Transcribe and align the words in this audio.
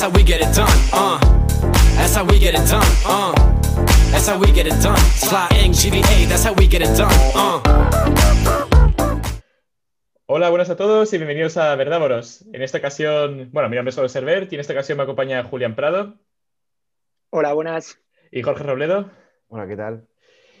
That's 0.00 0.10
how 0.14 0.16
we 0.16 0.24
get 0.24 0.40
it 0.40 0.54
done. 0.54 0.78
Uh. 0.94 1.18
That's 1.96 2.14
how 2.16 2.24
we 2.24 2.38
get 2.38 2.54
it 2.54 2.66
done. 2.70 2.82
Uh. 3.04 3.34
That's 4.10 4.26
how 4.28 4.38
we 4.38 4.50
get 4.50 4.66
it 4.66 4.80
done. 4.82 4.96
Sly 4.96 5.46
Ing, 5.62 5.72
GDA, 5.72 6.26
that's 6.26 6.42
how 6.42 6.54
we 6.54 6.66
get 6.66 6.80
it 6.80 6.96
done. 6.96 7.12
Uh. 7.34 7.60
Hola, 10.24 10.48
buenas 10.48 10.70
a 10.70 10.76
todos 10.76 11.12
y 11.12 11.18
bienvenidos 11.18 11.58
a 11.58 11.74
Verdávoros. 11.76 12.46
En 12.54 12.62
esta 12.62 12.78
ocasión, 12.78 13.50
bueno, 13.52 13.68
mi 13.68 13.76
nombre 13.76 13.90
es 13.90 13.96
José 13.96 14.08
Servert 14.08 14.50
y 14.50 14.54
en 14.54 14.60
esta 14.62 14.72
ocasión 14.72 14.96
me 14.96 15.02
acompaña 15.04 15.42
Julián 15.44 15.74
Prado 15.76 16.14
Hola, 17.28 17.52
buenas. 17.52 17.98
y 18.32 18.40
Jorge 18.40 18.62
Robledo. 18.64 19.10
Hola, 19.48 19.68
¿qué 19.68 19.76
tal? 19.76 20.06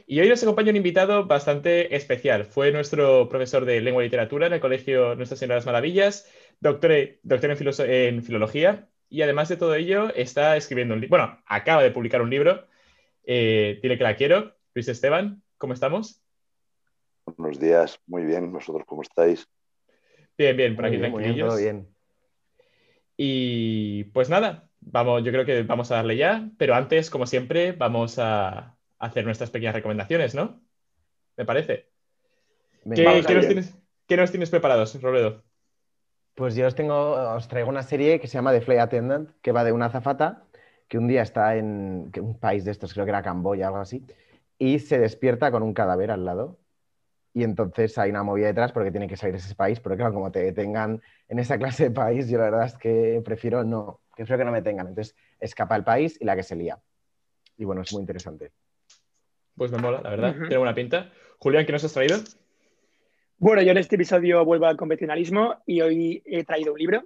Y 0.06 0.20
hoy 0.20 0.28
nos 0.28 0.42
acompaña 0.42 0.68
un 0.68 0.76
invitado 0.76 1.24
bastante 1.24 1.96
especial. 1.96 2.44
Fue 2.44 2.72
nuestro 2.72 3.26
profesor 3.30 3.64
de 3.64 3.80
lengua 3.80 4.02
y 4.02 4.06
literatura 4.06 4.48
en 4.48 4.52
el 4.52 4.60
Colegio 4.60 5.14
Nuestra 5.14 5.38
Señora 5.38 5.54
de 5.54 5.58
las 5.60 5.66
Maravillas, 5.66 6.28
doctor, 6.60 6.92
doctor 7.22 7.50
en, 7.52 7.56
filoso- 7.56 7.86
en 7.88 8.22
filología 8.22 8.86
y 9.10 9.22
además 9.22 9.48
de 9.48 9.56
todo 9.56 9.74
ello 9.74 10.14
está 10.14 10.56
escribiendo 10.56 10.94
un 10.94 11.00
libro. 11.00 11.18
Bueno, 11.18 11.42
acaba 11.46 11.82
de 11.82 11.90
publicar 11.90 12.22
un 12.22 12.30
libro. 12.30 12.66
Eh, 13.24 13.80
dile 13.82 13.98
que 13.98 14.04
la 14.04 14.16
quiero. 14.16 14.56
Luis 14.72 14.88
Esteban, 14.88 15.42
¿cómo 15.58 15.74
estamos? 15.74 16.22
Buenos 17.36 17.58
días, 17.58 18.00
muy 18.06 18.24
bien. 18.24 18.52
¿Vosotros 18.52 18.84
cómo 18.86 19.02
estáis? 19.02 19.48
Bien, 20.38 20.56
bien, 20.56 20.76
por 20.76 20.86
aquí 20.86 20.96
Muy 20.96 21.02
bien, 21.02 21.12
muy 21.12 21.24
bien, 21.24 21.46
todo 21.46 21.56
bien. 21.58 21.88
Y 23.16 24.04
pues 24.04 24.30
nada, 24.30 24.68
vamos, 24.80 25.24
yo 25.24 25.32
creo 25.32 25.44
que 25.44 25.64
vamos 25.64 25.90
a 25.90 25.96
darle 25.96 26.16
ya, 26.16 26.48
pero 26.56 26.74
antes, 26.74 27.10
como 27.10 27.26
siempre, 27.26 27.72
vamos 27.72 28.18
a 28.18 28.76
hacer 28.98 29.24
nuestras 29.24 29.50
pequeñas 29.50 29.74
recomendaciones, 29.74 30.34
¿no? 30.34 30.62
Me 31.36 31.44
parece. 31.44 31.88
¿Qué, 32.94 33.04
nos 33.04 33.26
tienes, 33.26 33.74
qué 34.06 34.16
nos 34.16 34.30
tienes 34.30 34.50
preparados, 34.50 35.00
Robledo? 35.02 35.42
Pues 36.40 36.54
yo 36.54 36.66
os 36.66 36.74
tengo, 36.74 36.96
os 37.36 37.48
traigo 37.48 37.68
una 37.68 37.82
serie 37.82 38.18
que 38.18 38.26
se 38.26 38.38
llama 38.38 38.50
The 38.50 38.62
Flight 38.62 38.80
Attendant, 38.80 39.28
que 39.42 39.52
va 39.52 39.62
de 39.62 39.72
una 39.72 39.84
azafata 39.84 40.44
que 40.88 40.96
un 40.96 41.06
día 41.06 41.20
está 41.20 41.56
en 41.56 42.08
que 42.14 42.22
un 42.22 42.38
país 42.38 42.64
de 42.64 42.70
estos, 42.70 42.94
creo 42.94 43.04
que 43.04 43.10
era 43.10 43.20
Camboya, 43.20 43.66
algo 43.66 43.76
así, 43.76 44.06
y 44.56 44.78
se 44.78 44.98
despierta 44.98 45.50
con 45.50 45.62
un 45.62 45.74
cadáver 45.74 46.10
al 46.10 46.24
lado. 46.24 46.56
Y 47.34 47.42
entonces 47.44 47.98
hay 47.98 48.08
una 48.08 48.22
movida 48.22 48.46
detrás 48.46 48.72
porque 48.72 48.90
tiene 48.90 49.06
que 49.06 49.18
salir 49.18 49.34
de 49.34 49.40
ese 49.40 49.54
país, 49.54 49.80
pero 49.80 49.98
claro, 49.98 50.14
como 50.14 50.32
te 50.32 50.38
detengan 50.42 51.02
en 51.28 51.38
esa 51.38 51.58
clase 51.58 51.84
de 51.84 51.90
país, 51.90 52.26
yo 52.30 52.38
la 52.38 52.44
verdad 52.44 52.64
es 52.64 52.78
que 52.78 53.20
prefiero 53.22 53.62
no, 53.62 54.00
prefiero 54.16 54.38
que 54.38 54.44
no 54.46 54.52
me 54.52 54.62
tengan. 54.62 54.86
Entonces 54.86 55.14
escapa 55.40 55.76
el 55.76 55.84
país 55.84 56.16
y 56.22 56.24
la 56.24 56.36
que 56.36 56.42
se 56.42 56.56
lía. 56.56 56.78
Y 57.58 57.66
bueno, 57.66 57.82
es 57.82 57.92
muy 57.92 58.00
interesante. 58.00 58.50
Pues 59.58 59.70
me 59.72 59.76
mola, 59.76 60.00
la 60.00 60.08
verdad, 60.08 60.34
tiene 60.38 60.56
buena 60.56 60.74
pinta. 60.74 61.12
Julián, 61.38 61.66
¿qué 61.66 61.72
nos 61.72 61.84
has 61.84 61.92
traído? 61.92 62.16
Bueno, 63.42 63.62
yo 63.62 63.70
en 63.70 63.78
este 63.78 63.94
episodio 63.94 64.44
vuelvo 64.44 64.66
al 64.66 64.76
convencionalismo 64.76 65.62
y 65.64 65.80
hoy 65.80 66.22
he 66.26 66.44
traído 66.44 66.74
un 66.74 66.78
libro. 66.78 67.04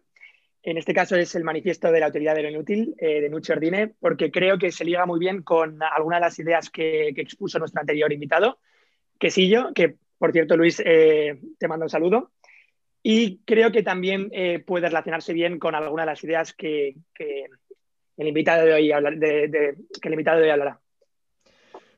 En 0.65 0.77
este 0.77 0.93
caso 0.93 1.15
es 1.15 1.33
el 1.37 1.45
Manifiesto 1.45 1.93
de 1.93 2.01
la 2.01 2.07
Autoridad 2.07 2.35
de 2.35 2.43
lo 2.43 2.51
Inútil 2.51 2.93
eh, 2.99 3.21
de 3.21 3.29
Nuccio 3.29 3.55
Ordine, 3.55 3.95
porque 4.01 4.33
creo 4.33 4.59
que 4.59 4.73
se 4.73 4.85
liga 4.85 5.07
muy 5.07 5.21
bien 5.21 5.45
con 5.45 5.81
algunas 5.81 6.19
de 6.19 6.27
las 6.27 6.39
ideas 6.41 6.71
que, 6.71 7.11
expuso 7.11 7.61
nuestro 7.61 7.81
anterior 7.81 8.13
invitado, 8.13 8.59
Quesillo, 9.17 9.73
que 9.73 9.95
por 10.19 10.33
cierto, 10.33 10.57
Luis, 10.57 10.83
eh, 10.85 11.39
te 11.57 11.69
mando 11.69 11.85
un 11.85 11.91
saludo. 11.91 12.33
Y 13.01 13.39
creo 13.45 13.71
que 13.71 13.85
también 13.85 14.29
eh, 14.33 14.59
puede 14.59 14.89
relacionarse 14.89 15.33
bien 15.35 15.61
con 15.61 15.77
algunas 15.77 16.05
de 16.05 16.11
las 16.11 16.25
ideas 16.25 16.53
que, 16.53 16.97
el 18.17 18.27
invitado 18.27 18.67
de 18.67 18.73
hoy 18.73 18.89
que 18.89 20.09
el 20.09 20.13
invitado 20.13 20.39
de 20.39 20.47
hoy 20.47 20.51
hablará. 20.51 20.81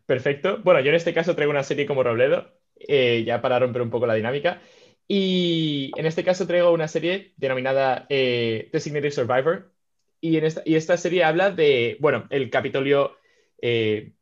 Perfecto. 0.04 0.58
Bueno, 0.62 0.80
yo 0.80 0.90
en 0.90 0.96
este 0.96 1.14
caso 1.14 1.34
traigo 1.34 1.52
una 1.52 1.62
serie 1.62 1.86
como 1.86 2.02
Robledo, 2.02 2.52
eh, 2.78 3.24
ya 3.26 3.40
para 3.42 3.58
romper 3.58 3.82
un 3.82 3.90
poco 3.90 4.06
la 4.06 4.14
dinámica. 4.14 4.62
Y 5.08 5.92
en 5.96 6.06
este 6.06 6.24
caso 6.24 6.46
traigo 6.46 6.72
una 6.72 6.88
serie 6.88 7.32
denominada 7.36 8.06
eh, 8.08 8.68
Designated 8.72 9.10
Survivor. 9.12 9.72
Y, 10.20 10.38
en 10.38 10.44
esta, 10.44 10.62
y 10.64 10.74
esta 10.76 10.96
serie 10.96 11.24
habla 11.24 11.50
de, 11.50 11.96
bueno, 12.00 12.26
el 12.30 12.50
Capitolio 12.50 13.16
eh, 13.62 14.12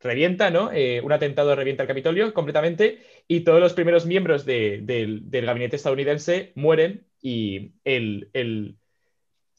revienta, 0.00 0.50
¿no? 0.50 0.70
Eh, 0.72 1.00
un 1.02 1.12
atentado 1.12 1.54
revienta 1.56 1.84
el 1.84 1.88
Capitolio 1.88 2.34
completamente 2.34 3.00
y 3.28 3.40
todos 3.40 3.60
los 3.60 3.74
primeros 3.74 4.06
miembros 4.06 4.44
de- 4.44 4.80
del, 4.82 5.30
del 5.30 5.46
gabinete 5.46 5.76
estadounidense 5.76 6.52
mueren 6.56 7.06
y 7.20 7.72
el, 7.84 8.30
el- 8.34 8.76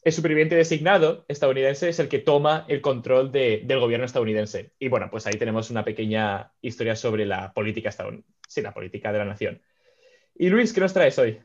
el 0.04 0.12
superviviente 0.12 0.54
designado 0.54 1.24
estadounidense 1.28 1.88
es 1.88 1.98
el 1.98 2.08
que 2.10 2.18
toma 2.18 2.66
el 2.68 2.82
control 2.82 3.32
de- 3.32 3.62
del 3.64 3.80
gobierno 3.80 4.04
estadounidense. 4.04 4.72
Y 4.78 4.88
bueno, 4.88 5.08
pues 5.10 5.26
ahí 5.26 5.38
tenemos 5.38 5.70
una 5.70 5.82
pequeña 5.82 6.52
historia 6.60 6.94
sobre 6.94 7.24
la 7.24 7.52
política 7.54 7.88
estadounidense, 7.88 8.30
sí, 8.46 8.60
la 8.60 8.74
política 8.74 9.12
de 9.12 9.18
la 9.18 9.24
nación. 9.24 9.62
Y 10.34 10.50
Luis, 10.50 10.72
¿qué 10.74 10.80
nos 10.80 10.92
traes 10.92 11.18
hoy? 11.18 11.42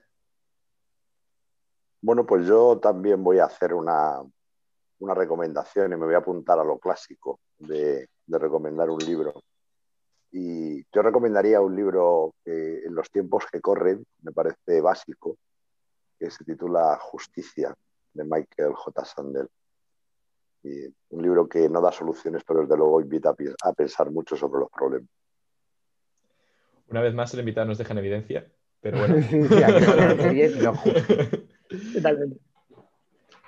Bueno, 2.02 2.26
pues 2.26 2.46
yo 2.48 2.80
también 2.80 3.24
voy 3.24 3.40
a 3.40 3.46
hacer 3.46 3.74
una, 3.74 4.22
una 5.00 5.14
recomendación 5.14 5.94
y 5.94 5.96
me 5.96 6.06
voy 6.06 6.16
a 6.16 6.20
apuntar 6.20 6.60
a 6.60 6.64
lo 6.64 6.80
clásico 6.80 7.40
de, 7.58 8.08
de 8.26 8.38
recomendar 8.40 8.90
un 8.90 9.00
libro. 9.00 9.42
Y 10.32 10.84
yo 10.94 11.02
recomendaría 11.02 11.62
un 11.62 11.76
libro 11.76 12.36
que 12.44 12.80
en 12.86 12.94
los 12.94 13.10
tiempos 13.10 13.46
que 13.52 13.62
corren 13.62 14.04
me 14.22 14.32
parece 14.32 14.82
básico, 14.82 15.38
que 16.20 16.30
se 16.30 16.44
titula 16.44 16.98
Justicia, 17.02 17.74
de 18.14 18.24
Michael 18.24 18.74
J. 18.74 19.06
Sandel. 19.06 19.48
Y 20.64 20.86
un 21.10 21.22
libro 21.22 21.48
que 21.48 21.70
no 21.70 21.82
da 21.82 21.92
soluciones, 21.92 22.44
pero 22.46 22.62
desde 22.62 22.76
luego 22.76 23.00
invita 23.00 23.34
a, 23.64 23.74
pensar 23.74 24.12
mucho 24.12 24.36
sobre 24.36 24.60
los 24.60 24.70
problemas. 24.70 25.10
Una 26.90 27.02
vez 27.02 27.14
más 27.14 27.34
el 27.34 27.40
invitado 27.40 27.68
nos 27.68 27.78
deja 27.78 27.94
en 27.94 28.00
evidencia, 28.00 28.52
pero 28.82 29.00
bueno. 29.00 29.16
Pero 29.40 30.76
justo. 30.76 31.02
Totalmente. 31.94 32.40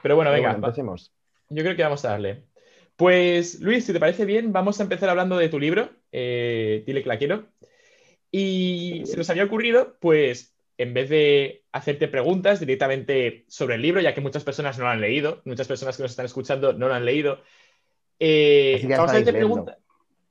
Pero 0.02 0.16
bueno, 0.16 0.32
venga, 0.32 0.50
bueno, 0.50 0.62
va- 0.62 0.68
empecemos. 0.68 1.12
yo 1.50 1.64
creo 1.64 1.76
que 1.76 1.84
vamos 1.84 2.06
a 2.06 2.10
darle. 2.10 2.46
Pues 2.96 3.60
Luis, 3.62 3.86
si 3.86 3.94
te 3.94 4.00
parece 4.00 4.26
bien, 4.26 4.54
vamos 4.54 4.80
a 4.80 4.84
empezar 4.84 5.10
hablando 5.10 5.38
de 5.38 5.50
tu 5.50 5.60
libro, 5.60 5.90
eh, 6.12 6.84
Dile 6.86 7.02
que 7.02 7.10
la 7.10 7.18
quiero. 7.18 7.48
Y 8.30 9.04
se 9.06 9.18
nos 9.18 9.30
había 9.30 9.44
ocurrido, 9.44 9.98
pues, 10.00 10.56
en 10.82 10.94
vez 10.94 11.10
de 11.10 11.64
hacerte 11.72 12.08
preguntas 12.08 12.60
directamente 12.60 13.46
sobre 13.48 13.76
el 13.76 13.82
libro, 13.82 14.02
ya 14.02 14.14
que 14.14 14.22
muchas 14.22 14.44
personas 14.44 14.78
no 14.78 14.86
lo 14.86 14.92
han 14.92 15.02
leído, 15.02 15.42
muchas 15.46 15.68
personas 15.68 15.98
que 15.98 16.04
nos 16.04 16.12
están 16.12 16.26
escuchando 16.26 16.74
no 16.74 16.88
lo 16.88 16.94
han 16.94 17.06
leído, 17.06 17.40
eh, 18.20 18.86
vamos 18.90 19.14
a 19.14 19.24
preguntas. 19.24 19.78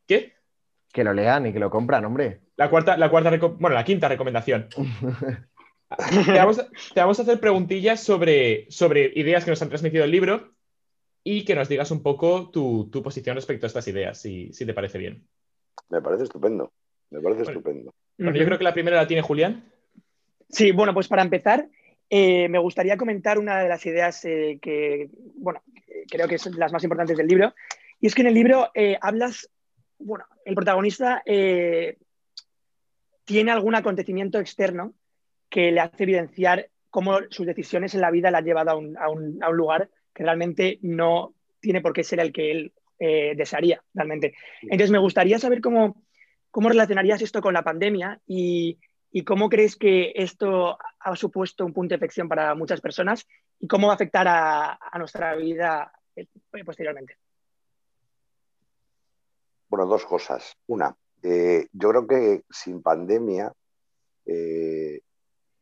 ¿Qué? 0.07 0.35
Que 0.93 1.05
lo 1.05 1.13
lean 1.13 1.47
y 1.47 1.53
que 1.53 1.59
lo 1.59 1.71
compran, 1.71 2.05
hombre. 2.05 2.41
La 2.57 2.71
cuarta, 2.71 2.97
la 2.97 3.11
cuarta, 3.11 3.37
bueno, 3.59 3.75
la 3.75 3.85
quinta 3.85 4.09
recomendación. 4.09 4.69
Te 6.09 6.39
vamos, 6.39 6.61
a, 6.61 6.69
te 6.95 7.01
vamos 7.01 7.19
a 7.19 7.23
hacer 7.23 7.41
preguntillas 7.41 8.01
sobre, 8.01 8.71
sobre 8.71 9.11
ideas 9.17 9.45
que 9.45 9.51
nos 9.51 9.61
han 9.61 9.71
transmitido 9.71 10.05
el 10.05 10.13
libro 10.13 10.53
y 11.25 11.45
que 11.45 11.57
nos 11.57 11.69
digas 11.69 11.91
un 11.91 12.03
poco 12.03 12.51
tu, 12.51 12.89
tu 12.93 13.03
posición 13.03 13.35
respecto 13.35 13.67
a 13.67 13.69
estas 13.69 13.89
ideas, 13.89 14.21
si, 14.21 14.53
si 14.53 14.65
te 14.65 14.73
parece 14.73 14.99
bien. 14.99 15.27
Me 15.89 16.01
parece 16.01 16.25
estupendo. 16.25 16.73
Me 17.11 17.21
parece 17.21 17.43
Bueno. 17.43 17.59
estupendo. 17.59 17.95
Bueno, 18.19 18.39
yo 18.39 18.45
creo 18.45 18.59
que 18.59 18.65
la 18.65 18.73
primera 18.73 18.99
la 18.99 19.09
tiene 19.09 19.23
Julián. 19.23 19.65
Sí, 20.51 20.73
bueno, 20.73 20.93
pues 20.95 21.09
para 21.09 21.23
empezar, 21.23 21.69
eh, 22.09 22.49
me 22.49 22.59
gustaría 22.59 22.97
comentar 22.97 23.39
una 23.39 23.61
de 23.61 23.69
las 23.69 23.85
ideas 23.87 24.25
eh, 24.25 24.59
que, 24.61 25.09
bueno, 25.37 25.63
creo 26.11 26.27
que 26.29 26.39
son 26.39 26.59
las 26.59 26.73
más 26.73 26.83
importantes 26.83 27.17
del 27.17 27.27
libro. 27.29 27.55
Y 28.01 28.07
es 28.07 28.15
que 28.15 28.23
en 28.23 28.29
el 28.29 28.35
libro 28.35 28.71
eh, 28.75 28.99
hablas, 29.01 29.49
bueno, 29.99 30.25
el 30.45 30.55
protagonista 30.55 31.23
tiene 33.25 33.53
algún 33.53 33.75
acontecimiento 33.75 34.41
externo 34.41 34.95
que 35.49 35.71
le 35.71 35.81
hace 35.81 36.03
evidenciar 36.03 36.69
cómo 36.91 37.19
sus 37.31 37.47
decisiones 37.47 37.95
en 37.95 38.01
la 38.01 38.11
vida 38.11 38.31
la 38.31 38.39
han 38.39 38.45
llevado 38.45 38.71
a 38.71 38.77
un, 38.77 38.97
a 38.99 39.09
un- 39.09 39.39
a 39.43 39.49
un 39.51 39.57
lugar 39.57 39.89
que 40.13 40.25
realmente 40.25 40.79
no 40.83 41.35
tiene 41.61 41.81
por 41.81 41.93
qué 41.93 42.03
ser 42.03 42.19
el 42.21 42.33
que 42.33 42.51
él 42.51 42.73
desearía, 42.99 43.83
realmente. 43.95 44.35
Entonces, 44.63 44.91
me 44.91 44.99
gustaría 44.99 45.39
saber 45.39 45.61
cómo, 45.63 46.03
cómo 46.51 46.69
relacionarías 46.69 47.23
esto 47.23 47.41
con 47.41 47.55
la 47.55 47.63
pandemia 47.63 48.21
y, 48.27 48.79
y 49.13 49.25
cómo 49.25 49.49
crees 49.49 49.77
que 49.77 50.13
esto 50.15 50.79
ha 51.01 51.17
supuesto 51.17 51.65
un 51.65 51.73
punto 51.73 51.91
de 51.91 51.97
inflexión 51.97 52.29
para 52.29 52.55
muchas 52.55 52.81
personas 52.81 53.27
y 53.59 53.67
cómo 53.67 53.89
va 53.89 53.95
a 53.95 53.97
afectar 53.97 54.27
a, 54.29 54.79
nuestra 54.99 55.35
vida 55.35 55.93
eh, 56.15 56.27
posteriormente. 56.65 57.17
Bueno, 59.69 59.87
dos 59.87 60.05
cosas. 60.05 60.57
Una, 60.67 60.97
eh, 61.23 61.67
yo 61.73 61.91
creo 61.91 62.07
que 62.07 62.45
sin 62.51 62.83
pandemia 62.83 63.53
eh, 64.27 65.01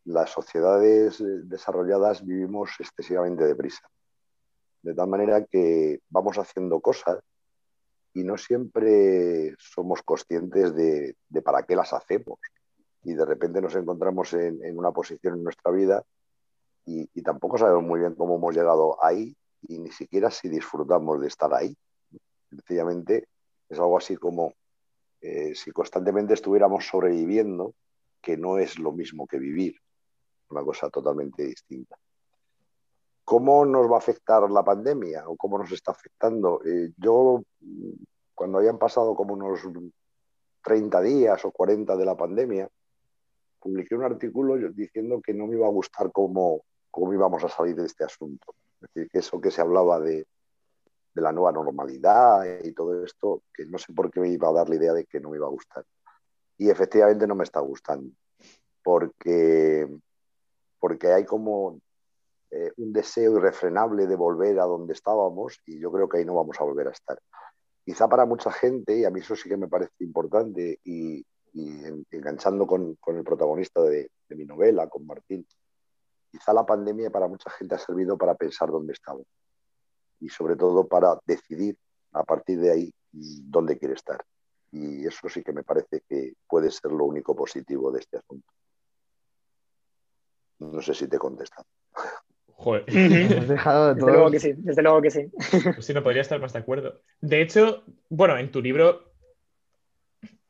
las 0.05 0.31
sociedades 0.31 1.23
desarrolladas 1.49 2.25
vivimos 2.25 2.71
excesivamente 2.79 3.45
deprisa. 3.45 3.89
De 4.83 4.95
tal 4.95 5.09
manera 5.09 5.45
que 5.45 6.01
vamos 6.09 6.39
haciendo 6.39 6.81
cosas 6.81 7.19
y 8.15 8.25
no 8.25 8.37
siempre 8.37 9.55
somos 9.59 10.03
conscientes 10.03 10.75
de 10.75 11.43
para 11.43 11.63
qué 11.65 11.77
las 11.77 11.93
hacemos. 11.93 12.39
Y 13.09 13.15
de 13.15 13.25
repente 13.25 13.61
nos 13.63 13.75
encontramos 13.75 14.33
en, 14.35 14.77
una 14.77 14.93
posición 14.93 15.35
en 15.35 15.45
nuestra 15.45 15.71
vida 15.73 16.05
y, 16.85 17.09
y 17.15 17.23
tampoco 17.23 17.57
sabemos 17.57 17.85
muy 17.85 18.01
bien 18.01 18.15
cómo 18.15 18.37
hemos 18.37 18.55
llegado 18.55 19.03
ahí 19.03 19.35
y 19.63 19.79
ni 19.79 19.91
siquiera 19.91 20.31
si 20.31 20.49
disfrutamos 20.49 21.21
de 21.21 21.29
estar 21.29 21.53
ahí. 21.55 21.75
Sencillamente 22.51 23.29
es 23.69 23.79
algo 23.79 23.97
así 23.97 24.17
como 24.17 24.53
eh, 25.21 25.55
si 25.55 25.71
constantemente 25.73 26.35
estuviéramos 26.35 26.87
sobreviviendo, 26.87 27.75
que 28.21 28.37
no 28.37 28.59
es 28.59 28.79
lo 28.79 28.93
mismo 28.93 29.27
que 29.27 29.39
vivir, 29.39 29.77
una 30.51 30.63
cosa 30.63 30.91
totalmente 30.91 31.45
distinta. 31.45 31.97
¿Cómo 33.25 33.65
nos 33.65 33.91
va 33.91 33.97
a 33.97 33.99
afectar 33.99 34.51
la 34.51 34.65
pandemia 34.65 35.29
o 35.29 35.37
cómo 35.37 35.59
nos 35.59 35.73
está 35.73 35.93
afectando? 35.93 36.61
Eh, 36.65 36.93
yo, 36.97 37.43
cuando 38.35 38.59
hayan 38.59 38.79
pasado 38.79 39.15
como 39.15 39.35
unos 39.35 39.61
30 40.63 41.01
días 41.03 41.45
o 41.45 41.51
40 41.51 41.97
de 41.97 42.05
la 42.05 42.17
pandemia, 42.17 42.69
publiqué 43.59 43.95
un 43.95 44.05
artículo 44.05 44.57
diciendo 44.71 45.21
que 45.23 45.35
no 45.35 45.47
me 45.47 45.57
iba 45.57 45.67
a 45.67 45.71
gustar 45.71 46.11
cómo, 46.13 46.63
cómo 46.91 47.13
íbamos 47.13 47.43
a 47.45 47.49
salir 47.49 47.77
de 47.77 47.87
este 47.87 48.05
asunto. 48.05 48.55
Es 48.81 48.89
decir, 48.95 49.11
que 49.11 49.19
eso 49.19 49.41
que 49.41 49.51
se 49.51 49.61
hablaba 49.61 50.01
de, 50.01 50.27
de 51.15 51.23
la 51.23 51.33
nueva 51.33 51.53
normalidad 51.53 52.45
y 52.63 52.73
todo 52.73 53.05
esto, 53.05 53.43
que 53.53 53.67
no 53.67 53.79
sé 53.79 53.93
por 53.93 54.11
qué 54.11 54.21
me 54.21 54.29
iba 54.29 54.49
a 54.49 54.53
dar 54.53 54.69
la 54.69 54.77
idea 54.77 54.93
de 54.93 55.05
que 55.05 55.21
no 55.21 55.31
me 55.31 55.37
iba 55.37 55.47
a 55.47 55.51
gustar. 55.51 55.85
Y 56.57 56.71
efectivamente 56.71 57.27
no 57.27 57.35
me 57.35 57.45
está 57.45 57.61
gustando, 57.61 58.11
porque, 58.83 59.89
porque 60.81 61.13
hay 61.13 61.25
como 61.25 61.81
eh, 62.51 62.73
un 62.79 62.93
deseo 62.93 63.37
irrefrenable 63.39 64.07
de 64.07 64.17
volver 64.17 64.59
a 64.59 64.65
donde 64.65 64.93
estábamos 64.93 65.61
y 65.67 65.79
yo 65.79 65.93
creo 65.93 66.09
que 66.09 66.19
ahí 66.19 66.25
no 66.25 66.35
vamos 66.35 66.61
a 66.61 66.65
volver 66.65 66.89
a 66.89 66.93
estar. 66.93 67.19
Quizá 67.85 68.09
para 68.09 68.27
mucha 68.27 68.51
gente, 68.51 68.99
y 68.99 69.05
a 69.05 69.11
mí 69.11 69.21
eso 69.21 69.37
sí 69.37 69.49
que 69.49 69.57
me 69.57 69.69
parece 69.69 69.93
importante, 70.01 70.79
y, 70.85 71.25
enganchando 71.55 72.67
con, 72.67 72.95
con, 72.97 73.17
el 73.17 73.25
protagonista 73.25 73.83
de, 73.83 74.11
de 74.29 74.37
mi 74.37 74.45
novela, 74.45 74.89
con 74.89 75.07
Martín, 75.07 75.47
quizá 76.31 76.53
la 76.53 76.67
pandemia 76.67 77.11
para 77.11 77.29
mucha 77.29 77.51
gente 77.51 77.75
ha 77.75 77.79
servido 77.79 78.17
para 78.17 78.35
pensar 78.35 78.71
dónde 78.71 78.93
estamos 78.93 79.27
y 80.21 80.29
sobre 80.29 80.57
todo 80.57 80.87
para 80.87 81.19
decidir 81.25 81.77
a 82.13 82.25
partir 82.25 82.61
de 82.61 82.73
ahí 82.73 82.93
dónde 83.13 83.79
quiere 83.79 83.95
estar. 83.95 84.23
Y 84.73 85.07
eso 85.07 85.29
sí 85.29 85.43
que 85.43 85.53
me 85.53 85.63
parece 85.63 86.03
que 86.09 86.35
puede 86.47 86.71
ser 86.71 86.93
lo 86.93 87.05
único 87.05 87.35
positivo 87.35 87.91
de 87.91 88.01
este 88.01 88.19
asunto. 88.19 88.47
No 90.59 90.83
sé 90.83 90.93
si 90.95 91.09
te 91.09 91.17
he 91.17 91.19
contestado. 91.19 91.67
Joder. 92.53 92.85
dejado 93.49 93.89
de 93.89 93.95
desde 93.95 94.11
luego 94.13 94.31
que 94.31 94.41
sí, 94.41 94.53
desde 94.57 94.83
luego 94.83 95.01
que 95.01 95.11
sí. 95.11 95.31
Pues 95.75 95.87
sí, 95.87 95.95
no 95.95 96.03
podría 96.03 96.23
estar 96.23 96.41
más 96.41 96.53
de 96.53 96.59
acuerdo. 96.59 97.01
De 97.21 97.41
hecho, 97.41 97.85
bueno, 98.09 98.37
en 98.37 98.51
tu 98.51 98.61
libro 98.61 99.08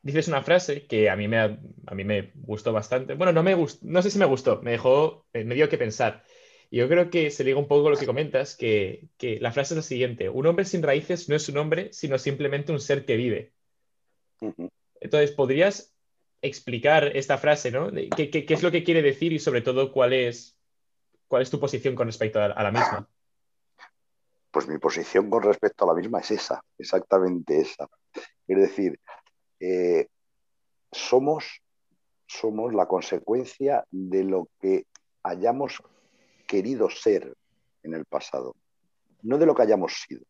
dices 0.02 0.28
una 0.28 0.42
frase 0.42 0.86
que 0.86 1.10
a 1.10 1.16
mí 1.16 1.28
me, 1.28 1.38
a 1.38 1.94
mí 1.94 2.04
me 2.04 2.32
gustó 2.34 2.72
bastante. 2.72 3.14
Bueno, 3.14 3.32
no, 3.32 3.42
me 3.42 3.54
gustó, 3.54 3.86
no 3.86 4.02
sé 4.02 4.10
si 4.10 4.18
me 4.18 4.24
gustó, 4.24 4.60
me 4.62 4.72
dejó, 4.72 5.26
eh, 5.32 5.44
me 5.44 5.54
dio 5.54 5.68
que 5.68 5.78
pensar. 5.78 6.24
Y 6.70 6.78
yo 6.78 6.88
creo 6.88 7.10
que 7.10 7.30
se 7.30 7.44
liga 7.44 7.58
un 7.58 7.66
poco 7.66 7.84
con 7.84 7.92
lo 7.92 7.98
que 7.98 8.06
comentas, 8.06 8.54
que, 8.56 9.08
que, 9.16 9.40
la 9.40 9.52
frase 9.52 9.74
es 9.74 9.76
la 9.76 9.82
siguiente, 9.82 10.28
un 10.28 10.46
hombre 10.46 10.64
sin 10.64 10.82
raíces 10.82 11.28
no 11.28 11.36
es 11.36 11.48
un 11.48 11.56
hombre, 11.56 11.92
sino 11.92 12.18
simplemente 12.18 12.72
un 12.72 12.80
ser 12.80 13.04
que 13.04 13.16
vive. 13.16 13.52
Entonces, 15.00 15.32
¿podrías 15.32 15.94
explicar 16.42 17.16
esta 17.16 17.38
frase, 17.38 17.70
¿no? 17.70 17.90
¿Qué, 17.90 18.30
qué, 18.30 18.44
qué 18.44 18.54
es 18.54 18.62
lo 18.62 18.70
que 18.70 18.84
quiere 18.84 19.02
decir 19.02 19.32
y 19.32 19.38
sobre 19.38 19.62
todo 19.62 19.92
cuál 19.92 20.12
es, 20.12 20.58
cuál 21.26 21.42
es 21.42 21.50
tu 21.50 21.58
posición 21.58 21.94
con 21.94 22.06
respecto 22.06 22.40
a, 22.40 22.48
la 22.48 22.70
misma? 22.70 23.08
Pues 24.50 24.68
mi 24.68 24.78
posición 24.78 25.30
con 25.30 25.42
respecto 25.42 25.84
a 25.84 25.94
la 25.94 26.00
misma 26.00 26.20
es 26.20 26.30
esa, 26.32 26.62
exactamente 26.78 27.60
esa. 27.60 27.88
Es 28.46 28.58
decir, 28.58 28.98
eh, 29.60 30.06
somos, 30.92 31.62
somos 32.26 32.74
la 32.74 32.86
consecuencia 32.86 33.84
de 33.90 34.24
lo 34.24 34.48
que 34.60 34.86
hayamos 35.22 35.82
querido 36.46 36.88
ser 36.90 37.34
en 37.82 37.94
el 37.94 38.04
pasado, 38.04 38.54
no 39.22 39.38
de 39.38 39.46
lo 39.46 39.54
que 39.54 39.62
hayamos 39.62 40.04
sido. 40.06 40.24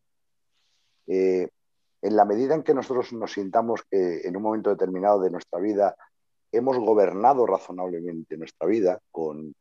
Eh, 1.07 1.47
en 2.01 2.15
la 2.15 2.25
medida 2.25 2.55
en 2.55 2.63
que 2.63 2.73
nosotros 2.73 3.11
nos 3.13 3.33
sintamos 3.33 3.81
que 3.89 4.21
en 4.21 4.37
un 4.37 4.43
momento 4.43 4.69
determinado 4.69 5.19
de 5.19 5.31
nuestra 5.31 5.59
vida 5.59 5.95
hemos 6.51 6.77
gobernado 6.77 7.45
razonablemente 7.45 8.37
nuestra 8.37 8.67
vida 8.67 8.99
con, 9.11 9.53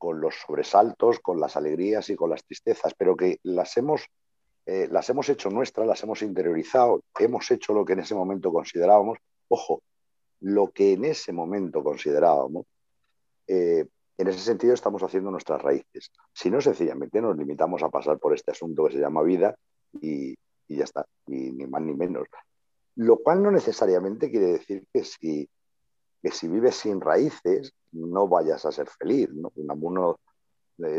los 0.00 0.34
sobresaltos, 0.46 1.20
con 1.20 1.40
las 1.40 1.56
alegrías 1.56 2.10
y 2.10 2.16
con 2.16 2.30
las 2.30 2.44
tristezas, 2.44 2.94
pero 2.96 3.16
que 3.16 3.38
las 3.42 3.76
hemos, 3.76 4.06
eh, 4.70 4.86
las 4.90 5.08
hemos 5.08 5.26
hecho 5.30 5.48
nuestras, 5.48 5.86
las 5.86 6.02
hemos 6.02 6.20
interiorizado, 6.20 7.00
hemos 7.18 7.50
hecho 7.50 7.72
lo 7.72 7.86
que 7.86 7.94
en 7.94 8.00
ese 8.00 8.14
momento 8.14 8.52
considerábamos, 8.52 9.16
ojo, 9.48 9.82
lo 10.40 10.70
que 10.72 10.92
en 10.92 11.06
ese 11.06 11.32
momento 11.32 11.82
considerábamos, 11.82 12.66
eh, 13.46 13.86
en 14.18 14.28
ese 14.28 14.40
sentido 14.40 14.74
estamos 14.74 15.02
haciendo 15.02 15.30
nuestras 15.30 15.62
raíces. 15.62 16.10
Si 16.34 16.50
no, 16.50 16.60
sencillamente 16.60 17.18
nos 17.22 17.34
limitamos 17.34 17.82
a 17.82 17.88
pasar 17.88 18.18
por 18.18 18.34
este 18.34 18.50
asunto 18.50 18.84
que 18.84 18.92
se 18.92 18.98
llama 19.00 19.22
vida 19.22 19.56
y, 20.02 20.34
ya 20.68 20.84
está, 20.84 21.06
y 21.26 21.50
ni 21.50 21.66
más 21.66 21.80
ni 21.80 21.94
menos. 21.94 22.28
Lo 22.96 23.16
cual 23.16 23.42
no 23.42 23.50
necesariamente 23.50 24.30
quiere 24.30 24.48
decir 24.48 24.84
que 24.92 25.02
si, 25.02 25.48
que 26.22 26.30
si 26.30 26.46
vives 26.46 26.74
sin 26.74 27.00
raíces 27.00 27.72
no 27.92 28.28
vayas 28.28 28.66
a 28.66 28.72
ser 28.72 28.86
feliz. 28.90 29.30
¿no? 29.30 29.50
Uno 29.54 30.18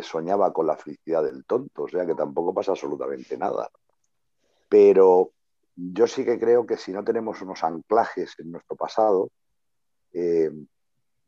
soñaba 0.01 0.51
con 0.53 0.67
la 0.67 0.75
felicidad 0.75 1.23
del 1.23 1.45
tonto, 1.45 1.83
o 1.83 1.87
sea 1.87 2.05
que 2.05 2.15
tampoco 2.15 2.53
pasa 2.53 2.71
absolutamente 2.71 3.37
nada. 3.37 3.69
Pero 4.67 5.31
yo 5.75 6.07
sí 6.07 6.25
que 6.25 6.39
creo 6.39 6.65
que 6.65 6.77
si 6.77 6.91
no 6.91 7.03
tenemos 7.03 7.41
unos 7.41 7.63
anclajes 7.63 8.35
en 8.39 8.51
nuestro 8.51 8.75
pasado, 8.75 9.29
eh, 10.11 10.51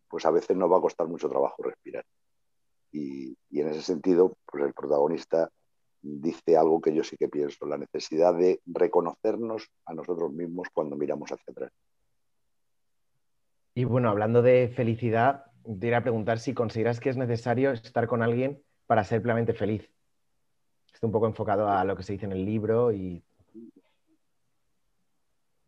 pues 0.09 0.25
a 0.25 0.31
veces 0.31 0.57
nos 0.57 0.71
va 0.71 0.77
a 0.77 0.81
costar 0.81 1.07
mucho 1.07 1.29
trabajo 1.29 1.63
respirar. 1.63 2.05
Y, 2.91 3.37
en 3.51 3.69
ese 3.69 3.81
sentido, 3.81 4.37
pues 4.45 4.65
el 4.65 4.73
protagonista 4.73 5.49
dice 6.01 6.57
algo 6.57 6.81
que 6.81 6.93
yo 6.93 7.03
sí 7.03 7.15
que 7.15 7.29
pienso, 7.29 7.65
la 7.65 7.77
necesidad 7.77 8.33
de 8.33 8.59
reconocernos 8.65 9.69
a 9.85 9.93
nosotros 9.93 10.33
mismos 10.33 10.67
cuando 10.73 10.97
miramos 10.97 11.31
hacia 11.31 11.51
atrás. 11.51 11.71
Y 13.73 13.85
bueno, 13.85 14.09
hablando 14.09 14.41
de 14.41 14.67
felicidad, 14.75 15.45
te 15.63 15.87
iría 15.87 15.97
a 15.97 16.03
preguntar 16.03 16.39
si 16.39 16.53
consideras 16.53 16.99
que 16.99 17.09
es 17.09 17.17
necesario 17.17 17.71
estar 17.71 18.07
con 18.07 18.21
alguien 18.21 18.61
para 18.87 19.03
ser 19.03 19.21
plenamente 19.21 19.53
feliz. 19.53 19.89
Estoy 20.93 21.07
un 21.07 21.11
poco 21.11 21.27
enfocado 21.27 21.69
a 21.69 21.83
lo 21.83 21.95
que 21.95 22.03
se 22.03 22.13
dice 22.13 22.25
en 22.25 22.33
el 22.33 22.45
libro 22.45 22.91
y... 22.91 23.23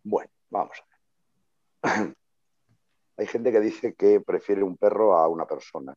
Bueno, 0.03 0.29
vamos 0.49 0.77
a 1.81 1.97
ver. 1.97 2.15
Hay 3.17 3.27
gente 3.27 3.51
que 3.51 3.59
dice 3.59 3.93
que 3.93 4.19
prefiere 4.21 4.63
un 4.63 4.77
perro 4.77 5.15
a 5.15 5.27
una 5.27 5.45
persona. 5.45 5.95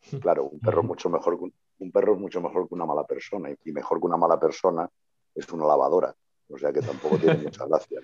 Claro, 0.22 0.44
un 0.44 0.60
perro, 0.60 0.82
mucho 0.84 1.10
mejor, 1.10 1.38
un 1.78 1.92
perro 1.92 2.14
es 2.14 2.20
mucho 2.20 2.40
mejor 2.40 2.66
que 2.68 2.74
una 2.74 2.86
mala 2.86 3.04
persona 3.04 3.50
y 3.50 3.72
mejor 3.72 4.00
que 4.00 4.06
una 4.06 4.16
mala 4.16 4.38
persona 4.38 4.88
es 5.34 5.48
una 5.52 5.66
lavadora. 5.66 6.14
O 6.48 6.56
sea 6.56 6.72
que 6.72 6.80
tampoco 6.80 7.18
tiene 7.18 7.36
mucha 7.42 7.66
gracia. 7.66 8.00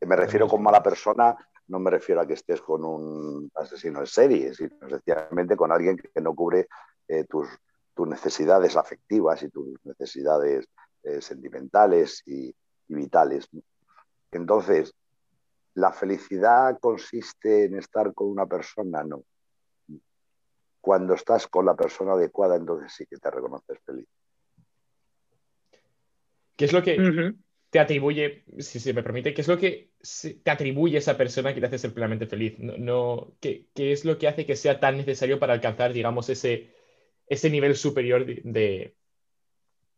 Me 0.00 0.16
refiero 0.16 0.48
con 0.48 0.62
mala 0.62 0.82
persona, 0.82 1.36
no 1.72 1.78
me 1.78 1.90
refiero 1.90 2.20
a 2.20 2.26
que 2.26 2.34
estés 2.34 2.60
con 2.60 2.84
un 2.84 3.50
asesino 3.54 4.00
en 4.00 4.06
serie, 4.06 4.54
sino 4.54 4.88
sencillamente 4.88 5.56
con 5.56 5.72
alguien 5.72 5.96
que 5.96 6.20
no 6.20 6.34
cubre 6.34 6.68
eh, 7.08 7.24
tus, 7.24 7.48
tus, 7.94 8.06
necesidades 8.06 8.76
afectivas 8.76 9.42
y 9.42 9.48
tus 9.48 9.84
necesidades 9.84 10.66
eh, 11.02 11.20
sentimentales 11.20 12.22
y, 12.26 12.54
y 12.88 12.94
vitales. 12.94 13.48
Entonces, 14.30 14.94
¿La 15.74 15.92
felicidad 15.92 16.78
consiste 16.80 17.64
en 17.64 17.78
estar 17.78 18.12
con 18.12 18.28
una 18.28 18.46
persona? 18.46 19.02
No. 19.02 19.24
Cuando 20.80 21.14
estás 21.14 21.46
con 21.46 21.64
la 21.64 21.74
persona 21.74 22.12
adecuada, 22.12 22.56
entonces 22.56 22.92
sí 22.92 23.06
que 23.06 23.16
te 23.16 23.30
reconoces 23.30 23.78
feliz. 23.84 24.06
¿Qué 26.56 26.66
es 26.66 26.72
lo 26.72 26.82
que 26.82 26.96
te 27.72 27.80
atribuye, 27.80 28.44
si 28.58 28.78
se 28.78 28.92
me 28.92 29.02
permite, 29.02 29.32
qué 29.32 29.40
es 29.40 29.48
lo 29.48 29.56
que 29.56 29.92
te 30.42 30.50
atribuye 30.50 30.98
esa 30.98 31.16
persona 31.16 31.54
que 31.54 31.60
te 31.60 31.68
hace 31.68 31.78
ser 31.78 31.94
plenamente 31.94 32.26
feliz? 32.26 32.58
No, 32.58 33.32
¿qué, 33.40 33.70
es 33.74 34.04
lo 34.04 34.18
que 34.18 34.28
hace 34.28 34.44
que 34.44 34.56
sea 34.56 34.78
tan 34.78 34.98
necesario 34.98 35.38
para 35.38 35.54
alcanzar, 35.54 35.94
digamos, 35.94 36.28
ese, 36.28 36.74
ese 37.26 37.48
nivel 37.48 37.74
superior 37.74 38.26
de, 38.26 38.94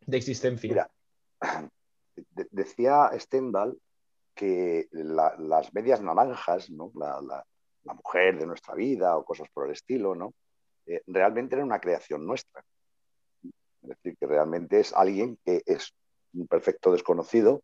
existencia? 0.07 0.69
Mira, 0.69 1.69
decía 2.49 3.09
Stendhal 3.19 3.77
que 4.33 4.87
las 4.93 5.73
medias 5.73 6.01
naranjas, 6.01 6.69
¿no? 6.69 6.93
La, 6.95 7.43
mujer 7.93 8.39
de 8.39 8.47
nuestra 8.47 8.73
vida 8.73 9.17
o 9.17 9.25
cosas 9.25 9.49
por 9.53 9.65
el 9.65 9.73
estilo, 9.73 10.15
¿no? 10.15 10.33
Eh, 10.85 11.01
realmente 11.07 11.55
era 11.55 11.65
una 11.65 11.81
creación 11.81 12.25
nuestra. 12.25 12.63
Es 13.43 13.89
decir, 13.89 14.15
que 14.17 14.27
realmente 14.27 14.79
es 14.79 14.93
alguien 14.93 15.37
que 15.43 15.61
es 15.65 15.93
un 16.35 16.47
perfecto 16.47 16.91
desconocido 16.91 17.61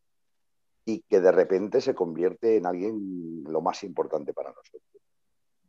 y 0.85 1.01
que 1.01 1.19
de 1.19 1.31
repente 1.31 1.81
se 1.81 1.93
convierte 1.93 2.57
en 2.57 2.65
alguien 2.65 3.43
lo 3.43 3.61
más 3.61 3.83
importante 3.83 4.33
para 4.33 4.49
nosotros. 4.49 4.83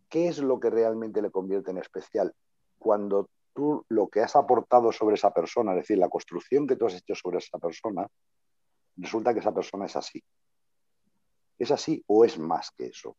¿Qué 0.09 0.29
es 0.29 0.39
lo 0.39 0.61
que 0.61 0.71
realmente 0.71 1.23
le 1.23 1.31
convierte 1.31 1.71
en 1.71 1.79
especial? 1.79 2.33
Cuando 2.79 3.29
tú 3.55 3.85
lo 3.89 4.09
que 4.09 4.21
has 4.21 4.37
aportado 4.37 4.93
sobre 4.93 5.15
esa 5.15 5.33
persona, 5.33 5.73
es 5.73 5.79
decir, 5.79 5.99
la 5.99 6.09
construcción 6.09 6.67
que 6.67 6.77
tú 6.77 6.87
has 6.87 6.95
hecho 6.95 7.15
sobre 7.15 7.39
esa 7.39 7.59
persona, 7.59 8.07
resulta 8.97 9.33
que 9.33 9.41
esa 9.41 9.55
persona 9.55 9.87
es 9.87 9.97
así. 9.97 10.23
¿Es 11.59 11.71
así 11.71 12.03
o 12.07 12.25
es 12.25 12.39
más 12.39 12.71
que 12.71 12.87
eso? 12.87 13.17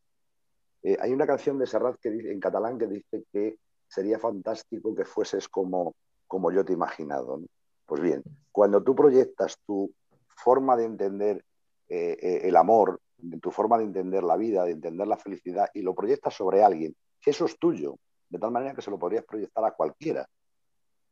Eh, 0.81 0.97
hay 0.99 1.13
una 1.13 1.25
canción 1.25 1.57
de 1.57 1.65
Serrat 1.65 1.97
que 1.99 2.09
en 2.09 2.39
catalán 2.39 2.77
que 2.77 2.87
dice 2.87 3.23
que 3.31 3.57
sería 3.87 4.19
fantástico 4.19 4.93
que 4.93 5.05
fueses 5.05 5.47
como, 5.47 5.95
como 6.27 6.51
yo 6.51 6.65
te 6.65 6.73
he 6.73 6.75
imaginado. 6.75 7.41
Pues 7.85 8.01
bien, 8.01 8.23
cuando 8.51 8.83
tú 8.83 8.95
proyectas 8.95 9.57
tu 9.65 9.93
forma 10.27 10.75
de 10.75 10.85
entender 10.85 11.43
eh, 11.89 12.17
eh, 12.21 12.41
el 12.43 12.55
amor, 12.55 12.99
tu 13.41 13.51
forma 13.51 13.77
de 13.77 13.85
entender 13.85 14.23
la 14.23 14.37
vida, 14.37 14.65
de 14.65 14.71
entender 14.71 15.07
la 15.07 15.17
felicidad, 15.17 15.69
y 15.73 15.81
lo 15.81 15.93
proyectas 15.93 16.33
sobre 16.33 16.63
alguien, 16.63 16.95
que 17.21 17.31
eso 17.31 17.45
es 17.45 17.57
tuyo, 17.57 17.97
de 18.29 18.39
tal 18.39 18.51
manera 18.51 18.73
que 18.73 18.81
se 18.81 18.91
lo 18.91 18.99
podrías 18.99 19.25
proyectar 19.25 19.63
a 19.63 19.71
cualquiera. 19.71 20.27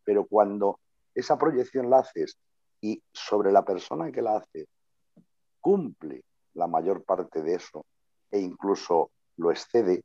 Pero 0.03 0.25
cuando 0.25 0.79
esa 1.13 1.37
proyección 1.37 1.89
la 1.89 1.99
haces 1.99 2.37
y 2.81 3.01
sobre 3.13 3.51
la 3.51 3.63
persona 3.63 4.11
que 4.11 4.21
la 4.21 4.37
hace 4.37 4.67
cumple 5.59 6.23
la 6.53 6.67
mayor 6.67 7.03
parte 7.03 7.41
de 7.41 7.55
eso 7.55 7.85
e 8.31 8.39
incluso 8.39 9.11
lo 9.37 9.51
excede, 9.51 10.03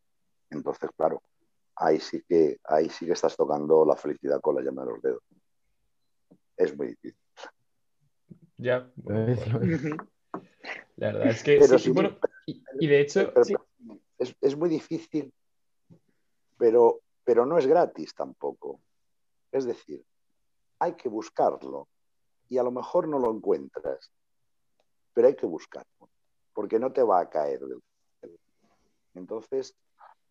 entonces, 0.50 0.90
claro, 0.96 1.22
ahí 1.76 1.98
sí 2.00 2.22
que, 2.28 2.58
ahí 2.64 2.88
sí 2.88 3.06
que 3.06 3.12
estás 3.12 3.36
tocando 3.36 3.84
la 3.84 3.96
felicidad 3.96 4.40
con 4.40 4.56
la 4.56 4.62
llama 4.62 4.84
de 4.84 4.90
los 4.90 5.02
dedos. 5.02 5.22
Es 6.56 6.76
muy 6.76 6.88
difícil. 6.88 7.16
Ya. 8.58 8.90
La 10.96 11.12
verdad 11.12 11.26
es 11.28 11.42
que 11.42 11.60
sí, 11.78 11.90
bueno, 11.90 12.16
y, 12.46 12.86
de 12.86 13.00
hecho 13.00 13.32
es, 14.40 14.56
muy 14.56 14.70
difícil, 14.70 15.32
pero, 16.56 17.00
pero 17.24 17.44
no 17.44 17.58
es 17.58 17.66
gratis 17.66 18.14
tampoco. 18.14 18.80
Es 19.52 19.66
decir, 19.66 20.02
hay 20.78 20.94
que 20.94 21.08
buscarlo 21.08 21.88
y 22.48 22.58
a 22.58 22.62
lo 22.62 22.70
mejor 22.70 23.08
no 23.08 23.18
lo 23.18 23.30
encuentras, 23.30 24.10
pero 25.12 25.28
hay 25.28 25.36
que 25.36 25.46
buscarlo, 25.46 26.08
porque 26.54 26.78
no 26.78 26.92
te 26.92 27.02
va 27.02 27.20
a 27.20 27.28
caer 27.28 27.60
Entonces, 29.14 29.74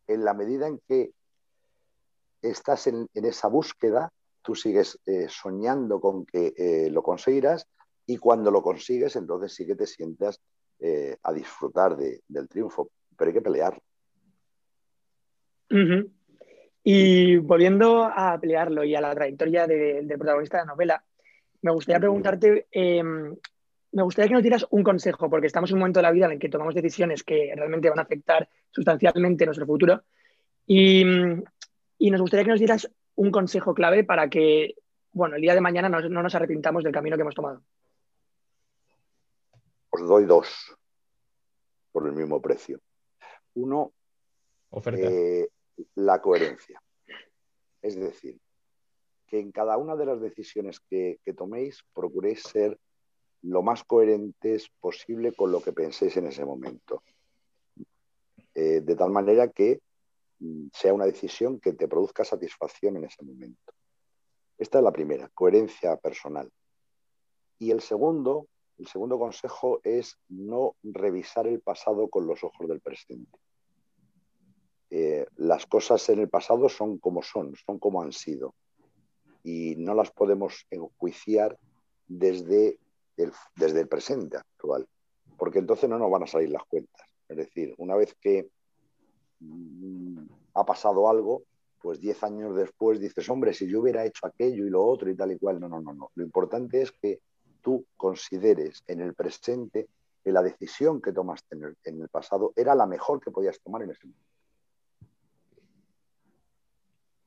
en 0.08 0.24
la 0.24 0.34
medida 0.34 0.68
en 0.68 0.80
que 0.88 1.12
estás 2.42 2.88
en, 2.88 3.10
esa 3.14 3.48
búsqueda, 3.48 4.12
tú 4.46 4.56
sigues 4.56 5.00
eh, 5.06 5.26
soñando 5.28 6.00
con 6.00 6.26
que 6.26 6.54
eh, 6.56 6.90
lo 6.92 7.02
conseguirás 7.02 7.68
y 8.06 8.18
cuando 8.18 8.52
lo 8.52 8.62
consigues, 8.62 9.16
entonces 9.16 9.54
sí 9.54 9.66
que 9.66 9.76
te 9.76 9.88
sientas 9.88 10.40
eh, 10.80 11.18
a 11.24 11.34
disfrutar 11.34 11.98
del 11.98 12.48
triunfo, 12.48 12.92
pero 13.18 13.30
hay 13.30 13.34
que 13.34 13.42
pelear. 13.42 13.82
Y 16.84 17.38
volviendo 17.38 18.04
a 18.04 18.38
pelearlo 18.40 18.84
y 18.84 18.94
a 18.94 19.02
la 19.02 19.16
trayectoria 19.16 19.66
del 19.66 20.08
protagonista 20.08 20.58
de 20.58 20.66
la 20.66 20.72
novela, 20.74 21.04
me 21.64 21.72
gustaría 21.72 22.00
preguntarte, 22.00 22.68
em, 22.70 23.36
me 23.94 24.04
gustaría 24.04 24.28
que 24.28 24.34
nos 24.36 24.44
dieras 24.44 24.68
un 24.70 24.84
consejo, 24.84 25.28
porque 25.28 25.48
estamos 25.48 25.72
en 25.72 25.78
un 25.78 25.80
momento 25.80 25.98
de 25.98 26.04
la 26.04 26.12
vida 26.12 26.28
en 26.28 26.34
el 26.34 26.40
que 26.40 26.50
tomamos 26.50 26.76
decisiones 26.76 27.24
que 27.24 27.52
realmente 27.56 27.90
van 27.90 27.98
a 27.98 28.04
afectar 28.04 28.48
sustancialmente 28.70 29.46
nuestro 29.46 29.66
futuro. 29.66 30.04
Y, 30.68 31.04
nos 31.04 32.22
gustaría 32.22 32.44
que 32.44 32.52
nos 32.52 32.60
dieras 32.60 32.92
un 33.16 33.32
consejo 33.32 33.74
clave 33.74 34.04
para 34.04 34.30
que, 34.30 34.76
bueno, 35.12 35.36
el 35.36 35.42
día 35.42 35.54
de 35.54 35.62
mañana 35.62 35.90
no, 35.90 36.02
no 36.02 36.24
nos 36.24 36.36
arrepintamos 36.36 36.84
del 36.84 36.94
camino 36.94 37.16
que 37.16 37.22
hemos 37.22 37.36
tomado 37.36 37.62
os 39.96 40.08
doy 40.08 40.26
dos 40.26 40.76
por 41.92 42.06
el 42.06 42.14
mismo 42.14 42.42
precio. 42.42 42.80
Uno, 43.54 43.94
eh, 44.98 45.48
la 45.96 46.22
coherencia. 46.22 46.82
Es 47.82 47.96
decir, 47.96 48.38
que 49.26 49.40
en 49.40 49.52
cada 49.52 49.78
una 49.78 49.96
de 49.96 50.06
las 50.06 50.20
decisiones 50.20 50.82
que, 50.82 51.20
toméis 51.38 51.84
procuréis 51.94 52.44
ser 52.44 52.78
lo 53.44 53.62
más 53.62 53.84
coherentes 53.86 54.70
posible 54.82 55.32
con 55.32 55.52
lo 55.52 55.62
que 55.62 55.72
penséis 55.72 56.18
en 56.18 56.28
ese 56.28 56.44
momento. 56.44 57.02
Eh, 58.54 58.82
de 58.82 58.96
tal 58.96 59.12
manera 59.12 59.50
que 59.50 59.80
sea 60.74 60.94
una 60.94 61.06
decisión 61.06 61.60
que 61.60 61.74
te 61.74 61.88
produzca 61.88 62.24
satisfacción 62.24 62.98
en 62.98 63.06
ese 63.06 63.24
momento. 63.24 63.74
Esta 64.58 64.80
es 64.80 64.84
la 64.84 64.92
primera, 64.92 65.30
coherencia 65.34 65.98
personal. 65.98 66.50
Y 67.60 67.72
el 67.72 67.82
segundo, 67.82 68.48
el 68.78 68.88
segundo 68.88 69.20
consejo 69.20 69.80
es 69.84 70.18
no 70.30 70.76
revisar 70.84 71.48
el 71.48 71.62
pasado 71.62 72.10
con 72.10 72.28
los 72.28 72.44
ojos 72.44 72.68
del 72.68 72.82
presente. 72.82 73.38
Eh, 74.90 75.26
las 75.36 75.66
cosas 75.66 76.08
en 76.10 76.20
el 76.20 76.30
pasado 76.30 76.70
son 76.70 77.00
como 77.00 77.22
son, 77.22 77.56
son 77.66 77.80
como 77.80 78.02
han 78.02 78.12
sido. 78.12 78.56
Y 79.44 79.76
no 79.78 79.94
las 79.94 80.12
podemos 80.12 80.66
enjuiciar 80.70 81.58
desde 82.08 82.80
el, 83.18 83.32
desde 83.56 83.82
el 83.82 83.88
presente 83.88 84.38
actual, 84.38 84.88
porque 85.38 85.60
entonces 85.60 85.90
no 85.90 86.00
nos 86.00 86.12
van 86.12 86.24
a 86.24 86.28
salir 86.28 86.50
las 86.50 86.64
cuentas. 86.66 87.08
Es 87.28 87.38
decir, 87.38 87.74
una 87.78 87.96
vez 87.96 88.16
que 88.22 88.50
ha 90.54 90.66
pasado 90.66 91.10
algo, 91.10 91.44
pues 91.82 92.00
diez 92.00 92.24
años 92.24 92.56
después 92.56 93.00
dices, 93.00 93.30
hombre, 93.30 93.54
si 93.54 93.68
yo 93.68 93.82
hubiera 93.82 94.06
hecho 94.06 94.26
aquello 94.26 94.66
y 94.66 94.70
lo 94.70 94.84
otro 94.84 95.10
y 95.10 95.16
tal 95.16 95.32
y 95.32 95.38
cual. 95.38 95.60
No, 95.60 95.68
no, 95.68 95.82
no, 95.82 95.94
no. 95.94 96.12
Lo 96.16 96.24
importante 96.24 96.82
es 96.82 96.92
que 96.92 97.20
tú 97.62 97.86
consideres 97.96 98.84
en 98.88 99.02
el 99.02 99.14
presente 99.14 99.88
que 100.24 100.32
la 100.32 100.42
decisión 100.42 101.02
que 101.02 101.12
tomaste 101.12 101.56
en 101.84 102.02
el, 102.02 102.10
pasado 102.10 102.54
era 102.56 102.74
la 102.74 102.88
mejor 102.88 103.22
que 103.22 103.30
podías 103.30 103.60
tomar 103.60 103.84
en 103.84 103.92
ese 103.92 104.08
momento. 104.08 104.26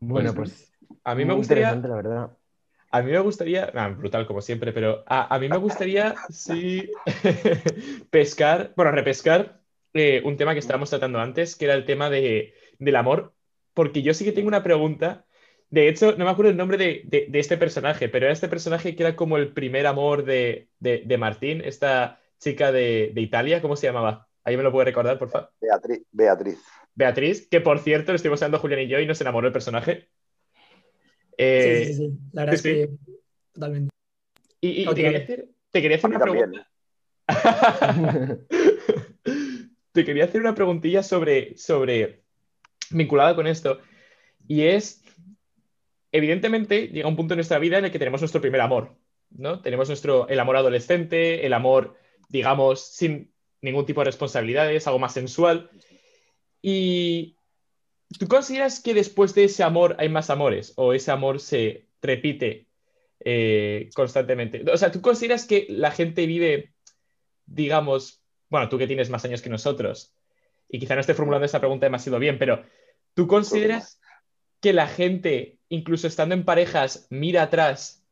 Bueno, 0.01 0.35
pues, 0.35 0.73
a 1.05 1.15
mí 1.15 1.25
me 1.25 1.35
gustaría, 1.35 1.75
la 1.75 1.95
verdad. 1.95 2.37
A 2.91 3.03
mí 3.03 3.13
me 3.13 3.19
gustaría, 3.21 3.71
brutal 3.97 4.27
como 4.27 4.41
siempre, 4.41 4.73
pero 4.73 5.05
a, 5.07 5.39
mí 5.39 5.49
me 5.49 5.59
gustaría 5.59 6.15
sí 6.31 6.91
pescar, 8.11 8.73
bueno, 8.77 8.93
repescar 8.93 9.58
eh, 9.99 10.23
un 10.25 10.37
tema 10.37 10.53
que 10.53 10.61
estábamos 10.61 10.91
tratando 10.91 11.19
antes, 11.19 11.57
que 11.57 11.65
era 11.67 11.75
el 11.75 11.85
tema 11.85 12.11
de, 12.11 12.55
del 12.79 12.97
amor, 12.97 13.35
porque 13.75 14.03
yo 14.03 14.15
sí 14.15 14.25
que 14.25 14.33
tengo 14.33 14.49
una 14.49 14.63
pregunta 14.63 15.27
de 15.71 15.89
hecho, 15.89 16.17
no 16.17 16.25
me 16.25 16.31
acuerdo 16.31 16.51
el 16.51 16.57
nombre 16.57 16.79
de, 16.79 17.29
este 17.35 17.59
personaje, 17.59 18.09
pero 18.09 18.25
era 18.25 18.33
este 18.33 18.49
personaje 18.49 18.97
que 18.97 19.03
era 19.03 19.17
como 19.17 19.37
el 19.37 19.53
primer 19.53 19.87
amor 19.87 20.25
de, 20.25 20.69
Martín, 21.19 21.61
esta 21.63 22.21
chica 22.39 22.73
de, 22.73 23.13
Italia, 23.17 23.61
¿cómo 23.61 23.77
se 23.77 23.87
llamaba? 23.87 24.29
¿Ahí 24.45 24.57
me 24.57 24.63
lo 24.63 24.73
puede 24.73 24.87
recordar, 24.87 25.19
por 25.19 25.29
favor? 25.29 25.51
Beatriz. 25.61 26.03
Beatriz. 26.11 26.59
Beatriz, 26.95 27.47
que 27.49 27.61
por 27.61 27.81
cierto, 27.81 28.13
lo 28.13 28.17
estuvimos 28.17 28.43
hablando 28.43 28.61
Julián 28.61 28.81
y 28.81 28.89
yo 28.89 28.99
y 28.99 29.07
nos 29.07 29.21
enamoró 29.21 29.47
el 29.47 29.53
personaje. 29.53 30.09
sí, 31.37 31.85
sí, 31.85 31.95
sí, 31.95 32.19
La 32.33 32.43
verdad 32.43 32.55
es 32.55 32.63
que 32.63 32.91
totalmente. 33.53 33.91
Y, 34.61 34.87
te, 34.87 34.95
quería 34.95 35.19
hacer, 35.19 35.49
te, 35.71 35.83
quería 35.83 35.97
hacer, 35.99 36.11
una 36.11 36.19
pregunta. 36.19 36.69
te 39.99 40.05
quería 40.05 40.27
hacer 40.27 40.41
una 40.41 40.55
preguntilla 40.55 41.03
sobre, 41.03 41.57
sobre 41.59 42.23
vinculada 42.91 43.35
con 43.35 43.49
esto. 43.49 43.81
Y 44.47 44.63
es 44.63 45.03
evidentemente 46.13 46.87
llega 46.89 47.09
un 47.09 47.17
punto 47.17 47.35
en 47.35 47.39
nuestra 47.39 47.59
vida 47.59 47.79
en 47.79 47.85
el 47.85 47.91
que 47.91 47.99
tenemos 47.99 48.21
nuestro 48.21 48.41
primer 48.41 48.61
amor, 48.61 48.97
¿no? 49.31 49.61
Tenemos 49.61 49.89
nuestro, 49.89 50.29
el 50.29 50.39
amor 50.39 50.57
adolescente, 50.57 51.45
el 51.45 51.53
amor, 51.53 51.97
digamos, 52.29 52.81
sin 52.81 53.33
ningún 53.61 53.87
tipo 53.87 54.01
de 54.01 54.07
responsabilidades, 54.07 54.87
algo 54.87 55.01
más 55.01 55.15
sensual. 55.15 55.69
Y 56.63 57.37
¿tú 58.21 58.29
consideras 58.29 58.81
que 58.81 58.95
después 58.95 59.35
de 59.35 59.45
ese 59.45 59.65
amor 59.65 59.97
hay 59.99 60.09
más 60.09 60.31
amores 60.31 60.73
o 60.77 60.93
ese 60.93 61.11
amor 61.11 61.41
se 61.41 61.89
repite 62.01 62.69
eh, 63.21 63.91
constantemente? 63.95 64.65
O 64.71 64.77
sea, 64.77 64.93
¿tú 64.93 65.03
consideras 65.03 65.45
que 65.45 65.67
la 65.69 65.91
gente 65.91 66.25
vive, 66.27 66.73
digamos, 67.47 68.23
bueno, 68.51 68.69
tú 68.69 68.79
que 68.79 68.87
tienes 68.87 69.11
más 69.11 69.25
años 69.25 69.43
que 69.43 69.51
nosotros, 69.51 70.15
y 70.69 70.79
quizá 70.79 70.95
no 70.95 71.01
esté 71.01 71.15
formulando 71.15 71.47
esta 71.47 71.61
pregunta 71.61 71.87
demasiado 71.87 72.19
bien, 72.19 72.39
pero 72.39 72.63
¿tú 73.15 73.27
consideras 73.27 74.01
que 74.61 74.73
la 74.73 74.87
gente, 74.87 75.59
incluso 75.69 76.07
estando 76.07 76.35
en 76.35 76.45
parejas, 76.45 77.07
mira 77.11 77.43
atrás 77.43 78.05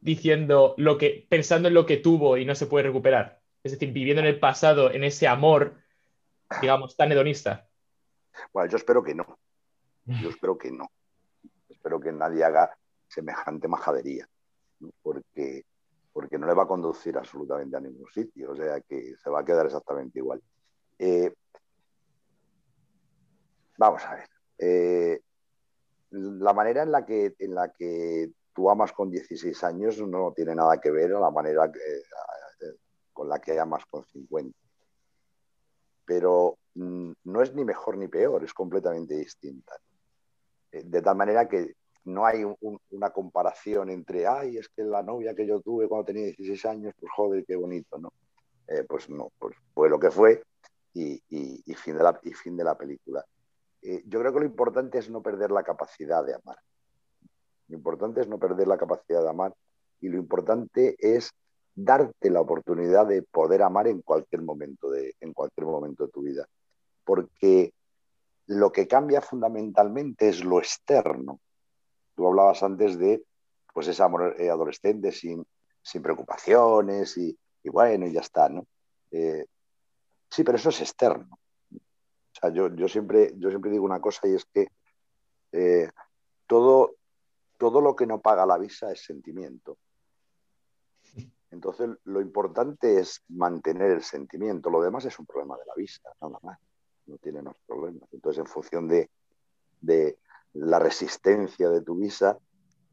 diciendo 0.00 0.74
lo 0.78 0.98
que, 0.98 1.26
pensando 1.28 1.68
en 1.68 1.74
lo 1.74 1.86
que 1.86 1.96
tuvo 1.96 2.36
y 2.36 2.44
no 2.44 2.54
se 2.54 2.66
puede 2.66 2.86
recuperar? 2.86 3.40
Es 3.62 3.72
decir, 3.72 3.92
viviendo 3.92 4.20
en 4.20 4.26
el 4.26 4.40
pasado, 4.40 4.90
en 4.90 5.04
ese 5.04 5.28
amor, 5.28 5.76
digamos, 6.60 6.96
tan 6.96 7.12
hedonista. 7.12 7.68
Bueno, 8.52 8.70
yo 8.70 8.76
espero 8.76 9.02
que 9.02 9.14
no. 9.14 9.38
Yo 10.22 10.30
espero 10.30 10.58
que 10.58 10.72
no. 10.72 10.90
Espero 11.68 12.00
que 12.00 12.10
nadie 12.10 12.42
haga 12.42 12.76
semejante 13.06 13.68
majadería, 13.68 14.28
Porque, 15.02 15.64
porque 16.12 16.38
no 16.38 16.46
le 16.46 16.54
va 16.54 16.64
a 16.64 16.68
conducir 16.68 17.16
absolutamente 17.16 17.76
a 17.76 17.80
ningún 17.80 18.08
sitio, 18.08 18.52
o 18.52 18.56
sea 18.56 18.80
que 18.80 19.16
se 19.16 19.30
va 19.30 19.40
a 19.40 19.44
quedar 19.44 19.66
exactamente 19.66 20.18
igual. 20.18 20.42
Eh, 20.98 21.34
vamos 23.78 24.04
a 24.04 24.14
ver. 24.16 24.28
Eh, 24.58 25.20
la 26.10 26.52
manera 26.52 26.82
en 26.82 26.92
la 26.92 27.06
que, 27.06 27.34
en 27.38 27.54
la 27.54 27.72
que 27.72 28.30
tú 28.52 28.68
amas 28.68 28.92
con 28.92 29.10
16 29.10 29.64
años 29.64 29.98
no 30.06 30.32
tiene 30.32 30.54
nada 30.54 30.78
que 30.78 30.90
ver 30.90 31.14
a 31.14 31.20
la 31.20 31.30
manera 31.30 31.64
eh, 31.66 32.76
con 33.12 33.28
la 33.28 33.40
que 33.40 33.58
amas 33.58 33.84
con 33.86 34.04
50. 34.04 34.56
Pero 36.04 36.58
mm, 36.74 37.12
no 37.24 37.42
es 37.42 37.54
ni 37.54 37.64
mejor 37.64 37.96
ni 37.96 38.08
peor, 38.08 38.44
es 38.44 38.52
completamente 38.52 39.14
distinta. 39.14 39.74
De 40.70 41.02
tal 41.02 41.16
manera 41.16 41.48
que 41.48 41.74
no 42.04 42.26
hay 42.26 42.44
una 42.90 43.10
comparación 43.10 43.90
entre, 43.90 44.26
ay, 44.26 44.56
es 44.58 44.68
que 44.68 44.82
la 44.82 45.02
novia 45.02 45.34
que 45.34 45.46
yo 45.46 45.60
tuve 45.60 45.88
cuando 45.88 46.06
tenía 46.06 46.24
16 46.24 46.64
años, 46.66 46.94
pues 46.98 47.12
joder, 47.14 47.44
qué 47.46 47.56
bonito, 47.56 47.98
¿no? 47.98 48.12
Eh, 48.66 48.84
pues 48.88 49.08
no, 49.08 49.30
pues 49.38 49.56
fue 49.74 49.88
lo 49.88 49.98
que 49.98 50.10
fue 50.10 50.42
y, 50.94 51.20
fin 51.76 51.96
de 51.96 52.02
la, 52.02 52.18
y 52.22 52.32
fin 52.32 52.56
de 52.56 52.64
la 52.64 52.76
película. 52.76 53.24
Eh, 53.82 54.02
yo 54.06 54.20
creo 54.20 54.32
que 54.32 54.40
lo 54.40 54.46
importante 54.46 54.98
es 54.98 55.10
no 55.10 55.22
perder 55.22 55.50
la 55.50 55.62
capacidad 55.62 56.24
de 56.24 56.34
amar. 56.34 56.58
Lo 57.68 57.76
importante 57.76 58.20
es 58.20 58.28
no 58.28 58.38
perder 58.38 58.68
la 58.68 58.78
capacidad 58.78 59.22
de 59.22 59.30
amar 59.30 59.54
y 60.00 60.08
lo 60.08 60.18
importante 60.18 60.96
es 60.98 61.30
darte 61.74 62.30
la 62.30 62.40
oportunidad 62.40 63.06
de 63.06 63.22
poder 63.22 63.62
amar 63.62 63.86
en 63.86 64.02
cualquier 64.02 64.42
momento 64.42 64.90
de, 64.90 65.14
en 65.20 65.32
cualquier 65.32 65.66
momento 65.66 66.06
de 66.06 66.12
tu 66.12 66.22
vida. 66.22 66.46
Porque 67.04 67.72
lo 68.46 68.70
que 68.70 68.86
cambia 68.86 69.20
fundamentalmente 69.20 70.28
es 70.28 70.44
lo 70.44 70.58
externo. 70.58 71.40
Tú 72.14 72.26
hablabas 72.26 72.62
antes 72.62 72.98
de 72.98 73.24
pues 73.72 73.88
ese 73.88 74.02
amor 74.02 74.36
eh, 74.38 74.50
adolescente 74.50 75.12
sin, 75.12 75.46
preocupaciones 76.02 77.16
y, 77.16 77.36
bueno, 77.64 78.06
y 78.06 78.12
ya 78.12 78.20
está, 78.20 78.48
¿no? 78.48 78.66
Eh, 79.10 79.46
sí, 80.30 80.44
pero 80.44 80.56
eso 80.56 80.68
es 80.68 80.80
externo. 80.80 81.38
O 81.74 82.40
sea, 82.40 82.50
yo, 82.50 82.74
yo, 82.74 82.88
siempre, 82.88 83.32
yo 83.36 83.48
siempre 83.48 83.70
digo 83.70 83.84
una 83.84 84.00
cosa 84.00 84.28
y 84.28 84.34
es 84.34 84.44
que 84.46 84.68
todo, 86.46 86.96
todo 87.58 87.80
lo 87.80 87.94
que 87.94 88.06
no 88.06 88.20
paga 88.20 88.46
la 88.46 88.58
visa 88.58 88.90
es 88.90 89.04
sentimiento. 89.04 89.78
Entonces, 91.50 91.90
lo 92.04 92.20
importante 92.22 92.98
es 92.98 93.22
mantener 93.28 93.90
el 93.90 94.02
sentimiento. 94.02 94.70
Lo 94.70 94.80
demás 94.80 95.04
es 95.04 95.18
un 95.18 95.26
problema 95.26 95.56
de 95.58 95.66
la 95.66 95.74
vista, 95.74 96.10
nada 96.20 96.38
más. 96.42 96.58
No 97.06 97.18
tiene 97.18 97.42
más 97.42 97.56
problemas. 97.66 98.08
Entonces, 98.12 98.40
en 98.40 98.46
función 98.46 98.88
de 98.88 99.10
la 100.54 100.78
resistencia 100.78 101.68
de 101.68 101.82
tu 101.82 101.96
visa, 101.96 102.38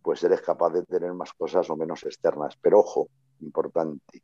pues 0.02 0.24
eres 0.24 0.42
capaz 0.42 0.72
de 0.72 0.84
tener 0.84 1.14
más 1.14 1.34
cosas 1.34 1.70
o 1.70 1.76
menos 1.76 2.04
externas. 2.04 2.58
Pero 2.62 2.80
ojo, 2.80 3.10
importante, 3.42 4.24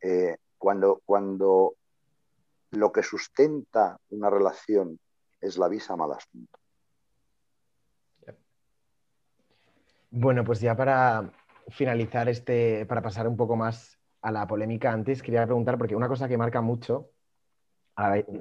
eh, 0.00 0.36
cuando, 0.58 1.00
cuando 1.04 1.74
lo 2.70 2.92
que 2.92 3.02
sustenta 3.02 3.98
una 4.10 4.30
relación 4.30 4.98
es 5.40 5.58
la 5.58 5.68
visa, 5.68 5.96
mal 5.96 6.12
asunto. 6.12 6.58
Bueno, 10.10 10.44
pues 10.44 10.60
ya 10.60 10.76
para 10.76 11.32
finalizar 11.68 12.28
este, 12.28 12.86
para 12.86 13.02
pasar 13.02 13.26
un 13.26 13.36
poco 13.36 13.56
más 13.56 13.98
a 14.22 14.30
la 14.30 14.46
polémica 14.46 14.92
antes, 14.92 15.22
quería 15.22 15.44
preguntar, 15.44 15.76
porque 15.76 15.96
una 15.96 16.08
cosa 16.08 16.28
que 16.28 16.38
marca 16.38 16.60
mucho, 16.60 17.10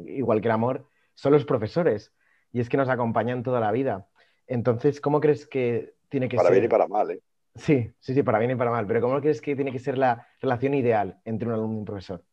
igual 0.05 0.39
que 0.39 0.47
el 0.47 0.53
amor, 0.53 0.87
son 1.13 1.33
los 1.33 1.45
profesores, 1.45 2.13
y 2.53 2.61
es 2.61 2.69
que 2.69 2.77
nos 2.77 2.87
acompañan 2.87 3.43
toda 3.43 3.59
la 3.59 3.71
vida. 3.71 4.07
Entonces, 4.47 5.01
¿cómo 5.01 5.19
crees 5.19 5.47
que 5.47 5.95
tiene 6.07 6.29
que 6.29 6.37
ser? 6.37 6.45
Para 6.45 6.53
bien 6.53 6.65
y 6.65 6.69
para 6.69 6.87
mal, 6.87 7.11
¿eh? 7.11 7.21
Sí, 7.55 7.91
sí, 7.99 8.13
sí, 8.13 8.23
para 8.23 8.39
bien 8.39 8.51
y 8.51 8.55
para 8.55 8.71
mal, 8.71 8.87
pero 8.87 9.01
¿cómo 9.01 9.19
crees 9.19 9.41
que 9.41 9.55
tiene 9.55 9.71
que 9.71 9.79
ser 9.79 9.97
la 9.97 10.27
relación 10.39 10.73
ideal 10.73 11.19
entre 11.25 11.47
un 11.47 11.53
alumno 11.53 11.75
y 11.75 11.79
un 11.79 11.85
profesor? 11.85 12.23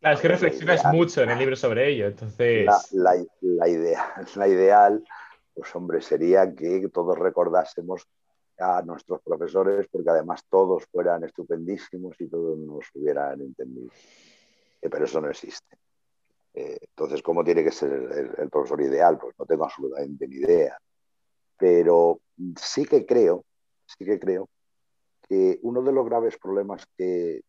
Claro, 0.00 0.14
es 0.16 0.20
que 0.20 0.28
reflexionas 0.28 0.84
mucho 0.92 1.22
en 1.22 1.30
el 1.30 1.38
libro 1.38 1.54
sobre 1.56 1.88
ello, 1.88 2.06
entonces... 2.06 2.66
La, 2.92 3.16
idea, 3.68 4.14
la 4.36 4.48
ideal, 4.48 5.04
pues 5.54 5.74
hombre, 5.76 6.00
sería 6.00 6.52
que 6.54 6.88
todos 6.92 7.18
recordásemos 7.18 8.08
a 8.58 8.82
nuestros 8.82 9.20
profesores, 9.22 9.86
porque 9.90 10.10
además 10.10 10.44
todos 10.48 10.86
fueran 10.86 11.22
estupendísimos 11.24 12.20
y 12.20 12.28
todos 12.28 12.58
nos 12.58 12.84
hubieran 12.94 13.40
entendido. 13.40 13.90
Eh, 14.82 14.88
pero 14.88 15.04
eso 15.04 15.20
no 15.20 15.30
existe. 15.30 15.76
Eh, 16.54 16.78
entonces, 16.80 17.22
¿cómo 17.22 17.44
tiene 17.44 17.62
que 17.62 17.70
ser 17.70 17.92
el, 18.38 18.50
profesor 18.50 18.80
ideal? 18.80 19.18
Pues 19.18 19.34
no 19.38 19.46
tengo 19.46 19.64
absolutamente 19.64 20.26
ni 20.26 20.36
idea. 20.36 20.78
Pero 21.56 22.20
sí 22.56 22.84
que 22.84 23.04
creo, 23.06 23.44
sí 23.86 24.04
que 24.04 24.18
creo 24.18 24.48
que 25.28 25.58
uno 25.62 25.82
de 25.82 25.92
los 25.92 26.06
graves 26.06 26.36
problemas 26.38 26.84
que, 26.96 27.42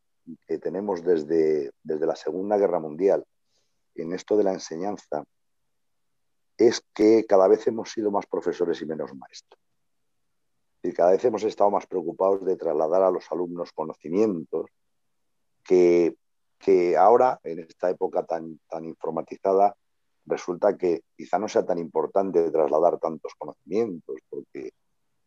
que 0.47 0.59
tenemos 0.59 1.03
desde, 1.03 1.71
desde 1.83 2.05
la 2.05 2.15
Segunda 2.15 2.57
Guerra 2.57 2.79
Mundial 2.79 3.23
en 3.95 4.13
esto 4.13 4.38
de 4.38 4.43
la 4.43 4.53
enseñanza 4.53 5.23
es 6.57 6.83
que 6.93 7.25
cada 7.25 7.47
vez 7.47 7.65
hemos 7.67 7.91
sido 7.91 8.11
más 8.11 8.27
profesores 8.27 8.81
y 8.81 8.85
menos 8.85 9.13
maestros. 9.15 9.59
Y 10.83 10.93
cada 10.93 11.11
vez 11.11 11.23
hemos 11.25 11.43
estado 11.43 11.71
más 11.71 11.85
preocupados 11.88 12.43
de 12.45 12.55
trasladar 12.55 13.03
a 13.03 13.11
los 13.11 13.31
alumnos 13.31 13.71
conocimientos 13.71 14.65
que, 15.63 16.15
que 16.62 16.96
ahora, 16.96 17.39
en 17.44 17.60
esta 17.60 17.89
época 17.89 18.24
tan, 18.24 18.60
tan 18.70 18.86
informatizada, 18.86 19.75
resulta 20.25 20.77
que 20.77 21.01
quizá 21.18 21.39
no 21.39 21.48
sea 21.48 21.65
tan 21.65 21.80
importante 21.80 22.51
trasladar 22.51 23.00
tantos 23.00 23.34
conocimientos, 23.38 24.15
porque 24.30 24.72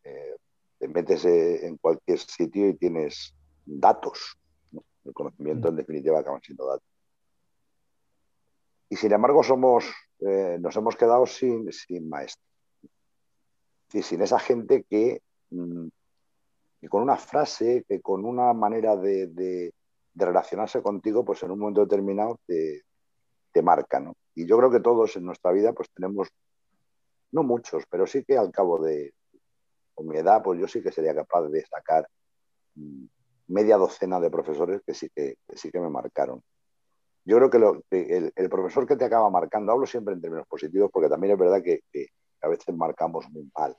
eh, 0.05 0.37
te 0.79 0.89
metes 0.89 1.25
eh, 1.25 1.67
en 1.67 1.77
cualquier 1.79 2.19
sitio 2.19 2.69
y 2.69 2.75
tienes 2.75 3.35
datos, 3.65 4.39
el 5.05 5.13
conocimiento, 5.13 5.69
en 5.69 5.77
definitiva, 5.77 6.21
acaban 6.21 6.41
siendo 6.41 6.67
datos. 6.67 6.89
Y 8.89 8.97
sin 8.97 9.13
embargo, 9.13 9.43
somos, 9.43 9.93
eh, 10.21 10.57
nos 10.61 10.77
hemos 10.77 10.97
quedado 10.97 11.27
sin, 11.27 11.71
sin 11.73 12.09
maestros. 12.09 12.47
Y 13.93 14.03
sin 14.03 14.23
esa 14.23 14.39
gente 14.39 14.85
que, 14.89 15.21
mm, 15.51 15.89
que, 16.81 16.89
con 16.89 17.03
una 17.03 17.17
frase, 17.17 17.85
que 17.89 18.01
con 18.01 18.25
una 18.25 18.53
manera 18.53 18.97
de, 18.97 19.27
de, 19.29 19.73
relacionarse 20.15 20.83
contigo, 20.83 21.25
pues 21.25 21.43
en 21.43 21.51
un 21.51 21.59
momento 21.59 21.81
determinado 21.81 22.39
te, 22.47 22.83
te 23.53 23.63
marca. 23.63 24.01
¿no? 24.01 24.15
Y 24.35 24.47
yo 24.47 24.59
creo 24.59 24.71
que 24.71 24.81
todos 24.81 25.17
en 25.17 25.25
nuestra 25.25 25.53
vida, 25.53 25.73
pues 25.73 25.91
tenemos, 25.95 26.29
no 27.33 27.43
muchos, 27.43 27.85
pero 27.89 28.07
sí 28.07 28.25
que 28.25 28.37
al 28.37 28.51
cabo 28.51 28.83
de, 28.83 29.15
mi 29.99 30.17
edad, 30.17 30.43
pues 30.43 30.59
yo 30.61 30.67
sí 30.67 30.83
que 30.83 30.93
sería 30.93 31.15
capaz 31.15 31.49
de 31.49 31.65
sacar 31.67 32.09
mm, 32.75 33.05
media 33.49 33.77
docena 33.77 34.19
de 34.21 34.31
profesores 34.31 34.83
que 34.85 34.93
sí 34.93 35.09
que, 35.15 35.37
sí 35.55 35.71
que 35.71 35.81
me 35.81 35.89
marcaron. 35.89 36.43
Yo 37.25 37.37
creo 37.37 37.51
que, 37.51 37.59
lo, 37.59 37.83
el, 37.91 38.51
profesor 38.51 38.87
que 38.87 38.97
te 38.97 39.05
acaba 39.05 39.31
marcando, 39.31 39.73
hablo 39.73 39.87
siempre 39.87 40.13
en 40.13 40.21
términos 40.21 40.47
positivos, 40.47 40.91
porque 40.93 41.09
también 41.09 41.33
es 41.33 41.39
verdad 41.39 41.63
que, 41.63 41.81
a 42.43 42.49
veces 42.49 42.75
marcamos 42.75 43.31
muy 43.31 43.51
mal. 43.57 43.75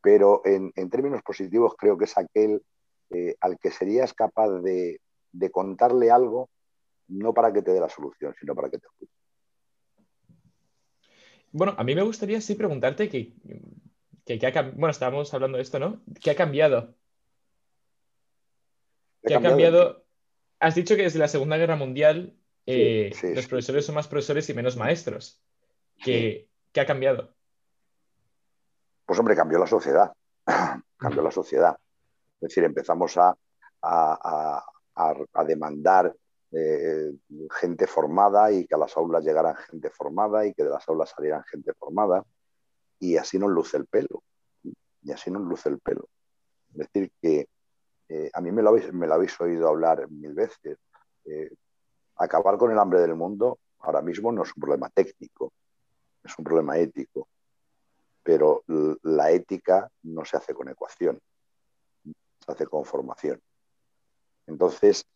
Pero 0.00 0.40
en, 0.46 0.72
términos 0.88 1.22
positivos 1.22 1.74
creo 1.76 1.98
que 1.98 2.06
es 2.06 2.16
aquel 2.16 2.62
eh, 3.10 3.36
al 3.40 3.58
que 3.58 3.70
serías 3.70 4.12
capaz 4.12 4.50
de, 4.60 5.00
contarle 5.52 6.10
algo, 6.10 6.50
no 7.08 7.32
para 7.32 7.52
que 7.52 7.62
te 7.62 7.72
dé 7.72 7.80
la 7.80 7.88
solución, 7.88 8.34
sino 8.38 8.54
para 8.54 8.68
que 8.68 8.78
te 8.78 8.86
escuche. 8.86 9.12
Bueno, 11.50 11.74
a 11.78 11.84
mí 11.84 11.94
me 11.94 12.02
gustaría 12.02 12.40
sí 12.40 12.54
preguntarte 12.54 13.08
que, 13.08 13.32
que, 14.26 14.38
bueno, 14.74 14.90
estábamos 14.90 15.32
hablando 15.32 15.56
de 15.56 15.62
esto, 15.62 15.78
¿no? 15.78 16.02
¿Qué 16.20 16.30
ha 16.30 16.36
cambiado 16.36 16.94
¿Qué 19.28 19.34
ha 19.34 19.42
cambiado? 19.42 20.04
Has 20.60 20.74
dicho 20.74 20.96
que 20.96 21.02
desde 21.02 21.18
la 21.18 21.28
Segunda 21.28 21.56
Guerra 21.56 21.76
Mundial 21.76 22.36
eh, 22.66 23.10
los 23.34 23.46
profesores 23.46 23.86
son 23.86 23.94
más 23.94 24.08
profesores 24.08 24.48
y 24.48 24.54
menos 24.54 24.76
maestros. 24.76 25.42
¿Qué, 26.02 26.48
ha 26.76 26.86
cambiado? 26.86 27.34
Pues 29.04 29.18
hombre, 29.18 29.34
cambió 29.34 29.58
la 29.58 29.66
sociedad. 29.66 30.12
cambió 30.96 31.22
la 31.22 31.30
sociedad. 31.30 31.76
Es 32.40 32.48
decir, 32.48 32.64
empezamos 32.64 33.16
a, 33.16 33.36
demandar 35.46 36.14
eh, 36.52 37.12
gente 37.50 37.86
formada 37.86 38.52
y 38.52 38.66
que 38.66 38.74
a 38.74 38.78
las 38.78 38.96
aulas 38.96 39.24
llegaran 39.24 39.56
gente 39.56 39.90
formada 39.90 40.46
y 40.46 40.54
que 40.54 40.64
de 40.64 40.70
las 40.70 40.88
aulas 40.88 41.10
salieran 41.10 41.42
gente 41.44 41.72
formada. 41.74 42.24
Y 43.00 43.16
así 43.16 43.38
nos 43.38 43.50
luce 43.50 43.76
el 43.76 43.86
pelo. 43.86 44.22
Y 45.02 45.12
así 45.12 45.30
nos 45.30 45.42
luce 45.42 45.68
el 45.68 45.80
pelo. 45.80 46.08
Es 46.70 46.76
decir, 46.78 47.10
que 47.20 47.48
eh, 48.08 48.30
a 48.32 48.40
mí 48.40 48.52
me 48.52 48.62
lo, 48.62 48.70
habéis, 48.70 48.92
me 48.92 49.06
lo 49.06 49.14
habéis 49.14 49.38
oído 49.40 49.68
hablar 49.68 50.08
mil 50.10 50.32
veces. 50.34 50.78
Eh, 51.24 51.50
acabar 52.16 52.56
con 52.56 52.70
el 52.70 52.78
hambre 52.78 53.00
del 53.00 53.14
mundo 53.14 53.58
ahora 53.80 54.00
mismo 54.00 54.32
no 54.32 54.42
es 54.42 54.50
un 54.56 54.60
problema 54.60 54.88
técnico, 54.90 55.52
es 56.22 56.38
un 56.38 56.44
problema 56.44 56.78
ético. 56.78 57.28
Pero 58.22 58.62
la 59.02 59.30
ética 59.30 59.90
no 60.02 60.24
se 60.24 60.36
hace 60.36 60.52
con 60.52 60.68
ecuación, 60.68 61.18
hace 62.48 62.66
con 62.66 62.84
formación. 62.84 63.40
Entonces, 64.46 65.06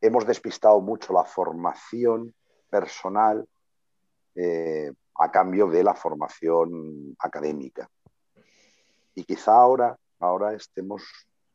hemos 0.00 0.26
despistado 0.26 0.80
mucho 0.80 1.12
la 1.12 1.24
formación 1.24 2.34
personal 2.70 3.46
eh, 4.34 4.92
a 5.16 5.30
cambio 5.30 5.66
de 5.66 5.82
la 5.82 5.94
formación 5.94 7.16
académica. 7.18 7.88
Y 9.14 9.24
quizá 9.24 9.54
ahora, 9.54 9.98
ahora 10.20 10.54
estemos 10.54 11.02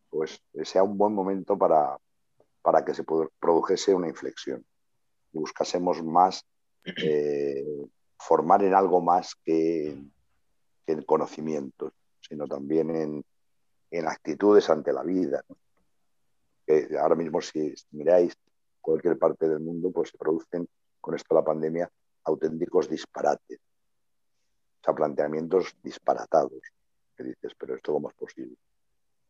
pues 0.09 0.39
sea 0.63 0.83
un 0.83 0.97
buen 0.97 1.13
momento 1.13 1.57
para, 1.57 1.97
para 2.61 2.85
que 2.85 2.93
se 2.93 3.03
produjese 3.39 3.95
una 3.95 4.07
inflexión 4.07 4.63
buscásemos 5.33 6.03
más 6.03 6.45
eh, 6.85 7.65
formar 8.17 8.63
en 8.63 8.73
algo 8.73 9.01
más 9.01 9.35
que, 9.43 9.97
en 10.87 11.01
conocimientos, 11.03 11.91
sino 12.21 12.47
también 12.47 12.95
en, 12.95 13.25
actitudes 14.01 14.69
ante 14.69 14.91
la 14.91 15.03
vida. 15.03 15.43
ahora 16.99 17.15
mismo, 17.15 17.41
si, 17.41 17.73
miráis 17.91 18.35
cualquier 18.81 19.17
parte 19.17 19.47
del 19.47 19.59
mundo, 19.59 19.91
pues 19.91 20.09
se 20.09 20.17
producen 20.17 20.67
con 20.99 21.15
esto 21.15 21.35
la 21.35 21.43
pandemia 21.43 21.89
auténticos 22.25 22.89
disparates, 22.89 23.59
o 23.59 24.83
sea, 24.83 24.93
planteamientos 24.93 25.75
disparatados, 25.81 26.61
que 27.15 27.23
dices, 27.23 27.53
pero 27.57 27.75
esto 27.75 27.93
cómo 27.93 28.09
es 28.09 28.15
posible. 28.15 28.55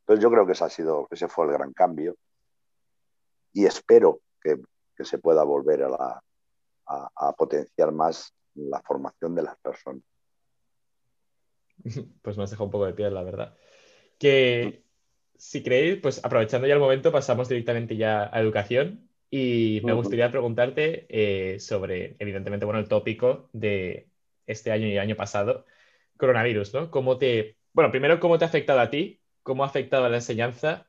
Entonces 0.02 0.22
yo 0.22 0.30
creo 0.30 0.46
que 0.46 0.52
ese, 0.52 0.64
ha 0.64 0.70
sido, 0.70 1.08
ese 1.12 1.28
fue 1.28 1.46
el 1.46 1.54
gran 1.54 1.74
cambio 1.74 2.16
y 3.54 3.66
espero 3.66 4.20
que, 4.42 4.62
se 5.04 5.18
pueda 5.18 5.44
volver 5.44 5.84
a, 5.84 6.22
potenciar 7.38 7.92
más 7.92 8.34
la 8.56 8.82
formación 8.82 9.36
de 9.36 9.42
las 9.42 9.58
personas. 9.58 10.04
Pues 12.22 12.38
me 12.38 12.44
has 12.44 12.52
dejado 12.52 12.66
un 12.66 12.72
poco 12.72 12.86
de 12.86 12.94
piel, 12.94 13.14
la 13.14 13.24
verdad. 13.24 13.58
Que 14.18 14.84
si 15.38 15.62
creéis, 15.64 16.00
pues 16.02 16.24
aprovechando 16.24 16.68
ya 16.68 16.76
el 16.76 16.80
momento, 16.80 17.12
pasamos 17.12 17.50
directamente 17.50 17.98
ya 17.98 18.30
a 18.32 18.40
educación 18.40 19.10
y 19.30 19.82
me 19.84 19.94
gustaría 19.94 20.30
preguntarte 20.30 21.06
eh, 21.10 21.60
sobre, 21.60 22.16
evidentemente, 22.20 22.66
bueno, 22.66 22.80
el 22.80 22.88
tópico 22.88 23.50
de 23.52 24.08
este 24.46 24.72
año 24.72 24.88
y 24.88 24.94
el 24.94 25.00
año 25.00 25.16
pasado, 25.16 25.66
coronavirus, 26.18 26.74
¿no? 26.74 26.92
¿Cómo 26.92 27.18
te, 27.18 27.58
bueno, 27.74 27.92
primero, 27.92 28.20
¿cómo 28.20 28.38
te 28.38 28.46
ha 28.46 28.48
afectado 28.48 28.80
a 28.80 28.90
ti? 28.90 29.22
¿Cómo 29.42 29.64
ha 29.64 29.68
afectado 29.68 30.06
a 30.06 30.10
la 30.10 30.18
enseñanza? 30.18 30.88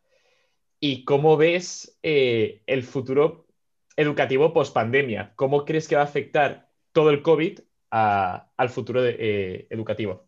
¿Y 0.79 1.05
cómo 1.05 1.37
ves 1.37 1.99
eh, 2.03 2.63
el 2.67 2.83
futuro 2.83 3.47
educativo 3.97 4.53
post 4.53 4.75
pandemia? 4.75 5.33
¿Cómo 5.37 5.65
crees 5.65 5.89
que 5.89 5.97
va 5.97 6.03
a 6.03 6.05
afectar 6.05 6.69
todo 6.93 7.11
el 7.11 7.23
COVID 7.23 7.61
al 7.91 8.69
futuro 8.69 9.05
eh, 9.05 9.67
educativo? 9.71 10.27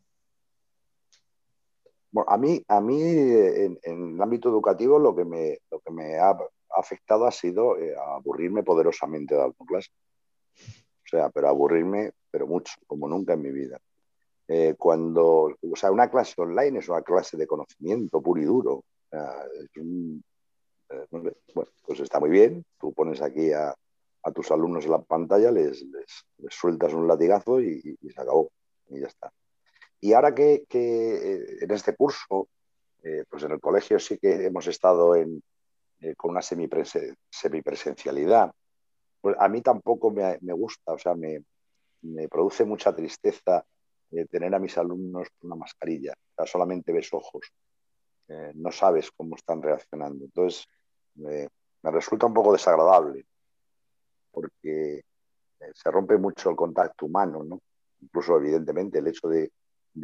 A 2.27 2.37
mí, 2.37 2.63
a 2.69 2.81
mí 2.81 3.03
en, 3.03 3.79
el 3.83 4.21
ámbito 4.21 4.49
educativo 4.49 4.99
lo 4.99 5.15
que 5.15 5.25
me, 5.25 5.59
lo 5.71 5.81
que 5.81 5.93
me 5.93 6.19
ha 6.19 6.37
afectado 6.77 7.27
ha 7.27 7.33
sido 7.33 7.79
eh, 7.79 7.95
aburrirme 7.97 8.63
poderosamente 8.63 9.35
de 9.35 9.43
alguna 9.43 9.67
clase. 9.67 9.91
O 11.05 11.09
sea, 11.09 11.31
pero 11.31 11.49
aburrirme, 11.49 12.13
pero 12.31 12.47
mucho, 12.47 12.75
como 12.87 13.09
nunca 13.09 13.35
en 13.35 13.43
mi 13.43 13.51
vida. 13.51 13.79
Eh, 14.49 14.75
cuando, 14.79 15.57
o 15.61 15.77
sea, 15.77 15.91
una 15.91 16.09
clase 16.09 16.35
online 16.41 16.79
es 16.79 16.89
una 16.89 17.03
clase 17.03 17.37
de 17.37 17.47
conocimiento 17.47 18.21
puro 18.21 18.41
y 18.41 18.45
duro. 18.45 18.85
bueno, 21.11 21.33
pues 21.87 22.01
está 22.01 22.21
muy 22.21 22.31
bien. 22.31 22.65
Tú 22.79 22.93
pones 22.93 23.21
aquí 23.23 23.53
a, 23.53 23.75
a 24.27 24.33
tus 24.33 24.51
alumnos 24.51 24.85
en 24.85 24.91
la 24.91 25.03
pantalla, 25.03 25.53
les, 25.53 25.83
les, 25.83 26.25
sueltas 26.51 26.93
un 26.93 27.07
latigazo 27.07 27.61
y, 27.61 27.81
se 27.81 28.21
acabó. 28.21 28.51
Y 28.89 29.01
ya 29.01 29.07
está. 29.07 29.33
Y 30.01 30.13
ahora 30.13 30.35
que, 30.35 30.65
que 30.69 31.57
en 31.61 31.71
este 31.71 31.95
curso, 31.95 32.49
eh, 33.03 33.25
pues 33.29 33.43
en 33.45 33.53
el 33.53 33.61
colegio 33.61 33.99
sí 33.99 34.19
que 34.19 34.47
hemos 34.47 34.67
estado 34.67 35.15
en, 35.17 35.43
eh, 36.01 36.15
con 36.17 36.33
una 36.33 36.43
semipresencialidad, 36.43 38.53
pues 39.21 39.37
a 39.39 39.49
mí 39.49 39.63
tampoco 39.63 40.11
me, 40.11 40.39
me 40.43 40.53
gusta, 40.53 40.93
o 40.93 40.99
sea, 40.99 41.15
me, 41.15 41.43
me 42.03 42.29
produce 42.29 42.65
mucha 42.65 42.95
tristeza 42.95 43.65
eh, 44.11 44.27
tener 44.27 44.55
a 44.55 44.59
mis 44.59 44.77
alumnos 44.79 45.29
con 45.39 45.51
una 45.51 45.61
mascarilla. 45.61 46.13
O 46.13 46.35
sea, 46.37 46.47
solamente 46.47 46.93
ves 46.93 47.13
ojos, 47.13 47.53
no 48.55 48.73
sabes 48.73 49.13
cómo 49.13 49.37
están 49.37 49.63
reaccionando. 49.63 50.25
Entonces, 50.25 50.67
me 51.15 51.49
resulta 51.83 52.27
un 52.27 52.35
poco 52.35 52.53
desagradable 52.53 53.25
porque 54.37 54.99
eh, 54.99 55.73
se 55.75 55.91
rompe 55.91 56.19
mucho 56.19 56.51
el 56.51 56.57
contacto 56.57 57.07
humano, 57.07 57.43
¿no? 57.43 57.59
Incluso, 58.03 58.37
evidentemente, 58.37 58.99
el 58.99 59.09
hecho 59.09 59.29
de, 59.29 59.51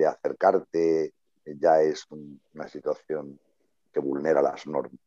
acercarte 0.07 1.05
eh, 1.45 1.57
ya 1.59 1.81
es 1.81 2.07
una 2.11 2.69
situación 2.69 3.39
que 3.93 4.01
vulnera 4.01 4.41
las 4.43 4.67
normas. 4.67 5.01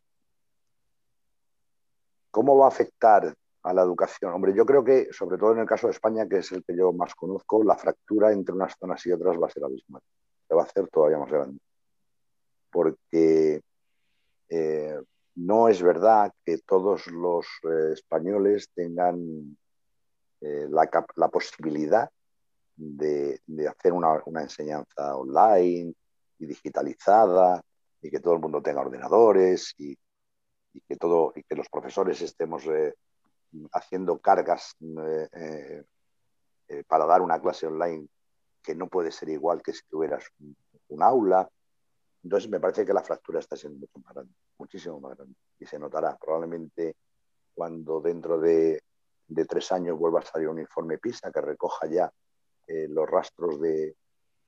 ¿Cómo 2.31 2.57
va 2.57 2.65
a 2.65 2.69
afectar 2.69 3.33
a 3.63 3.73
la 3.73 3.81
educación? 3.81 4.33
Hombre, 4.33 4.53
yo 4.53 4.65
creo 4.65 4.83
que, 4.83 5.07
sobre 5.11 5.37
todo 5.37 5.53
en 5.53 5.59
el 5.59 5.67
caso 5.67 5.87
de 5.87 5.93
España, 5.93 6.27
que 6.27 6.37
es 6.37 6.51
el 6.51 6.63
que 6.63 6.75
yo 6.75 6.91
más 6.91 7.15
conozco, 7.15 7.63
la 7.63 7.77
fractura 7.77 8.31
entre 8.31 8.53
unas 8.53 8.75
zonas 8.77 9.05
y 9.05 9.11
otras 9.11 9.37
va 9.41 9.47
a 9.47 9.51
ser 9.51 9.63
abismal. 9.63 10.01
Se 10.47 10.53
va 10.53 10.61
a 10.61 10.65
hacer 10.65 10.87
todavía 10.89 11.17
más 11.17 11.31
grande. 11.31 11.59
Porque 12.69 13.61
eh, 14.49 14.99
no 15.35 15.69
es 15.69 15.81
verdad 15.81 16.33
que 16.43 16.57
todos 16.59 17.07
los 17.07 17.45
eh, 17.63 17.93
españoles 17.93 18.69
tengan 18.75 19.57
la, 20.41 21.27
posibilidad 21.29 22.09
de, 22.75 23.39
hacer 23.67 23.93
una, 23.93 24.21
enseñanza 24.41 25.15
online 25.15 25.93
y 26.39 26.45
digitalizada 26.45 27.61
y 28.01 28.09
que 28.09 28.19
todo 28.19 28.33
el 28.33 28.39
mundo 28.39 28.61
tenga 28.61 28.81
ordenadores 28.81 29.73
y, 29.77 29.97
que, 30.87 30.95
todo, 30.97 31.33
y 31.35 31.43
que 31.43 31.55
los 31.55 31.69
profesores 31.69 32.21
estemos 32.21 32.65
eh, 32.65 32.93
haciendo 33.71 34.19
cargas 34.19 34.75
para 36.87 37.05
dar 37.05 37.21
una 37.21 37.39
clase 37.39 37.67
online 37.67 38.07
que 38.61 38.75
no 38.75 38.87
puede 38.87 39.11
ser 39.11 39.29
igual 39.29 39.61
que 39.61 39.73
si 39.73 39.81
tuvieras 39.87 40.25
un 40.87 41.03
aula. 41.03 41.47
Entonces 42.23 42.49
me 42.49 42.59
parece 42.59 42.85
que 42.85 42.93
la 42.93 43.03
fractura 43.03 43.39
está 43.39 43.55
siendo 43.55 43.79
mucho 43.79 43.99
más 43.99 44.13
grande, 44.13 44.33
muchísimo 44.57 44.99
más 44.99 45.15
grande. 45.15 45.35
Y 45.59 45.65
se 45.65 45.77
notará 45.77 46.17
probablemente 46.17 46.95
cuando 47.53 48.01
dentro 48.01 48.39
de, 48.39 48.81
tres 49.47 49.71
años 49.71 49.97
vuelva 49.97 50.19
a 50.19 50.25
salir 50.25 50.49
un 50.49 50.59
informe 50.59 50.97
PISA 50.97 51.31
que 51.31 51.41
recoja 51.41 51.87
ya 51.87 52.11
eh, 52.67 52.87
los 52.89 53.09
rastros 53.09 53.59
de, 53.59 53.95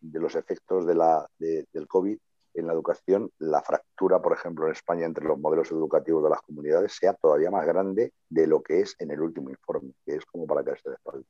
los 0.02 0.36
efectos 0.36 0.86
de 0.86 0.96
la, 0.96 1.28
del 1.38 1.88
COVID 1.88 2.18
en 2.54 2.68
la 2.68 2.74
educación, 2.74 3.30
la 3.40 3.62
fractura, 3.62 4.22
por 4.22 4.34
ejemplo, 4.34 4.66
en 4.66 4.72
España 4.72 5.06
entre 5.06 5.26
los 5.26 5.40
modelos 5.40 5.72
educativos 5.72 6.24
de 6.24 6.30
las 6.30 6.42
comunidades 6.42 6.94
sea 6.94 7.14
todavía 7.14 7.52
más 7.52 7.66
grande 7.66 8.14
de 8.30 8.48
lo 8.48 8.62
que 8.64 8.80
es 8.80 8.96
en 9.00 9.12
el 9.12 9.22
último 9.22 9.50
informe, 9.50 9.92
que 10.06 10.16
es 10.16 10.26
como 10.26 10.48
para 10.48 10.64
caerse 10.64 10.90
de 10.90 10.96
espalda. 10.96 11.26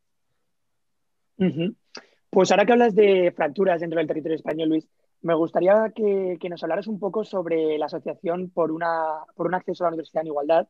Pues 2.30 2.52
ahora 2.52 2.66
que 2.66 2.72
hablas 2.72 2.96
de 2.96 3.32
fracturas 3.36 3.82
dentro 3.82 4.00
del 4.00 4.08
territorio 4.08 4.36
español, 4.36 4.70
Luis, 4.70 4.88
me 5.22 5.36
gustaría 5.36 5.92
que, 5.94 6.38
nos 6.50 6.64
hablaras 6.64 6.88
un 6.88 7.00
poco 7.00 7.24
sobre 7.24 7.78
la 7.78 7.88
asociación 7.88 8.50
por, 8.50 8.72
una, 8.72 9.24
por 9.36 9.48
un 9.48 9.56
acceso 9.56 9.84
a 9.84 9.88
la 9.88 9.90
universidad 9.90 10.22
en 10.22 10.28
igualdad, 10.28 10.68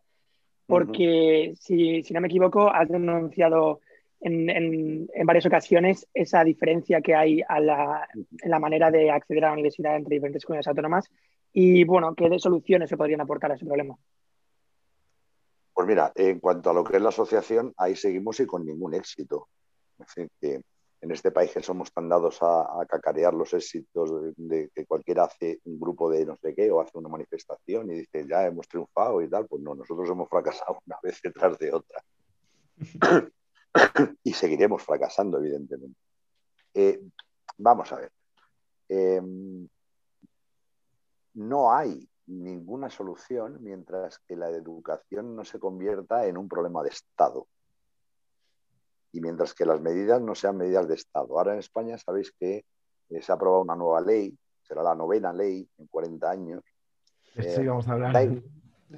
porque 0.66 1.54
si, 1.60 2.02
no 2.12 2.22
me 2.22 2.28
equivoco, 2.28 2.70
has 2.70 2.90
denunciado 2.90 3.82
en, 4.20 5.08
varias 5.26 5.46
ocasiones 5.46 6.08
esa 6.14 6.44
diferencia 6.44 7.02
que 7.02 7.16
hay 7.16 7.42
en 7.42 7.66
la 7.66 8.60
manera 8.60 8.92
de 8.92 9.12
acceder 9.12 9.46
a 9.46 9.48
la 9.48 9.54
universidad 9.54 9.96
entre 9.96 10.16
diferentes 10.16 10.46
comunidades 10.46 10.68
autónomas 10.68 11.10
y, 11.54 11.84
bueno, 11.84 12.14
qué 12.16 12.38
soluciones 12.40 12.90
se 12.90 12.98
podrían 12.98 13.22
aportar 13.22 13.52
a 13.52 13.56
ese 13.56 13.66
problema. 13.66 13.98
Pues 15.74 15.88
mira, 15.88 16.12
en 16.16 16.40
cuanto 16.40 16.70
a 16.70 16.74
lo 16.74 16.84
que 16.84 16.98
es 16.98 17.02
la 17.02 17.10
asociación, 17.10 17.74
ahí 17.78 17.96
seguimos 17.96 18.40
y 18.40 18.46
con 18.46 18.66
ningún 18.66 18.96
éxito. 18.96 19.48
Es 20.00 20.08
decir, 20.08 20.30
que 20.40 20.62
en 21.02 21.12
este 21.12 21.32
país 21.32 21.52
que 21.52 21.62
somos 21.62 21.92
tan 21.92 22.10
dados 22.10 22.40
a, 22.42 22.86
cacarear 22.90 23.34
los 23.34 23.54
éxitos 23.54 24.12
de, 24.36 24.70
que 24.74 24.86
cualquiera 24.86 25.26
hace 25.26 25.60
un 25.66 25.80
grupo 25.80 26.10
de 26.10 26.26
no 26.26 26.36
sé 26.38 26.56
qué 26.56 26.72
o 26.72 26.82
hace 26.82 26.98
una 26.98 27.10
manifestación 27.10 27.92
y 27.92 28.00
dice 28.00 28.26
ya 28.28 28.48
hemos 28.48 28.68
triunfado 28.68 29.22
y 29.22 29.30
tal, 29.30 29.46
pues 29.48 29.62
no, 29.62 29.76
nosotros 29.76 30.10
hemos 30.10 30.28
fracasado 30.30 30.80
una 30.88 30.98
vez 31.04 31.20
detrás 31.22 31.58
de 31.60 31.74
otra. 31.74 32.04
y 34.24 34.34
seguiremos 34.34 34.84
fracasando, 34.84 35.38
evidentemente. 35.38 36.00
Eh, 36.74 37.00
vamos 37.58 37.92
a 37.92 37.98
ver. 37.98 38.12
Eh, 38.90 39.22
no 41.34 41.72
hay 41.72 42.08
ninguna 42.28 42.90
solución 42.90 43.58
mientras 43.62 44.20
que 44.20 44.36
la 44.36 44.50
educación 44.50 45.36
no 45.36 45.46
se 45.46 45.60
convierta 45.60 46.26
en 46.26 46.38
un 46.38 46.50
problema 46.50 46.84
de 46.84 46.90
Estado 46.90 47.48
y 49.14 49.22
mientras 49.22 49.54
que 49.54 49.66
las 49.66 49.82
medidas 49.82 50.22
no 50.22 50.36
sean 50.36 50.58
medidas 50.58 50.88
de 50.88 50.96
Estado. 50.96 51.38
Ahora 51.38 51.54
en 51.54 51.60
España 51.60 51.98
sabéis 51.98 52.34
que 52.40 52.66
eh, 53.10 53.22
se 53.22 53.32
ha 53.32 53.36
aprobado 53.36 53.64
una 53.64 53.76
nueva 53.76 54.02
ley, 54.02 54.38
será 54.62 54.84
la 54.84 54.96
novena 54.96 55.32
ley 55.34 55.68
en 55.78 55.88
40 55.88 56.30
años. 56.30 56.64
sí, 57.36 57.42
eh, 57.42 57.68
vamos 57.68 57.88
a 57.88 57.94
hablar. 57.94 58.14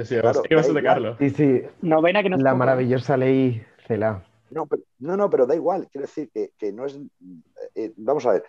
sí, 0.03 0.17
claro, 0.19 0.43
Carlos. 0.83 1.17
Sí, 1.19 1.29
sí. 1.29 1.61
Novena 1.81 2.23
que 2.23 2.29
La 2.29 2.55
maravillosa 2.55 3.15
ley 3.17 3.63
CELA. 3.87 4.25
No, 4.51 4.67
no, 5.17 5.29
pero 5.29 5.45
da 5.45 5.55
igual. 5.55 5.87
Quiero 5.91 6.07
decir 6.07 6.29
que, 6.31 6.71
no 6.71 6.85
es. 6.85 6.99
Eh, 7.75 7.93
vamos 7.97 8.25
a 8.25 8.33
ver. 8.33 8.43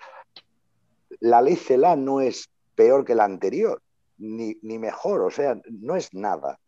La 1.20 1.42
ley 1.42 1.56
CELA 1.56 1.96
no 1.96 2.20
es 2.20 2.48
peor 2.74 3.04
que 3.04 3.14
la 3.14 3.24
anterior, 3.24 3.82
ni, 4.18 4.56
mejor. 4.62 5.22
O 5.22 5.30
sea, 5.30 5.60
no 5.70 5.96
es 5.96 6.14
nada. 6.14 6.58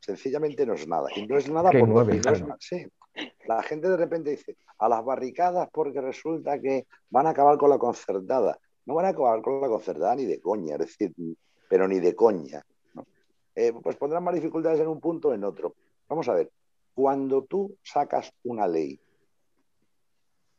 Sencillamente 0.00 0.66
no 0.66 0.74
es 0.74 0.86
nada. 0.86 1.08
Y 1.14 1.26
no 1.26 1.38
es 1.38 1.48
nada 1.48 1.70
por 1.70 1.88
no 1.88 2.02
es, 2.02 2.44
sí, 2.58 2.86
la 3.46 3.62
gente 3.62 3.88
de 3.88 3.96
repente 3.96 4.30
dice, 4.30 4.56
a 4.78 4.88
las 4.88 5.04
barricadas 5.04 5.68
porque 5.72 6.00
resulta 6.00 6.58
que 6.60 6.86
van 7.10 7.26
a 7.26 7.30
acabar 7.30 7.56
con 7.56 7.70
la 7.70 7.78
concertada. 7.78 8.58
No 8.84 8.94
van 8.94 9.06
a 9.06 9.08
acabar 9.10 9.40
con 9.42 9.60
la 9.60 9.68
concertada 9.68 10.16
ni 10.16 10.24
de 10.24 10.40
coña, 10.40 10.74
es 10.74 10.80
decir, 10.80 11.14
pero 11.68 11.86
ni 11.86 12.00
de 12.00 12.14
coña. 12.16 12.64
Eh, 13.54 13.72
pues 13.82 13.96
pondrán 13.96 14.24
más 14.24 14.34
dificultades 14.34 14.80
en 14.80 14.88
un 14.88 15.00
punto 15.00 15.28
o 15.28 15.34
en 15.34 15.44
otro. 15.44 15.74
Vamos 16.08 16.28
a 16.28 16.34
ver, 16.34 16.50
cuando 16.94 17.44
tú 17.44 17.76
sacas 17.82 18.32
una 18.44 18.66
ley 18.66 19.00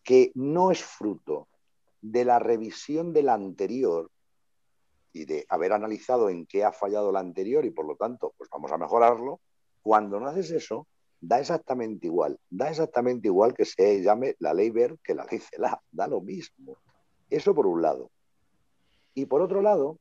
que 0.03 0.31
no 0.35 0.71
es 0.71 0.83
fruto 0.83 1.47
de 2.01 2.25
la 2.25 2.39
revisión 2.39 3.13
de 3.13 3.23
la 3.23 3.33
anterior 3.33 4.11
y 5.13 5.25
de 5.25 5.45
haber 5.47 5.73
analizado 5.73 6.29
en 6.29 6.45
qué 6.45 6.63
ha 6.63 6.71
fallado 6.71 7.11
la 7.11 7.19
anterior 7.19 7.65
y 7.65 7.71
por 7.71 7.85
lo 7.85 7.95
tanto, 7.95 8.33
pues 8.37 8.49
vamos 8.49 8.71
a 8.71 8.77
mejorarlo, 8.77 9.39
cuando 9.81 10.19
no 10.19 10.27
haces 10.27 10.51
eso, 10.51 10.87
da 11.21 11.39
exactamente 11.39 12.07
igual. 12.07 12.39
Da 12.49 12.69
exactamente 12.69 13.27
igual 13.27 13.53
que 13.53 13.65
se 13.65 14.01
llame 14.01 14.35
la 14.39 14.53
ley 14.53 14.69
ver 14.71 14.97
que 15.03 15.13
la 15.13 15.25
ley 15.25 15.39
CELA. 15.39 15.81
Da 15.91 16.07
lo 16.07 16.19
mismo. 16.19 16.75
Eso 17.29 17.53
por 17.53 17.67
un 17.67 17.81
lado. 17.81 18.09
Y 19.13 19.25
por 19.25 19.41
otro 19.41 19.61
lado, 19.61 19.99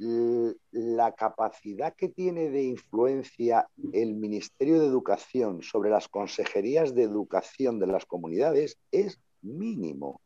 la 0.00 1.12
capacidad 1.12 1.94
que 1.94 2.08
tiene 2.08 2.48
de 2.48 2.62
influencia 2.62 3.68
el 3.92 4.14
Ministerio 4.14 4.80
de 4.80 4.86
Educación 4.86 5.62
sobre 5.62 5.90
las 5.90 6.08
consejerías 6.08 6.94
de 6.94 7.02
educación 7.02 7.78
de 7.78 7.86
las 7.86 8.06
comunidades 8.06 8.78
es 8.90 9.20
mínimo. 9.42 10.22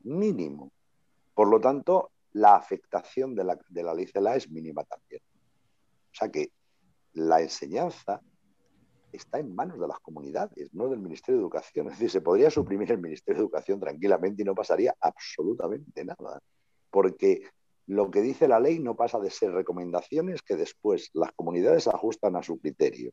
Mínimo. 0.00 0.70
Por 1.34 1.48
lo 1.48 1.60
tanto, 1.60 2.10
la 2.32 2.56
afectación 2.56 3.34
de 3.34 3.44
la, 3.44 3.58
de 3.70 3.82
la 3.82 3.94
ley 3.94 4.06
CELA 4.06 4.36
es 4.36 4.50
mínima 4.50 4.84
también. 4.84 5.22
O 6.12 6.14
sea 6.14 6.28
que 6.28 6.50
la 7.14 7.40
enseñanza 7.40 8.20
está 9.12 9.38
en 9.38 9.54
manos 9.54 9.80
de 9.80 9.88
las 9.88 9.98
comunidades, 10.00 10.74
no 10.74 10.88
del 10.88 11.00
Ministerio 11.00 11.38
de 11.38 11.44
Educación. 11.44 11.86
Es 11.86 11.94
decir, 11.94 12.10
se 12.10 12.20
podría 12.20 12.50
suprimir 12.50 12.92
el 12.92 13.00
Ministerio 13.00 13.38
de 13.38 13.44
Educación 13.46 13.80
tranquilamente 13.80 14.42
y 14.42 14.44
no 14.44 14.54
pasaría 14.54 14.94
absolutamente 15.00 16.04
nada. 16.04 16.42
Porque 16.90 17.42
lo 17.88 18.10
que 18.10 18.20
dice 18.20 18.48
la 18.48 18.60
ley 18.60 18.78
no 18.78 18.94
pasa 18.94 19.18
de 19.18 19.30
ser 19.30 19.52
recomendaciones 19.52 20.42
que 20.42 20.56
después 20.56 21.08
las 21.14 21.32
comunidades 21.32 21.88
ajustan 21.88 22.36
a 22.36 22.42
su 22.42 22.60
criterio. 22.60 23.12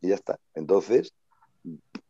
Y 0.00 0.08
ya 0.08 0.16
está. 0.16 0.40
Entonces, 0.54 1.14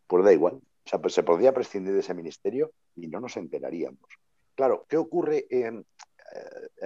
pues 0.06 0.24
da 0.24 0.32
igual. 0.32 0.54
O 0.54 0.88
sea, 0.88 1.00
pues 1.00 1.12
se 1.12 1.22
podría 1.22 1.52
prescindir 1.52 1.92
de 1.92 2.00
ese 2.00 2.14
ministerio 2.14 2.72
y 2.94 3.08
no 3.08 3.20
nos 3.20 3.36
enteraríamos. 3.36 4.08
Claro, 4.54 4.86
¿qué 4.88 4.96
ocurre 4.96 5.46
eh, 5.50 5.70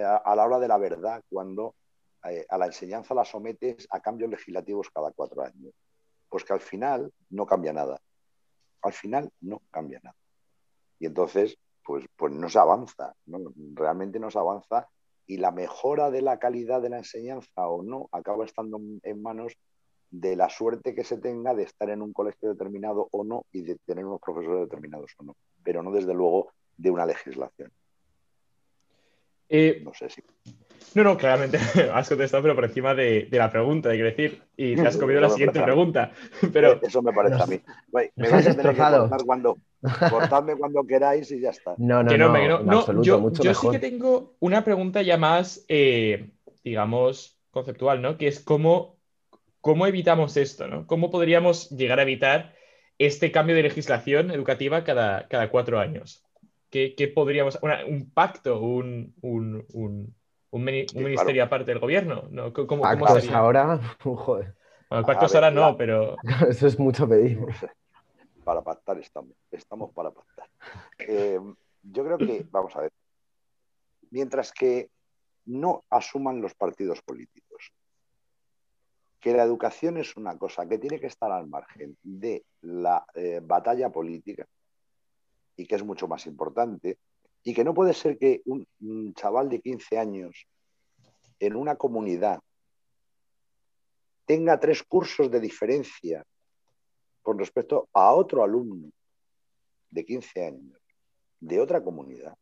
a, 0.05 0.35
la 0.35 0.44
hora 0.44 0.59
de 0.59 0.66
la 0.66 0.76
verdad 0.76 1.22
cuando 1.31 1.76
eh, 2.24 2.44
a 2.48 2.59
la 2.59 2.66
enseñanza 2.66 3.14
la 3.14 3.24
sometes 3.24 3.87
a 3.90 4.00
cambios 4.00 4.29
legislativos 4.29 4.90
cada 4.90 5.12
cuatro 5.12 5.42
años? 5.42 5.72
Pues 6.29 6.42
que 6.42 6.53
al 6.53 6.61
final 6.61 7.12
no 7.29 7.46
cambia 7.46 7.72
nada. 7.72 8.00
Al 8.83 8.92
final 8.92 9.31
no 9.40 9.62
cambia 9.70 10.00
nada. 10.03 10.16
Y 10.98 11.07
entonces, 11.07 11.57
pues, 11.84 12.04
pues 12.16 12.32
no 12.32 12.48
se 12.48 12.58
avanza, 12.58 13.14
realmente 13.74 14.18
no 14.18 14.30
se 14.30 14.38
avanza 14.38 14.88
y 15.26 15.36
la 15.36 15.52
mejora 15.52 16.10
de 16.10 16.22
la 16.22 16.38
calidad 16.38 16.82
de 16.82 16.90
la 16.90 16.98
enseñanza 16.98 17.68
o 17.68 17.82
no 17.82 18.08
acaba 18.12 18.44
estando 18.44 18.80
en 19.02 19.22
manos 19.22 19.56
de 20.10 20.34
la 20.34 20.50
suerte 20.50 20.94
que 20.94 21.04
se 21.04 21.18
tenga 21.18 21.54
de 21.54 21.62
estar 21.62 21.88
en 21.88 22.02
un 22.02 22.12
colegio 22.12 22.48
determinado 22.48 23.08
o 23.12 23.24
no 23.24 23.44
y 23.52 23.62
de 23.62 23.76
tener 23.86 24.04
unos 24.04 24.20
profesores 24.20 24.62
determinados 24.62 25.12
o 25.18 25.24
no, 25.24 25.36
pero 25.62 25.82
no 25.82 25.92
desde 25.92 26.14
luego 26.14 26.52
de 26.76 26.90
una 26.90 27.06
legislación. 27.06 27.70
Eh, 29.50 29.82
no 29.84 29.92
sé 29.92 30.08
si. 30.08 30.22
No, 30.94 31.04
no, 31.04 31.16
claramente 31.18 31.58
has 31.94 32.08
contestado, 32.08 32.42
pero 32.42 32.54
por 32.54 32.64
encima 32.64 32.94
de, 32.94 33.28
la 33.30 33.50
pregunta, 33.50 33.90
hay 33.90 33.98
que 33.98 34.04
decir, 34.04 34.42
y 34.56 34.74
te 34.74 34.86
has 34.86 34.96
comido 34.96 35.20
la 35.20 35.30
siguiente 35.30 35.60
pregunta. 35.60 36.12
Pero... 36.52 36.80
Eso 36.82 37.02
me 37.02 37.12
parece 37.12 37.42
a 37.42 37.46
mí. 37.46 37.60
Me 38.16 38.28
vais 38.28 38.48
a 38.48 38.56
tener 38.56 38.74
que 38.74 38.80
cortar 38.80 39.24
cuando, 39.24 39.58
cortadme 40.10 40.56
cuando 40.56 40.84
queráis 40.84 41.30
y 41.30 41.40
ya 41.40 41.50
está. 41.50 41.74
No, 41.76 42.02
no, 42.02 42.16
no, 42.16 42.62
no, 42.62 43.02
yo, 43.02 43.30
yo 43.32 43.54
sí 43.54 43.68
que 43.70 43.78
tengo 43.78 44.34
una 44.40 44.64
pregunta 44.64 45.02
ya 45.02 45.16
más, 45.16 45.64
eh, 45.68 46.30
digamos, 46.64 47.38
conceptual, 47.52 48.02
¿no? 48.02 48.16
Que 48.16 48.26
es 48.26 48.40
cómo 48.40 49.00
¿Cómo 49.60 49.86
evitamos 49.86 50.36
esto? 50.36 50.68
¿no? 50.68 50.86
¿Cómo 50.86 51.10
podríamos 51.10 51.70
llegar 51.70 51.98
a 51.98 52.02
evitar 52.02 52.54
este 52.98 53.30
cambio 53.30 53.54
de 53.54 53.62
legislación 53.62 54.30
educativa 54.30 54.84
cada, 54.84 55.28
cada 55.28 55.50
cuatro 55.50 55.78
años? 55.78 56.24
¿Qué, 56.70 57.12
podríamos, 57.12 57.59
un 57.88 58.11
pacto, 58.12 58.61
un, 58.61 59.14
un, 59.22 60.14
ministerio 60.52 61.42
aparte 61.42 61.72
del 61.72 61.80
gobierno? 61.80 62.28
¿no? 62.30 62.52
¿Cómo, 62.52 62.83
¿Pactos 62.83 63.28
ahora? 63.30 63.80
Joder. 64.04 64.54
Bueno, 64.88 65.06
pactos 65.06 65.35
ahora 65.35 65.50
no, 65.50 65.76
pero... 65.76 66.16
Eso 66.48 66.68
es 66.68 66.78
mucho 66.78 67.09
pedir. 67.09 67.40
Para 68.44 68.62
pactar 68.62 68.98
estamos, 68.98 69.35
estamos 69.50 69.92
para 69.92 70.12
pactar. 70.12 70.48
Eh, 70.98 71.40
yo 71.83 72.04
creo 72.04 72.18
que, 72.18 72.46
vamos 72.50 72.74
a 72.76 72.83
ver, 72.83 72.92
mientras 74.11 74.52
que 74.52 74.90
no 75.46 75.85
asuman 75.90 76.40
los 76.40 76.54
partidos 76.54 77.02
políticos 77.02 77.72
que 79.18 79.35
la 79.35 79.42
educación 79.42 79.98
es 79.98 80.16
una 80.16 80.38
cosa 80.38 80.66
que 80.66 80.78
tiene 80.78 80.98
que 80.98 81.06
estar 81.06 81.30
al 81.30 81.46
margen 81.46 81.96
de 82.02 82.44
la 82.62 83.04
eh, 83.14 83.40
batalla 83.42 83.90
política 83.90 84.46
y 85.60 85.66
que 85.66 85.74
es 85.74 85.84
mucho 85.84 86.08
más 86.08 86.26
importante 86.26 86.98
y 87.42 87.52
que 87.52 87.64
no 87.64 87.74
puede 87.74 87.92
ser 87.92 88.16
que 88.16 88.42
un, 88.46 89.14
chaval 89.14 89.50
de 89.50 89.60
15 89.60 89.98
años 89.98 90.46
en 91.38 91.54
una 91.54 91.76
comunidad 91.76 92.40
tenga 94.24 94.58
tres 94.58 94.82
cursos 94.82 95.30
de 95.30 95.38
diferencia 95.38 96.24
con 97.22 97.38
respecto 97.38 97.88
a 97.92 98.12
otro 98.14 98.42
alumno 98.42 98.90
de 99.90 100.04
15 100.04 100.46
años 100.46 100.80
de 101.40 101.60
otra 101.60 101.82
comunidad, 101.82 102.36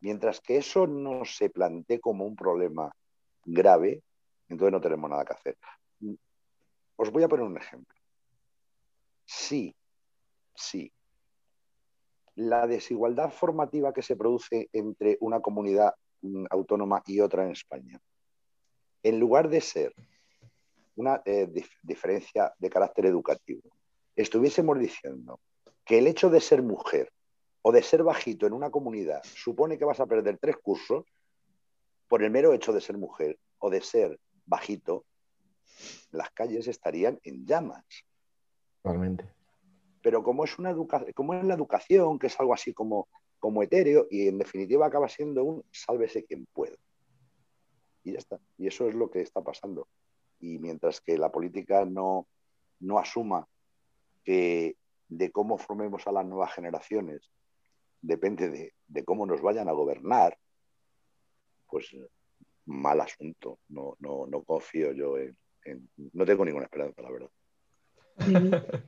mientras 0.00 0.40
que 0.40 0.56
eso 0.56 0.86
no 0.86 1.24
se 1.24 1.50
plantee 1.50 2.00
como 2.00 2.24
un 2.24 2.34
problema 2.34 2.90
grave, 3.44 4.02
entonces 4.48 4.72
no 4.72 4.80
tenemos 4.80 5.10
nada 5.10 5.24
que 5.24 5.34
hacer. 5.34 5.56
Os 6.96 7.10
voy 7.10 7.22
a 7.22 7.28
poner 7.28 7.46
un 7.46 7.56
ejemplo. 7.56 7.96
Sí, 9.24 9.74
sí. 10.54 10.92
La 12.38 12.68
desigualdad 12.68 13.32
formativa 13.32 13.92
que 13.92 14.00
se 14.00 14.14
produce 14.14 14.68
entre 14.72 15.18
una 15.20 15.40
comunidad 15.40 15.94
mm, 16.22 16.44
autónoma 16.50 17.02
y 17.04 17.18
otra 17.18 17.44
en 17.44 17.50
España, 17.50 18.00
en 19.02 19.18
lugar 19.18 19.48
de 19.48 19.60
ser 19.60 19.92
una 20.94 21.20
eh, 21.24 21.48
diferencia 21.82 22.54
de 22.56 22.70
carácter 22.70 23.06
educativo, 23.06 23.62
estuviésemos 24.14 24.78
diciendo 24.78 25.40
que 25.84 25.98
el 25.98 26.06
hecho 26.06 26.30
de 26.30 26.40
ser 26.40 26.62
mujer 26.62 27.10
o 27.62 27.72
de 27.72 27.82
ser 27.82 28.04
bajito 28.04 28.46
en 28.46 28.52
una 28.52 28.70
comunidad 28.70 29.20
supone 29.24 29.76
que 29.76 29.84
vas 29.84 29.98
a 29.98 30.06
perder 30.06 30.38
tres 30.38 30.58
cursos 30.58 31.06
por 32.06 32.22
el 32.22 32.30
mero 32.30 32.52
hecho 32.52 32.72
de 32.72 32.80
ser 32.80 32.98
mujer 32.98 33.36
o 33.58 33.68
de 33.68 33.80
ser 33.80 34.16
bajito, 34.46 35.04
las 36.12 36.30
calles 36.30 36.68
estarían 36.68 37.18
en 37.24 37.44
llamas. 37.44 37.84
Totalmente. 38.80 39.37
Pero 40.08 40.22
como 40.22 40.44
es, 40.44 40.58
una 40.58 40.74
como 41.14 41.34
es 41.34 41.44
la 41.44 41.52
educación, 41.52 42.18
que 42.18 42.28
es 42.28 42.40
algo 42.40 42.54
así 42.54 42.72
como, 42.72 43.08
como 43.38 43.62
etéreo, 43.62 44.06
y 44.10 44.28
en 44.28 44.38
definitiva 44.38 44.86
acaba 44.86 45.06
siendo 45.06 45.44
un 45.44 45.62
sálvese 45.70 46.24
quien 46.24 46.46
pueda. 46.46 46.78
Y 48.04 48.12
ya 48.12 48.18
está. 48.18 48.40
Y 48.56 48.68
eso 48.68 48.88
es 48.88 48.94
lo 48.94 49.10
que 49.10 49.20
está 49.20 49.42
pasando. 49.42 49.86
Y 50.40 50.58
mientras 50.60 51.02
que 51.02 51.18
la 51.18 51.30
política 51.30 51.84
no, 51.84 52.26
no 52.80 52.98
asuma 52.98 53.46
que 54.24 54.78
de 55.10 55.30
cómo 55.30 55.58
formemos 55.58 56.06
a 56.06 56.12
las 56.12 56.24
nuevas 56.24 56.54
generaciones 56.54 57.30
depende 58.00 58.48
de, 58.48 58.72
de 58.86 59.04
cómo 59.04 59.26
nos 59.26 59.42
vayan 59.42 59.68
a 59.68 59.72
gobernar, 59.72 60.38
pues 61.66 61.94
mal 62.64 62.98
asunto. 63.02 63.58
No, 63.68 63.94
no, 63.98 64.26
no 64.26 64.42
confío 64.42 64.92
yo 64.92 65.18
en, 65.18 65.36
no 66.14 66.24
tengo 66.24 66.46
ninguna 66.46 66.64
esperanza, 66.64 67.02
la 67.02 67.10
verdad. 67.10 68.80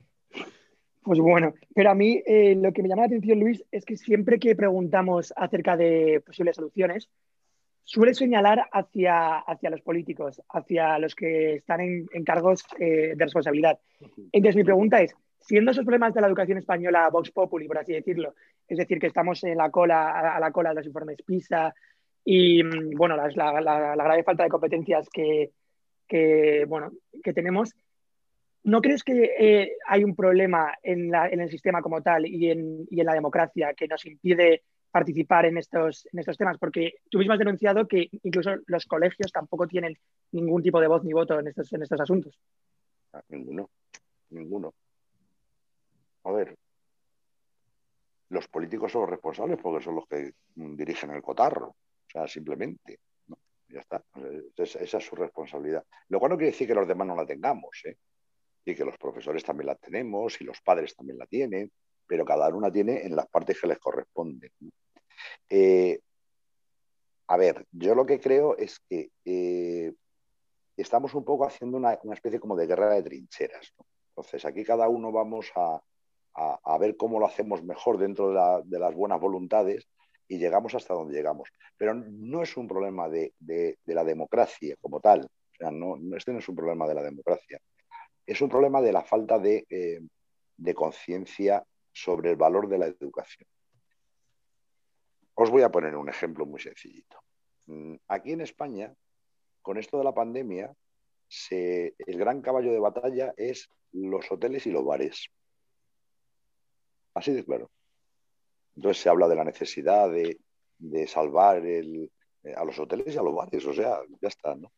Pues 1.03 1.19
bueno, 1.19 1.53
pero 1.73 1.89
a 1.89 1.95
mí 1.95 2.21
eh, 2.25 2.55
lo 2.55 2.71
que 2.71 2.83
me 2.83 2.89
llama 2.89 3.03
la 3.03 3.07
atención, 3.07 3.39
Luis, 3.39 3.63
es 3.71 3.85
que 3.85 3.97
siempre 3.97 4.39
que 4.39 4.55
preguntamos 4.55 5.33
acerca 5.35 5.75
de 5.75 6.21
posibles 6.23 6.55
soluciones, 6.55 7.09
suele 7.83 8.13
señalar 8.13 8.69
hacia, 8.71 9.39
hacia 9.39 9.69
los 9.71 9.81
políticos, 9.81 10.41
hacia 10.49 10.99
los 10.99 11.15
que 11.15 11.55
están 11.55 11.81
en, 11.81 12.23
cargos 12.23 12.65
eh, 12.79 13.13
de 13.15 13.23
responsabilidad. 13.25 13.79
Entonces, 14.31 14.55
mi 14.55 14.63
pregunta 14.63 15.01
es, 15.01 15.15
siendo 15.39 15.71
esos 15.71 15.83
problemas 15.83 16.13
de 16.13 16.21
la 16.21 16.27
educación 16.27 16.59
española 16.59 17.09
Vox 17.09 17.31
Populi, 17.31 17.67
por 17.67 17.79
así 17.79 17.93
decirlo, 17.93 18.35
es 18.67 18.77
decir, 18.77 18.99
que 18.99 19.07
estamos 19.07 19.43
en 19.43 19.57
la 19.57 19.71
cola, 19.71 20.35
a 20.35 20.39
la 20.39 20.51
cola 20.51 20.69
de 20.69 20.75
los 20.75 20.85
informes 20.85 21.17
PISA 21.25 21.73
y, 22.23 22.63
mm, 22.63 22.91
bueno, 22.95 23.17
la, 23.17 23.95
grave 23.95 24.23
falta 24.23 24.43
de 24.43 24.49
competencias 24.49 25.09
que, 25.09 25.51
que, 26.07 26.65
bueno, 26.67 26.91
que 27.23 27.33
tenemos. 27.33 27.73
¿No 28.63 28.81
crees 28.81 29.03
que 29.03 29.35
eh, 29.39 29.77
hay 29.87 30.03
un 30.03 30.15
problema 30.15 30.73
en, 30.83 31.13
el 31.13 31.49
sistema 31.49 31.81
como 31.81 32.01
tal 32.01 32.27
y 32.27 32.51
en, 32.51 32.87
la 32.91 33.13
democracia 33.13 33.73
que 33.73 33.87
nos 33.87 34.05
impide 34.05 34.63
participar 34.91 35.45
en 35.45 35.57
estos, 35.57 36.07
en 36.11 36.19
estos 36.19 36.37
temas? 36.37 36.57
Porque 36.59 36.95
tú 37.09 37.17
mismo 37.17 37.33
has 37.33 37.39
denunciado 37.39 37.87
que 37.87 38.09
incluso 38.23 38.51
los 38.67 38.85
colegios 38.85 39.31
tampoco 39.31 39.67
tienen 39.67 39.97
ningún 40.31 40.61
tipo 40.61 40.79
de 40.79 40.87
voz 40.87 41.03
ni 41.03 41.11
voto 41.11 41.39
en 41.39 41.47
estos, 41.47 41.71
asuntos. 41.99 42.37
Ah, 43.13 43.23
ninguno, 43.29 43.69
ninguno. 44.29 44.73
A 46.23 46.31
ver, 46.31 46.55
los 48.29 48.47
políticos 48.47 48.91
son 48.91 49.01
los 49.01 49.09
responsables 49.09 49.57
porque 49.59 49.83
son 49.83 49.95
los 49.95 50.07
que 50.07 50.33
dirigen 50.53 51.09
el 51.11 51.23
cotarro, 51.23 51.69
o 51.69 52.09
sea, 52.11 52.27
simplemente. 52.27 52.99
Ya 53.69 53.79
está. 53.79 54.03
Esa, 54.57 54.97
es 54.97 55.05
su 55.05 55.15
responsabilidad. 55.15 55.83
Lo 56.09 56.19
cual 56.19 56.31
no 56.31 56.37
quiere 56.37 56.51
decir 56.51 56.67
que 56.67 56.75
los 56.75 56.87
demás 56.87 57.07
no 57.07 57.15
la 57.15 57.25
tengamos, 57.25 57.69
¿eh? 57.85 57.95
Y 58.65 58.75
que 58.75 58.85
los 58.85 58.97
profesores 58.97 59.43
también 59.43 59.67
la 59.67 59.75
tenemos 59.75 60.39
y 60.41 60.43
los 60.43 60.61
padres 60.61 60.95
también 60.95 61.17
la 61.17 61.25
tienen, 61.25 61.71
pero 62.05 62.25
cada 62.25 62.49
uno 62.49 62.71
tiene 62.71 63.05
en 63.05 63.15
las 63.15 63.27
partes 63.27 63.59
que 63.59 63.67
les 63.67 63.79
corresponden. 63.79 64.51
Eh, 65.49 65.99
a 67.27 67.37
ver, 67.37 67.65
yo 67.71 67.95
lo 67.95 68.05
que 68.05 68.19
creo 68.19 68.57
es 68.57 68.79
que 68.89 69.09
eh, 69.23 69.93
estamos 70.75 71.13
un 71.13 71.23
poco 71.23 71.45
haciendo 71.45 71.77
una, 71.77 71.93
especie 71.93 72.39
como 72.39 72.55
de 72.55 72.67
guerra 72.67 72.93
de 72.93 73.03
trincheras. 73.03 73.73
Entonces, 74.09 74.43
aquí 74.45 74.63
cada 74.63 74.89
uno 74.89 75.11
vamos 75.11 75.51
a, 75.55 75.81
ver 76.77 76.97
cómo 76.97 77.19
lo 77.19 77.25
hacemos 77.25 77.63
mejor 77.63 77.97
dentro 77.97 78.61
de 78.63 78.79
las 78.79 78.93
buenas 78.95 79.19
voluntades 79.19 79.87
y 80.27 80.37
llegamos 80.37 80.75
hasta 80.75 80.93
donde 80.93 81.13
llegamos. 81.13 81.49
Pero 81.77 81.93
no 81.93 82.41
es 82.41 82.57
un 82.57 82.67
problema 82.67 83.07
de, 83.07 83.33
la 83.85 84.03
democracia 84.03 84.75
como 84.81 84.99
tal. 84.99 85.21
O 85.23 85.55
sea, 85.57 85.71
no, 85.71 85.97
este 86.17 86.33
no 86.33 86.39
es 86.39 86.49
un 86.49 86.55
problema 86.55 86.87
de 86.87 86.95
la 86.95 87.03
democracia. 87.03 87.59
Es 88.31 88.39
un 88.39 88.47
problema 88.47 88.81
de 88.81 88.93
la 88.93 89.03
falta 89.03 89.37
de, 89.39 89.65
eh, 89.69 89.99
de 90.55 90.73
conciencia 90.73 91.61
sobre 91.91 92.29
el 92.29 92.37
valor 92.37 92.69
de 92.69 92.77
la 92.77 92.85
educación. 92.85 93.45
Os 95.33 95.49
voy 95.49 95.63
a 95.63 95.69
poner 95.69 95.97
un 95.97 96.07
ejemplo 96.07 96.45
muy 96.45 96.61
sencillito. 96.61 97.21
Mm, 97.65 97.95
aquí 98.07 98.31
en 98.31 98.39
España, 98.39 98.95
con 99.61 99.77
esto 99.77 99.97
de 99.97 100.05
la 100.05 100.13
pandemia, 100.13 100.73
el 101.49 102.17
gran 102.17 102.41
caballo 102.41 102.71
de 102.71 102.79
batalla 102.79 103.33
es 103.35 103.67
los 103.91 104.31
hoteles 104.31 104.65
y 104.65 104.71
los 104.71 104.85
bares. 104.85 105.27
Así 107.13 107.33
de 107.33 107.43
claro. 107.43 107.69
Entonces 108.77 109.03
se 109.03 109.09
habla 109.09 109.27
de 109.27 109.35
la 109.35 109.43
necesidad 109.43 110.09
de, 110.09 110.39
salvar 111.05 111.65
eh, 111.65 112.09
a 112.55 112.63
los 112.63 112.79
hoteles 112.79 113.13
y 113.13 113.17
a 113.17 113.23
los 113.23 113.35
bares, 113.35 113.65
o 113.65 113.73
sea, 113.73 113.99
ya 114.21 114.29
está, 114.29 114.55
¿no? 114.55 114.71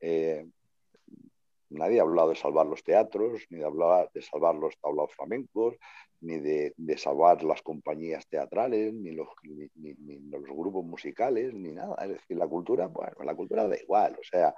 Eh, 0.00 0.44
nadie 1.70 1.98
ha 1.98 2.02
hablado 2.02 2.30
de 2.30 2.36
salvar 2.36 2.66
los 2.66 2.82
teatros, 2.82 3.44
ni 3.50 3.58
de 3.58 3.64
hablar 3.64 4.10
de 4.12 4.22
salvar 4.22 4.54
los 4.54 4.76
tablaos 4.78 5.12
flamencos, 5.14 5.76
ni 6.20 6.38
de, 6.38 6.74
salvar 6.96 7.42
las 7.42 7.62
compañías 7.62 8.26
teatrales, 8.28 8.92
ni 8.94 9.12
los, 9.12 9.28
ni, 9.44 9.94
los 10.30 10.42
grupos 10.44 10.84
musicales, 10.84 11.52
ni 11.54 11.72
nada. 11.72 11.96
Es 12.04 12.10
decir, 12.10 12.36
la 12.36 12.48
cultura, 12.48 12.86
bueno, 12.86 13.16
la 13.24 13.34
cultura 13.34 13.68
da 13.68 13.76
igual, 13.76 14.16
o 14.18 14.24
sea, 14.24 14.54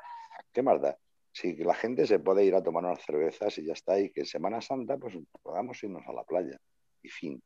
¿qué 0.53 0.62
más 0.62 0.81
da? 0.81 0.97
Si 1.33 1.55
la 1.57 1.75
gente 1.75 2.07
se 2.07 2.18
puede 2.18 2.44
ir 2.44 2.55
a 2.55 2.62
tomar 2.62 2.85
unas 2.85 3.05
cervezas 3.05 3.57
y 3.59 3.64
ya 3.64 3.73
está, 3.73 3.99
y 3.99 4.11
que 4.11 4.21
en 4.21 4.27
Semana 4.27 4.61
Santa 4.61 4.97
pues 4.97 5.16
podamos 5.42 5.83
irnos 5.83 6.07
a 6.07 6.12
la 6.12 6.25
playa. 6.25 6.59
Y 7.03 7.09
fin. 7.09 7.40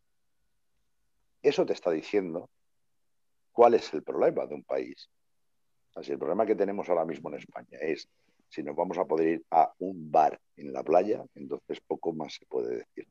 Eso 1.43 1.67
te 1.67 1.73
está 1.73 1.91
diciendo 1.91 2.49
cuál 3.51 3.75
es 3.75 3.93
el 3.93 4.03
problema 4.03 4.47
de 4.47 4.55
un 4.55 4.65
país. 4.65 5.11
Así, 5.95 6.13
el 6.13 6.19
problema 6.19 6.47
que 6.47 6.55
tenemos 6.55 6.89
ahora 6.89 7.05
mismo 7.05 7.29
en 7.29 7.39
España 7.39 7.79
es 7.81 8.09
si 8.53 8.63
nos 8.63 8.77
vamos 8.77 8.99
a 8.99 9.07
poder 9.07 9.29
ir 9.29 9.45
a 9.51 9.73
un 9.79 10.11
bar 10.11 10.39
en 10.57 10.73
la 10.73 10.83
playa, 10.83 11.25
entonces 11.35 11.81
poco 11.81 12.13
más 12.13 12.35
se 12.35 12.45
puede 12.45 12.77
decir. 12.77 13.09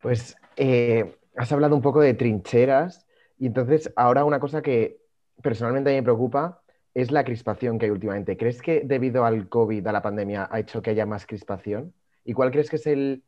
Pues 0.00 0.36
eh, 0.56 1.16
has 1.36 1.50
hablado 1.50 1.74
un 1.74 1.82
poco 1.82 2.00
de 2.00 2.14
trincheras 2.14 3.06
y 3.38 3.46
entonces 3.46 3.92
ahora 3.96 4.24
una 4.24 4.38
cosa 4.38 4.62
que 4.62 5.00
personalmente 5.42 5.90
a 5.90 5.92
mí 5.92 5.98
me 5.98 6.04
preocupa 6.04 6.62
es 6.94 7.10
la 7.10 7.24
crispación 7.24 7.78
que 7.78 7.86
hay 7.86 7.90
últimamente. 7.90 8.36
¿Crees 8.36 8.62
que 8.62 8.82
debido 8.84 9.24
al 9.24 9.48
COVID, 9.48 9.84
a 9.84 9.92
la 9.92 10.02
pandemia, 10.02 10.48
ha 10.50 10.60
hecho 10.60 10.80
que 10.80 10.90
haya 10.90 11.06
más 11.06 11.26
crispación? 11.26 11.92
¿Y 12.24 12.34
cuál 12.34 12.52
crees 12.52 12.70
que 12.70 12.76
es 12.76 12.86
el, 12.86 13.24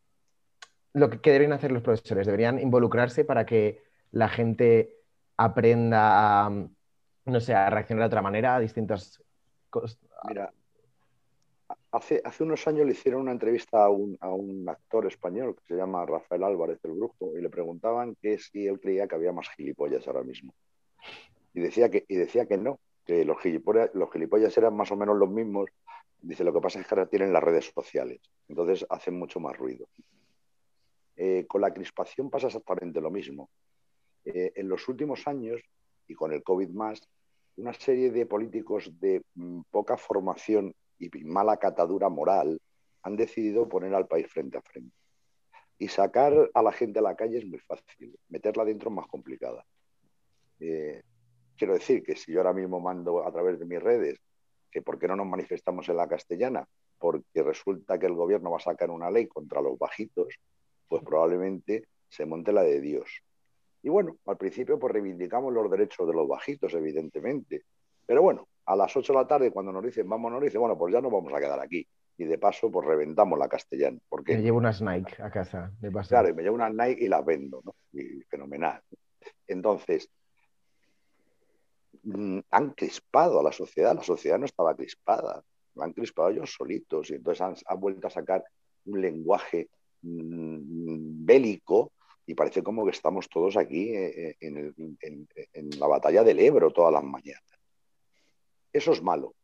lo 0.92 1.10
que, 1.10 1.32
deben 1.32 1.52
hacer 1.52 1.72
los 1.72 1.82
profesores? 1.82 2.26
¿Deberían 2.26 2.60
involucrarse 2.60 3.24
para 3.24 3.44
que 3.44 3.82
la 4.12 4.28
gente 4.28 4.96
aprenda 5.36 6.46
a, 6.46 6.50
no 7.24 7.40
sé, 7.40 7.54
a 7.54 7.70
reaccionar 7.70 8.04
de 8.04 8.06
otra 8.06 8.22
manera 8.22 8.56
a 8.56 8.60
distintas? 8.60 9.22
Mira, 10.28 10.52
hace, 11.90 12.22
unos 12.40 12.66
años 12.66 12.86
le 12.86 12.92
hicieron 12.92 13.22
una 13.22 13.32
entrevista 13.32 13.84
a 13.84 13.88
un, 13.88 14.16
a 14.20 14.30
un, 14.30 14.68
actor 14.68 15.06
español 15.06 15.56
que 15.56 15.62
se 15.66 15.76
llama 15.76 16.06
Rafael 16.06 16.44
Álvarez 16.44 16.80
del 16.82 16.92
Brujo 16.92 17.36
y 17.36 17.42
le 17.42 17.50
preguntaban 17.50 18.16
que 18.20 18.38
si 18.38 18.66
él 18.66 18.80
creía 18.80 19.06
que 19.06 19.14
había 19.14 19.32
más 19.32 19.48
gilipollas 19.56 20.06
ahora 20.06 20.22
mismo. 20.22 20.54
Y 21.54 21.60
decía 21.60 21.90
que, 21.90 22.04
y 22.08 22.16
decía 22.16 22.46
que 22.46 22.56
no, 22.56 22.80
que 23.04 23.24
los 23.24 23.38
gilipollas, 23.40 23.90
los 23.94 24.10
gilipollas 24.10 24.56
eran 24.56 24.76
más 24.76 24.90
o 24.90 24.96
menos 24.96 25.16
los 25.16 25.30
mismos. 25.30 25.70
Dice, 26.20 26.44
lo 26.44 26.52
que 26.52 26.60
pasa 26.60 26.80
es 26.80 26.86
que 26.86 26.94
ahora 26.94 27.08
tienen 27.08 27.32
las 27.32 27.42
redes 27.42 27.72
sociales, 27.74 28.20
entonces 28.48 28.86
hacen 28.88 29.18
mucho 29.18 29.40
más 29.40 29.56
ruido. 29.56 29.88
Eh, 31.16 31.46
con 31.46 31.60
la 31.60 31.74
crispación 31.74 32.30
pasa 32.30 32.46
exactamente 32.46 33.00
lo 33.00 33.10
mismo. 33.10 33.50
Eh, 34.24 34.52
en 34.54 34.68
los 34.68 34.88
últimos 34.88 35.26
años, 35.26 35.60
y 36.06 36.14
con 36.14 36.32
el 36.32 36.42
COVID 36.42 36.70
más, 36.70 37.00
una 37.56 37.72
serie 37.72 38.10
de 38.10 38.26
políticos 38.26 38.90
de 39.00 39.22
mm, 39.34 39.62
poca 39.70 39.96
formación 39.96 40.74
y 40.98 41.10
mala 41.24 41.56
catadura 41.56 42.08
moral 42.08 42.60
han 43.02 43.16
decidido 43.16 43.68
poner 43.68 43.94
al 43.94 44.06
país 44.06 44.26
frente 44.28 44.58
a 44.58 44.62
frente. 44.62 44.94
Y 45.78 45.88
sacar 45.88 46.50
a 46.54 46.62
la 46.62 46.72
gente 46.72 47.00
a 47.00 47.02
la 47.02 47.16
calle 47.16 47.38
es 47.38 47.46
muy 47.46 47.58
fácil, 47.58 48.16
meterla 48.28 48.64
dentro 48.64 48.90
es 48.90 48.96
más 48.96 49.06
complicada. 49.06 49.64
Eh, 50.60 51.02
quiero 51.56 51.74
decir 51.74 52.02
que 52.04 52.14
si 52.14 52.32
yo 52.32 52.38
ahora 52.38 52.52
mismo 52.52 52.78
mando 52.78 53.26
a 53.26 53.32
través 53.32 53.58
de 53.58 53.64
mis 53.64 53.82
redes 53.82 54.20
que 54.70 54.80
por 54.80 54.98
qué 54.98 55.08
no 55.08 55.16
nos 55.16 55.26
manifestamos 55.26 55.88
en 55.88 55.96
la 55.96 56.08
castellana, 56.08 56.66
porque 56.98 57.42
resulta 57.42 57.98
que 57.98 58.06
el 58.06 58.14
gobierno 58.14 58.52
va 58.52 58.58
a 58.58 58.60
sacar 58.60 58.90
una 58.90 59.10
ley 59.10 59.26
contra 59.26 59.60
los 59.60 59.78
bajitos, 59.78 60.34
pues 60.88 61.02
probablemente 61.02 61.88
se 62.08 62.26
monte 62.26 62.52
la 62.52 62.62
de 62.62 62.80
Dios. 62.80 63.22
Y 63.82 63.88
bueno, 63.88 64.16
al 64.26 64.36
principio 64.36 64.78
pues 64.78 64.92
reivindicamos 64.92 65.52
los 65.52 65.70
derechos 65.70 66.06
de 66.06 66.14
los 66.14 66.28
bajitos, 66.28 66.72
evidentemente. 66.74 67.64
Pero 68.06 68.22
bueno, 68.22 68.48
a 68.66 68.76
las 68.76 68.96
8 68.96 69.12
de 69.12 69.18
la 69.18 69.26
tarde 69.26 69.50
cuando 69.50 69.72
nos 69.72 69.82
dicen 69.82 70.08
vamos, 70.08 70.30
nos 70.30 70.42
dicen, 70.42 70.60
bueno, 70.60 70.78
pues 70.78 70.92
ya 70.92 71.00
no 71.00 71.10
vamos 71.10 71.32
a 71.32 71.40
quedar 71.40 71.60
aquí. 71.60 71.86
Y 72.18 72.24
de 72.24 72.38
paso, 72.38 72.70
pues 72.70 72.86
reventamos 72.86 73.38
la 73.38 73.48
castellana. 73.48 73.98
Porque, 74.08 74.36
me 74.36 74.42
llevo 74.42 74.58
unas 74.58 74.80
Nike 74.82 75.20
a 75.22 75.30
casa, 75.30 75.72
de 75.80 75.90
paso. 75.90 76.10
Claro, 76.10 76.34
me 76.34 76.42
llevo 76.42 76.54
unas 76.54 76.72
Nike 76.72 77.04
y 77.04 77.08
las 77.08 77.24
vendo, 77.24 77.60
¿no? 77.64 77.74
Y 77.92 78.20
fenomenal. 78.22 78.80
Entonces, 79.48 80.08
mm, 82.02 82.40
han 82.50 82.70
crispado 82.70 83.40
a 83.40 83.42
la 83.42 83.50
sociedad, 83.50 83.94
la 83.94 84.02
sociedad 84.02 84.38
no 84.38 84.44
estaba 84.44 84.76
crispada, 84.76 85.42
lo 85.74 85.82
han 85.82 85.92
crispado 85.92 86.28
ellos 86.28 86.52
solitos 86.52 87.10
y 87.10 87.14
entonces 87.14 87.40
han, 87.40 87.54
han 87.66 87.80
vuelto 87.80 88.06
a 88.06 88.10
sacar 88.10 88.44
un 88.84 89.00
lenguaje 89.00 89.68
mm, 90.02 91.24
bélico 91.24 91.92
y 92.32 92.34
parece 92.34 92.62
como 92.62 92.86
que 92.86 92.92
estamos 92.92 93.28
todos 93.28 93.58
aquí 93.58 93.94
eh, 93.94 94.38
eh, 94.40 94.72
en, 95.52 95.70
la 95.78 95.86
batalla 95.86 96.24
del 96.24 96.40
Ebro 96.40 96.70
todas 96.70 96.90
las 96.90 97.04
mañanas. 97.04 97.44
Eso 98.72 98.92
es 98.92 99.02
malo. 99.02 99.34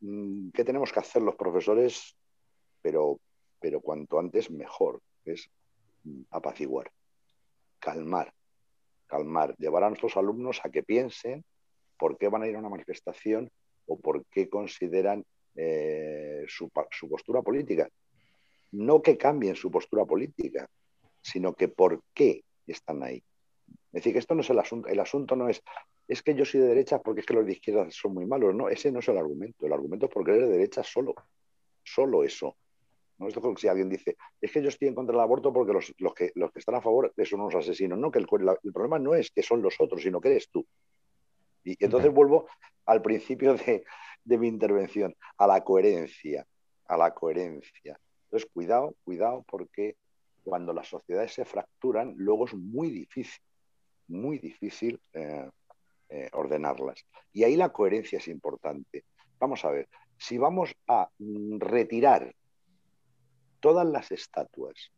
Mm, 0.00 0.50
¿Qué 0.50 0.64
tenemos 0.64 0.92
que 0.92 0.98
hacer 0.98 1.22
los 1.22 1.36
profesores? 1.36 2.16
Pero, 2.82 3.20
pero 3.60 3.80
cuanto 3.80 4.18
antes 4.18 4.50
mejor, 4.50 5.00
es 5.24 5.48
mm, 6.02 6.22
apaciguar, 6.32 6.90
calmar, 7.78 8.34
calmar, 9.06 9.54
llevar 9.56 9.84
a 9.84 9.90
nuestros 9.90 10.16
alumnos 10.16 10.60
a 10.64 10.70
que 10.70 10.82
piensen 10.82 11.44
por 11.96 12.18
qué 12.18 12.28
van 12.28 12.42
a 12.42 12.48
ir 12.48 12.56
a 12.56 12.58
una 12.58 12.68
manifestación 12.68 13.48
o 13.86 13.96
por 13.96 14.26
qué 14.26 14.48
consideran 14.48 15.24
eh, 15.54 16.46
su, 16.48 16.68
su 16.90 17.08
postura 17.08 17.42
política. 17.42 17.88
No 18.72 19.00
que 19.00 19.16
cambien 19.16 19.54
su 19.54 19.70
postura 19.70 20.04
política, 20.04 20.68
sino 21.26 21.54
que 21.54 21.68
por 21.68 22.02
qué 22.14 22.44
están 22.66 23.02
ahí. 23.02 23.22
Es 23.66 24.02
decir, 24.02 24.12
que 24.12 24.20
esto 24.20 24.34
no 24.34 24.42
es 24.42 24.50
el 24.50 24.58
asunto. 24.58 24.88
El 24.88 25.00
asunto 25.00 25.34
no 25.34 25.48
es, 25.48 25.62
es 26.06 26.22
que 26.22 26.34
yo 26.34 26.44
soy 26.44 26.60
de 26.60 26.68
derecha 26.68 27.00
porque 27.00 27.20
es 27.20 27.26
que 27.26 27.34
los 27.34 27.44
de 27.44 27.52
izquierda 27.52 27.86
son 27.90 28.14
muy 28.14 28.26
malos. 28.26 28.54
No, 28.54 28.68
ese 28.68 28.92
no 28.92 29.00
es 29.00 29.08
el 29.08 29.18
argumento. 29.18 29.66
El 29.66 29.72
argumento 29.72 30.06
es 30.06 30.12
porque 30.12 30.32
eres 30.32 30.48
de 30.48 30.52
derecha 30.52 30.84
solo. 30.84 31.14
Solo 31.82 32.22
eso. 32.22 32.56
¿no? 33.18 33.26
Esto 33.26 33.40
es 33.40 33.42
como 33.42 33.56
si 33.56 33.66
alguien 33.66 33.88
dice, 33.88 34.16
es 34.40 34.52
que 34.52 34.62
yo 34.62 34.68
estoy 34.68 34.88
en 34.88 34.94
contra 34.94 35.14
del 35.14 35.22
aborto 35.22 35.52
porque 35.52 35.72
los, 35.72 36.14
que, 36.14 36.30
los 36.34 36.52
que 36.52 36.58
están 36.60 36.76
a 36.76 36.80
favor 36.80 37.12
son 37.24 37.40
unos 37.40 37.54
asesinos. 37.56 37.98
No, 37.98 38.10
que 38.10 38.20
el, 38.20 38.26
problema 38.26 38.98
no 39.00 39.14
es 39.14 39.30
que 39.32 39.42
son 39.42 39.62
los 39.62 39.74
otros, 39.80 40.02
sino 40.02 40.20
que 40.20 40.28
eres 40.28 40.48
tú. 40.50 40.64
Y, 41.64 41.82
entonces 41.84 42.12
vuelvo 42.12 42.46
al 42.84 43.02
principio 43.02 43.54
de, 43.54 43.84
de 44.22 44.38
mi 44.38 44.46
intervención, 44.46 45.16
a 45.38 45.46
la 45.48 45.64
coherencia, 45.64 46.46
a 46.86 46.96
la 46.96 47.12
coherencia. 47.12 47.98
Entonces, 48.26 48.48
cuidado, 48.52 48.94
cuidado, 49.04 49.44
porque 49.48 49.96
cuando 50.46 50.72
las 50.72 50.86
sociedades 50.86 51.32
se 51.32 51.44
fracturan, 51.44 52.14
luego 52.16 52.44
es 52.44 52.54
muy 52.54 52.88
difícil, 52.88 53.42
muy 54.06 54.38
difícil 54.38 55.00
eh, 55.12 55.50
eh, 56.08 56.30
ordenarlas. 56.34 57.04
Y 57.32 57.42
ahí 57.42 57.56
la 57.56 57.72
coherencia 57.72 58.18
es 58.18 58.28
importante. 58.28 59.02
Vamos 59.40 59.64
a 59.64 59.70
ver, 59.70 59.88
si 60.16 60.38
vamos 60.38 60.72
a 60.86 61.10
retirar 61.58 62.32
todas 63.58 63.88
las 63.88 64.12
estatuas 64.12 64.92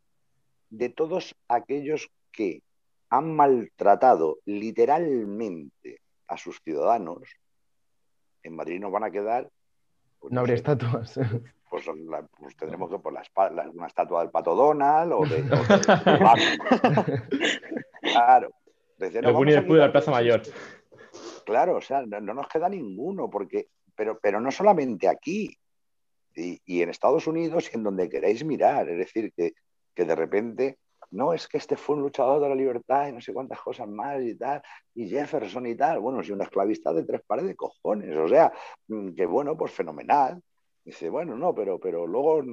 de 0.69 0.89
todos 0.89 1.35
aquellos 1.47 2.11
que 2.31 2.61
han 3.09 3.35
maltratado 3.35 4.37
literalmente 4.45 6.01
a 6.27 6.37
sus 6.37 6.61
ciudadanos, 6.63 7.23
en 8.43 8.55
Madrid 8.55 8.79
nos 8.79 8.91
van 8.91 9.05
a 9.05 9.09
quedar... 9.09 9.49
Pues, 10.19 10.31
no 10.31 10.41
habría 10.41 10.57
estatuas. 10.57 11.19
pues, 11.69 11.85
pues, 12.39 12.55
tendremos 12.57 12.89
que 12.89 12.99
por 12.99 13.13
la, 13.13 13.23
una 13.73 13.87
estatua 13.87 14.21
del 14.21 14.31
pato 14.31 14.55
Donald 14.55 15.13
o 15.13 15.25
de, 15.25 15.43
claro. 18.01 18.49
no 19.21 19.91
Plaza 19.91 20.11
Mayor. 20.11 20.41
Claro, 21.45 21.77
o 21.77 21.81
sea, 21.81 22.03
no, 22.05 22.19
nos 22.33 22.47
queda 22.47 22.69
ninguno, 22.69 23.29
porque, 23.29 23.67
pero, 23.95 24.19
pero 24.19 24.41
no 24.41 24.51
solamente 24.51 25.07
aquí, 25.07 25.55
y, 26.35 26.81
en 26.81 26.89
Estados 26.89 27.27
Unidos 27.27 27.69
y 27.71 27.77
en 27.77 27.83
donde 27.83 28.09
queráis 28.09 28.43
mirar, 28.45 28.89
es 28.89 28.97
decir, 28.97 29.33
que, 29.35 29.53
que 29.93 30.05
de 30.05 30.15
repente 30.15 30.77
no 31.11 31.33
es 31.33 31.47
que 31.47 31.57
este 31.57 31.75
fue 31.75 31.95
un 31.95 32.03
luchador 32.03 32.41
de 32.41 32.49
la 32.49 32.55
libertad 32.55 33.07
y 33.07 33.11
no 33.13 33.21
sé 33.21 33.33
cuántas 33.33 33.59
cosas 33.61 33.87
más 33.87 34.21
y 34.21 34.35
tal, 34.35 34.61
y 34.93 35.09
Jefferson 35.09 35.65
y 35.65 35.75
tal, 35.75 35.99
bueno, 35.99 36.23
si 36.23 36.31
un 36.31 36.41
esclavista 36.41 36.93
de 36.93 37.03
tres 37.03 37.21
pares 37.25 37.45
de 37.45 37.55
cojones, 37.55 38.15
o 38.15 38.27
sea, 38.27 38.53
mm, 38.87 39.13
que 39.13 39.25
bueno, 39.25 39.57
pues 39.57 39.71
fenomenal, 39.71 40.41
Dice, 40.83 41.09
bueno, 41.09 41.35
no, 41.35 41.53
pero, 41.53 41.79
pero 41.79 42.07
luego, 42.07 42.43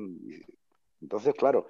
entonces, 1.00 1.34
claro, 1.34 1.68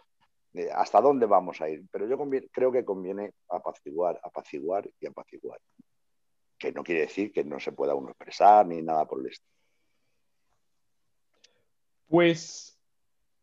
eh, 0.55 0.69
¿hasta 0.75 1.01
dónde 1.01 1.27
vamos 1.27 1.61
a 1.61 1.69
ir? 1.69 1.85
Pero 1.91 2.09
yo 2.09 2.19
creo 2.51 2.73
que 2.73 2.85
conviene 2.85 3.33
apaciguar, 3.49 4.19
apaciguar 4.23 4.89
y 5.01 5.07
apaciguar. 5.07 5.61
Que 6.59 6.73
no 6.73 6.83
quiere 6.83 7.03
decir 7.03 7.33
que 7.33 7.45
no 7.45 7.61
se 7.61 7.73
pueda 7.73 7.95
uno 7.95 8.09
expresar 8.09 8.67
ni 8.67 8.81
nada 8.81 9.05
por 9.05 9.21
el 9.21 9.27
estilo. 9.27 9.53
Pues, 12.09 12.81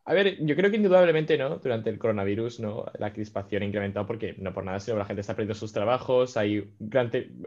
a 0.06 0.12
ver, 0.12 0.44
yo 0.44 0.56
creo 0.56 0.70
que 0.70 0.76
indudablemente, 0.76 1.38
¿no? 1.38 1.58
Durante 1.58 1.90
el 1.90 1.98
coronavirus, 1.98 2.60
¿no? 2.60 2.86
La 2.98 3.12
crispación 3.12 3.62
ha 3.62 3.66
incrementado 3.66 4.06
porque 4.06 4.34
no 4.38 4.52
por 4.52 4.64
nada, 4.64 4.80
sino 4.80 4.96
la 4.96 5.04
gente 5.04 5.20
está 5.20 5.34
perdiendo 5.34 5.54
sus 5.54 5.72
trabajos, 5.72 6.36
hay 6.36 6.74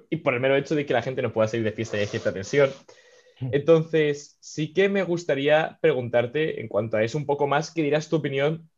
y 0.10 0.18
por 0.18 0.34
el 0.34 0.40
mero 0.40 0.56
hecho 0.56 0.76
de 0.76 0.86
que 0.86 0.94
la 0.94 1.02
gente 1.02 1.22
no 1.22 1.34
pueda 1.34 1.48
salir 1.48 1.66
de 1.66 1.72
fiesta 1.72 1.98
y 1.98 2.02
hay 2.02 2.08
cierta 2.08 2.34
tensión. 2.34 2.70
Entonces, 3.52 4.38
sí 4.40 4.74
que 4.74 4.90
me 4.90 5.04
gustaría 5.04 5.78
preguntarte 5.82 6.62
en 6.62 6.68
cuanto 6.68 6.98
a 6.98 7.04
eso 7.04 7.18
un 7.18 7.26
poco 7.26 7.48
más, 7.48 7.72
que 7.72 7.84
dirás 7.84 8.10
tu 8.10 8.18
opinión, 8.18 8.70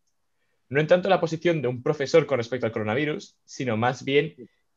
no 0.70 0.80
en 0.80 0.88
tanto 0.88 1.10
la 1.10 1.20
posición 1.20 1.62
de 1.62 1.68
un 1.68 1.82
profesor 1.82 2.26
con 2.26 2.38
respecto 2.38 2.66
al 2.66 2.72
coronavirus, 2.72 3.38
sino 3.44 3.76
más 3.78 4.06
bien, 4.06 4.36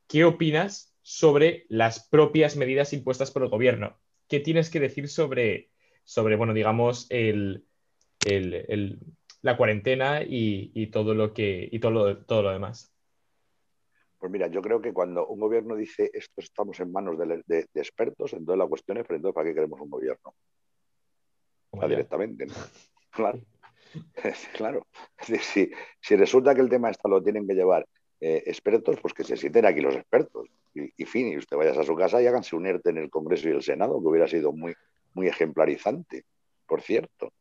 ¿qué 0.09 0.25
opinas 0.25 0.95
sobre 1.03 1.67
las 1.69 2.09
propias 2.09 2.57
medidas 2.57 2.93
impuestas 2.93 3.31
por 3.31 3.43
el 3.43 3.51
gobierno? 3.51 3.99
¿Qué 4.29 4.41
tienes 4.41 4.71
que 4.71 4.81
decir 4.81 5.09
sobre, 5.09 5.71
sobre 6.05 6.37
bueno, 6.37 6.55
digamos, 6.55 7.07
el, 7.11 7.67
la 9.43 9.57
cuarentena 9.57 10.23
y, 10.23 10.87
todo 10.87 11.15
lo 11.15 11.35
que 11.35 11.69
y 11.71 11.79
todo 11.81 12.17
todo 12.19 12.43
lo 12.43 12.53
demás? 12.53 12.92
Pues 14.23 14.31
mira, 14.31 14.47
yo 14.47 14.63
creo 14.63 14.81
que 14.81 14.93
cuando 14.93 15.27
un 15.27 15.41
gobierno 15.41 15.75
dice 15.75 16.09
esto 16.15 16.41
estamos 16.41 16.79
en 16.79 16.93
manos 16.93 17.19
de, 17.19 17.67
expertos, 17.75 18.33
entonces 18.33 18.57
la 18.57 18.69
cuestión 18.69 18.99
es, 18.99 19.05
pero 19.05 19.17
entonces 19.17 19.35
¿para 19.35 19.49
qué 19.49 19.55
queremos 19.55 19.81
un 19.81 19.91
gobierno? 19.91 20.33
directamente, 21.89 22.47
¿no? 22.47 22.55
Claro. 23.11 23.41
claro. 24.57 24.87
Si, 25.19 25.73
si, 26.01 26.15
resulta 26.15 26.55
que 26.55 26.61
el 26.61 26.69
tema 26.69 26.91
esto 26.91 27.09
lo 27.09 27.21
tienen 27.21 27.49
que 27.49 27.55
llevar 27.55 27.85
eh, 28.21 28.45
expertos, 28.47 29.01
pues 29.03 29.13
que 29.13 29.25
se 29.25 29.37
sienten 29.37 29.67
aquí 29.67 29.81
los 29.81 29.97
expertos. 29.97 30.47
Y, 30.73 31.05
fin, 31.05 31.27
y 31.27 31.37
usted 31.37 31.57
vayas 31.57 31.79
a 31.79 31.83
su 31.83 31.97
casa 31.97 32.23
y 32.23 32.29
háganse 32.29 32.55
un 32.55 32.67
ERTE 32.67 32.91
en 32.91 32.99
el 32.99 33.11
Congreso 33.11 33.49
y 33.49 33.53
el 33.53 33.63
Senado, 33.65 34.01
que 34.01 34.07
hubiera 34.07 34.29
sido 34.29 34.53
muy, 34.53 34.73
muy 35.15 35.27
ejemplarizante, 35.27 36.27
por 36.69 36.81
cierto, 36.81 37.33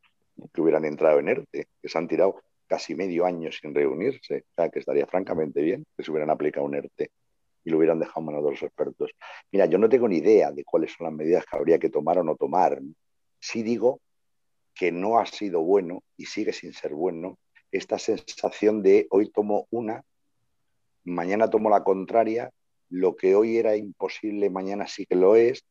que 0.52 0.62
hubieran 0.62 0.86
entrado 0.86 1.20
en 1.20 1.28
ERTE, 1.28 1.68
que 1.80 1.90
se 1.90 1.98
han 2.00 2.08
tirado 2.08 2.42
casi 2.72 2.96
medio 2.96 3.26
año 3.26 3.52
sin 3.52 3.76
reunirse, 3.76 4.46
o 4.48 4.54
sea, 4.56 4.70
que 4.70 4.80
estaría 4.80 5.06
francamente 5.06 5.62
bien 5.62 5.86
que 5.98 6.04
se 6.04 6.10
hubieran 6.10 6.30
aplicado 6.30 6.66
un 6.66 6.76
ERTE 6.76 7.12
y 7.66 7.70
lo 7.70 7.78
hubieran 7.78 8.00
dejado 8.00 8.22
en 8.22 8.26
manos 8.28 8.46
de 8.46 8.52
los 8.52 8.64
expertos. 8.64 9.12
Mira, 9.52 9.66
yo 9.66 9.78
no 9.78 9.90
tengo 9.90 10.08
ni 10.08 10.20
idea 10.20 10.54
de 10.54 10.64
cuáles 10.64 10.94
son 10.94 11.08
las 11.08 11.14
medidas 11.14 11.44
que 11.46 11.58
habría 11.58 11.80
que 11.80 11.90
tomar 11.90 12.20
o 12.20 12.24
no 12.24 12.38
tomar. 12.38 12.80
Sí 13.42 13.62
digo 13.62 14.00
que 14.74 14.94
no 14.94 15.20
ha 15.20 15.26
sido 15.26 15.60
bueno 15.64 16.02
y 16.16 16.28
sigue 16.28 16.54
sin 16.54 16.72
ser 16.72 16.94
bueno 16.94 17.38
esta 17.74 18.00
sensación 18.00 18.82
de 18.82 19.06
hoy 19.10 19.30
tomo 19.30 19.68
una, 19.70 20.06
mañana 21.04 21.50
tomo 21.50 21.70
la 21.70 21.84
contraria, 21.84 22.52
lo 22.90 23.18
que 23.18 23.36
hoy 23.36 23.58
era 23.58 23.76
imposible, 23.76 24.50
mañana 24.50 24.88
sí 24.88 25.06
que 25.06 25.18
lo 25.18 25.36
es. 25.36 25.66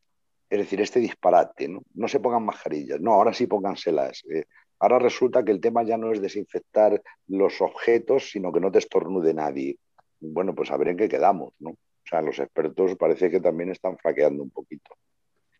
Es 0.50 0.58
decir, 0.58 0.82
este 0.82 1.00
disparate, 1.00 1.66
¿no? 1.66 1.80
No 1.94 2.08
se 2.08 2.20
pongan 2.20 2.44
mascarillas, 2.44 3.00
no, 3.00 3.14
ahora 3.14 3.32
sí 3.32 3.46
pónganselas. 3.46 4.22
Eh, 4.30 4.44
Ahora 4.80 4.98
resulta 4.98 5.44
que 5.44 5.52
el 5.52 5.60
tema 5.60 5.82
ya 5.82 5.98
no 5.98 6.10
es 6.10 6.22
desinfectar 6.22 7.00
los 7.28 7.60
objetos, 7.60 8.30
sino 8.30 8.50
que 8.50 8.60
no 8.60 8.72
te 8.72 8.78
estornude 8.78 9.34
nadie. 9.34 9.78
Bueno, 10.20 10.54
pues 10.54 10.70
a 10.70 10.76
ver 10.78 10.88
en 10.88 10.96
qué 10.96 11.08
quedamos, 11.08 11.52
¿no? 11.58 11.70
O 11.70 12.06
sea, 12.08 12.22
los 12.22 12.38
expertos 12.38 12.96
parece 12.96 13.30
que 13.30 13.40
también 13.40 13.70
están 13.70 13.98
fraqueando 13.98 14.42
un 14.42 14.50
poquito. 14.50 14.96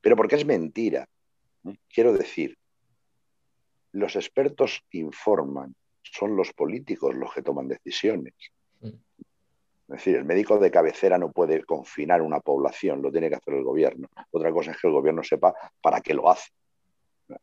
Pero 0.01 0.17
porque 0.17 0.37
es 0.37 0.47
mentira. 0.47 1.07
Quiero 1.93 2.15
decir, 2.15 2.57
los 3.93 4.17
expertos 4.17 4.83
informan, 4.93 5.75
son 6.03 6.35
los 6.35 6.53
políticos 6.55 7.15
los 7.15 7.33
que 7.35 7.43
toman 7.43 7.69
decisiones. 7.69 8.35
Mm. 8.81 8.87
Es 8.87 9.97
decir, 9.97 10.17
el 10.17 10.25
médico 10.25 10.59
de 10.59 10.71
cabecera 10.71 11.19
no 11.19 11.31
puede 11.31 11.63
confinar 11.65 12.23
una 12.23 12.41
población, 12.41 13.03
lo 13.03 13.13
tiene 13.13 13.29
que 13.29 13.35
hacer 13.35 13.55
el 13.55 13.65
gobierno. 13.65 14.09
Otra 14.31 14.51
cosa 14.51 14.71
es 14.71 14.81
que 14.81 14.87
el 14.87 14.95
gobierno 14.95 15.23
sepa 15.23 15.53
para 15.83 16.01
qué 16.01 16.15
lo 16.15 16.31
hace. 16.31 16.51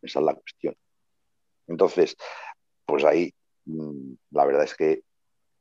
Esa 0.01 0.19
es 0.19 0.25
la 0.25 0.33
cuestión. 0.33 0.73
Entonces, 1.67 2.15
pues 2.85 3.03
ahí 3.03 3.33
mm, 3.65 4.13
la 4.31 4.45
verdad 4.45 4.63
es 4.63 4.75
que 4.75 5.01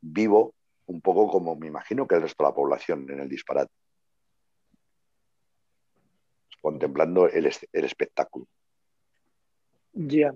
vivo 0.00 0.54
un 0.86 1.00
poco 1.00 1.28
como 1.28 1.56
me 1.56 1.66
imagino 1.66 2.06
que 2.06 2.14
el 2.14 2.22
resto 2.22 2.44
de 2.44 2.50
la 2.50 2.54
población 2.54 3.10
en 3.10 3.20
el 3.20 3.28
disparate, 3.28 3.72
contemplando 6.62 7.28
el, 7.28 7.46
espectáculo. 7.46 8.46
Ya. 9.92 10.34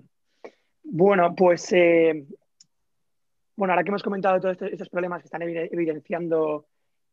Bueno, 0.83 1.33
pues 1.35 1.71
eh, 1.71 2.25
bueno, 3.55 3.73
ahora 3.73 3.83
que 3.83 3.89
hemos 3.89 4.03
comentado 4.03 4.39
todos 4.39 4.61
estos, 4.61 4.89
problemas 4.89 5.21
que 5.21 5.27
están 5.27 5.41
evidenciando 5.43 6.67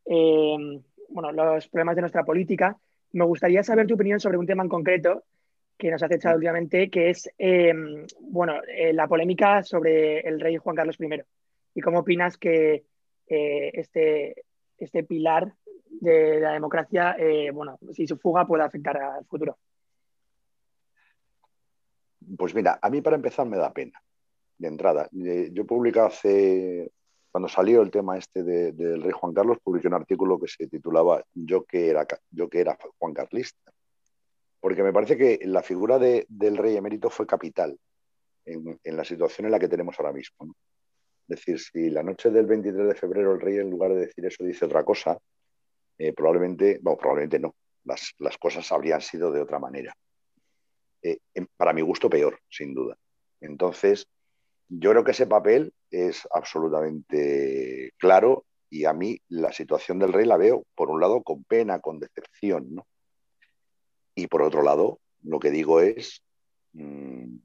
eh, 0.05 0.83
bueno, 1.09 1.33
los 1.33 1.69
problemas 1.69 1.97
de 1.97 2.03
nuestra 2.03 2.25
política, 2.25 2.77
me 3.13 3.25
gustaría 3.25 3.63
saber 3.63 3.87
tu 3.87 3.95
opinión 3.95 4.21
sobre 4.21 4.39
un 4.39 4.47
tema 4.47 4.63
en 4.63 4.69
concreto 4.69 5.25
que 5.79 5.91
nos 5.91 6.03
ha 6.03 6.07
echado 6.13 6.35
últimamente, 6.35 6.91
que 6.91 7.11
es 7.11 7.31
em, 7.39 8.05
bueno, 8.21 8.55
eh, 8.67 8.93
la 8.93 9.07
polémica 9.07 9.63
sobre 9.63 10.21
el 10.21 10.41
rey 10.41 10.57
Juan 10.57 10.75
Carlos 10.75 10.99
I. 11.01 11.23
¿Y 11.75 11.81
cómo 11.81 12.01
opinas 12.01 12.37
que 12.37 12.85
eh, 13.29 13.71
este, 13.73 14.45
este 14.77 15.05
pilar 15.05 15.55
de 15.89 16.41
la 16.41 16.53
democracia, 16.53 17.15
eh, 17.19 17.51
bueno, 17.53 17.79
si 17.93 18.07
su 18.07 18.19
fuga 18.19 18.47
puede 18.47 18.65
afectar 18.65 18.97
al 18.97 19.25
futuro? 19.25 19.57
Pues 22.37 22.55
mira, 22.55 22.79
a 22.83 22.91
mí 22.91 23.01
para 23.01 23.17
empezar 23.17 23.47
me 23.47 23.57
da 23.57 23.73
pena, 23.73 24.03
de 24.59 24.69
entrada. 24.69 25.09
Yo 25.13 25.65
publicé 25.65 26.01
hace, 26.01 26.93
cuando 27.31 27.49
salió 27.49 27.83
el 27.83 27.93
tema 27.93 28.19
este 28.19 28.43
del 28.43 29.01
rey 29.01 29.13
Juan 29.13 29.33
Carlos, 29.33 29.59
publiqué 29.63 29.87
un 29.87 29.95
artículo 29.95 30.41
que 30.41 30.49
se 30.49 30.67
titulaba 30.67 31.25
Yo 31.33 31.65
que 31.65 31.89
era, 31.89 32.05
yo 32.31 32.49
que 32.49 32.61
era 32.61 32.77
Juan 32.99 33.15
Carlista 33.15 33.73
porque 34.61 34.83
me 34.83 34.93
parece 34.93 35.17
que 35.17 35.39
la 35.45 35.63
figura 35.63 35.99
del 35.99 36.57
rey 36.57 36.77
emérito 36.77 37.11
fue 37.11 37.27
capital 37.27 37.79
en, 38.45 38.97
la 38.97 39.05
situación 39.05 39.47
en 39.47 39.53
la 39.53 39.59
que 39.59 39.69
tenemos 39.69 39.97
ahora 39.99 40.13
mismo. 40.13 40.55
Es 41.29 41.37
decir, 41.37 41.61
si 41.61 41.91
la 41.91 42.03
noche 42.03 42.31
del 42.31 42.47
23 42.47 42.89
de 42.89 42.95
febrero 42.95 43.35
el 43.35 43.41
rey 43.41 43.59
en 43.59 43.71
lugar 43.71 43.93
de 43.93 44.07
decir 44.07 44.25
eso 44.25 44.45
dice 44.45 44.65
otra 44.65 44.85
cosa, 44.85 45.19
eh, 45.99 46.13
probablemente, 46.13 46.79
bueno, 46.83 46.99
probablemente 46.99 47.39
no, 47.39 47.55
las, 47.85 48.15
cosas 48.39 48.71
habrían 48.73 49.01
sido 49.01 49.31
de 49.31 49.41
otra 49.41 49.59
manera. 49.59 49.95
Eh, 51.03 51.19
para 51.57 51.73
mi 51.73 51.83
gusto 51.83 52.09
peor, 52.11 52.39
sin 52.49 52.75
duda. 52.75 52.97
Entonces, 53.41 54.07
yo 54.69 54.91
creo 54.91 55.05
que 55.05 55.13
ese 55.13 55.27
papel 55.27 55.73
es 55.91 56.27
absolutamente 56.33 57.93
claro 57.97 58.45
y 58.71 58.85
a 58.85 58.93
mí 58.93 59.19
la 59.29 59.53
situación 59.53 59.99
del 59.99 60.13
rey 60.13 60.27
la 60.27 60.37
veo, 60.37 60.65
por 60.75 60.91
un 60.91 61.01
lado, 61.01 61.23
con 61.23 61.45
pena, 61.45 61.81
con 61.81 61.99
decepción, 61.99 62.75
¿no? 62.75 62.87
Y 64.19 64.27
por 64.27 64.43
otro 64.43 64.63
lado, 64.63 64.99
lo 65.23 65.39
que 65.39 65.49
digo 65.49 65.81
es 65.81 66.25
mm, 66.73 67.37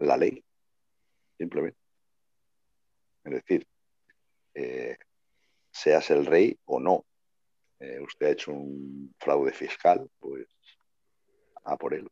la 0.00 0.18
ley, 0.18 0.44
simplemente. 1.38 1.78
Es 3.24 3.32
decir, 3.32 3.66
eh, 4.52 4.98
seas 5.70 6.10
el 6.10 6.26
rey 6.26 6.58
o 6.66 6.78
no, 6.78 7.06
eh, 7.80 8.00
usted 8.02 8.26
ha 8.26 8.30
hecho 8.32 8.52
un 8.52 9.14
fraude 9.18 9.54
fiscal, 9.54 10.10
pues 10.18 10.46
a 11.64 11.78
por 11.78 11.94
él, 11.94 12.06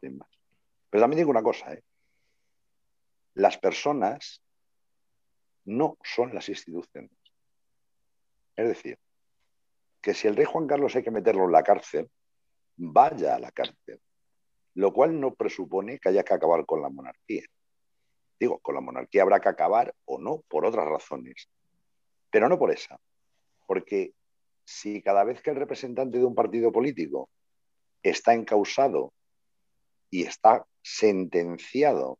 sin 0.00 0.18
más. 0.18 0.30
Pero 0.88 1.02
también 1.02 1.18
digo 1.18 1.30
una 1.32 1.42
cosa, 1.42 1.74
¿eh? 1.74 1.82
las 3.34 3.58
personas 3.58 4.40
no 5.64 5.98
son 6.04 6.36
las 6.36 6.48
instituciones. 6.48 7.10
Es 8.54 8.68
decir, 8.68 8.96
que 10.00 10.14
si 10.14 10.28
el 10.28 10.36
rey 10.36 10.44
Juan 10.44 10.68
Carlos 10.68 10.94
hay 10.94 11.02
que 11.02 11.10
meterlo 11.10 11.46
en 11.46 11.52
la 11.52 11.64
cárcel, 11.64 12.08
vaya 12.76 13.36
a 13.36 13.38
la 13.38 13.50
cárcel, 13.50 14.00
lo 14.74 14.92
cual 14.92 15.18
no 15.20 15.34
presupone 15.34 15.98
que 15.98 16.08
haya 16.08 16.24
que 16.24 16.34
acabar 16.34 16.64
con 16.66 16.82
la 16.82 16.88
monarquía. 16.88 17.44
Digo, 18.38 18.58
con 18.58 18.74
la 18.74 18.80
monarquía 18.80 19.22
habrá 19.22 19.40
que 19.40 19.48
acabar 19.48 19.94
o 20.04 20.18
no 20.18 20.42
por 20.48 20.66
otras 20.66 20.86
razones, 20.86 21.48
pero 22.30 22.48
no 22.48 22.58
por 22.58 22.70
esa, 22.70 22.98
porque 23.66 24.14
si 24.64 25.02
cada 25.02 25.24
vez 25.24 25.42
que 25.42 25.50
el 25.50 25.56
representante 25.56 26.18
de 26.18 26.24
un 26.24 26.34
partido 26.34 26.72
político 26.72 27.28
está 28.02 28.34
encausado 28.34 29.12
y 30.10 30.24
está 30.24 30.66
sentenciado 30.82 32.18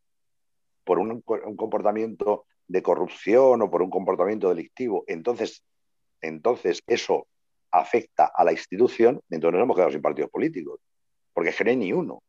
por 0.84 0.98
un, 0.98 1.22
comportamiento 1.22 2.46
de 2.68 2.82
corrupción 2.82 3.62
o 3.62 3.70
por 3.70 3.82
un 3.82 3.90
comportamiento 3.90 4.48
delictivo, 4.48 5.05
entonces, 5.07 5.64
entonces 6.20 6.82
eso 6.86 7.26
afecta 7.73 8.31
a 8.35 8.45
la 8.45 8.53
institución, 8.53 9.20
entonces 9.31 9.55
nos 9.55 9.64
hemos 9.64 9.77
quedado 9.77 9.93
sin 9.93 10.03
partidos 10.03 10.31
políticos, 10.31 10.81
porque 11.33 11.51
es 11.51 11.61
no 11.61 11.70
hay 11.70 11.77
ni 11.77 11.93
uno 11.93 12.23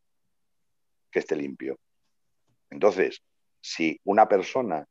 que 1.10 1.18
esté 1.18 1.36
limpio. 1.36 1.78
Entonces, 2.70 3.22
si 3.60 4.00
una 4.04 4.26
persona 4.26 4.86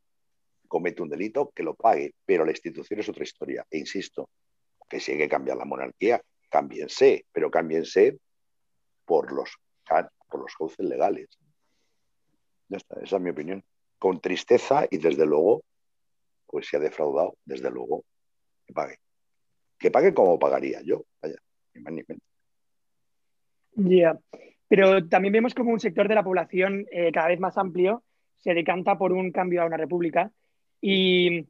comete 0.68 1.02
un 1.02 1.10
delito, 1.10 1.52
que 1.54 1.64
lo 1.64 1.76
pague, 1.76 2.14
pero 2.26 2.46
la 2.46 2.52
institución 2.52 3.00
es 3.00 3.10
otra 3.10 3.24
historia. 3.24 3.66
E 3.70 3.78
insisto, 3.78 4.30
que 4.90 5.00
si 5.00 5.12
hay 5.12 5.18
que 5.18 5.30
cambiar 5.30 5.58
la 5.58 5.66
monarquía, 5.66 6.22
cámbiense, 6.50 7.26
pero 7.32 7.52
cámbiense 7.52 8.18
por 9.06 9.32
los, 9.32 9.56
por 10.30 10.42
los 10.42 10.56
cauces 10.56 10.86
legales. 10.86 11.30
Ya 12.70 12.78
está, 12.78 13.00
esa 13.02 13.18
es 13.18 13.22
mi 13.22 13.32
opinión. 13.32 13.64
Con 14.00 14.22
tristeza 14.22 14.86
y 14.90 14.98
desde 14.98 15.26
luego, 15.26 15.64
pues 16.48 16.68
si 16.68 16.76
ha 16.76 16.80
defraudado, 16.80 17.36
desde 17.46 17.70
luego, 17.70 18.04
que 18.66 18.74
pague 18.74 19.00
que 19.84 19.92
pague 19.92 20.14
como 20.14 20.40
pagaría 20.40 20.82
yo. 20.82 21.04
Vaya. 21.22 21.36
Ya, 23.76 24.18
pero 24.70 25.06
también 25.10 25.34
vemos 25.34 25.54
como 25.54 25.72
un 25.72 25.80
sector 25.82 26.08
de 26.08 26.16
la 26.16 26.24
población 26.24 26.86
eh, 26.90 27.12
cada 27.12 27.28
vez 27.28 27.42
más 27.42 27.58
amplio 27.58 28.02
se 28.38 28.54
decanta 28.54 28.98
por 28.98 29.12
un 29.12 29.34
cambio 29.34 29.62
a 29.62 29.66
una 29.66 29.76
república. 29.76 30.32
Y, 30.80 31.48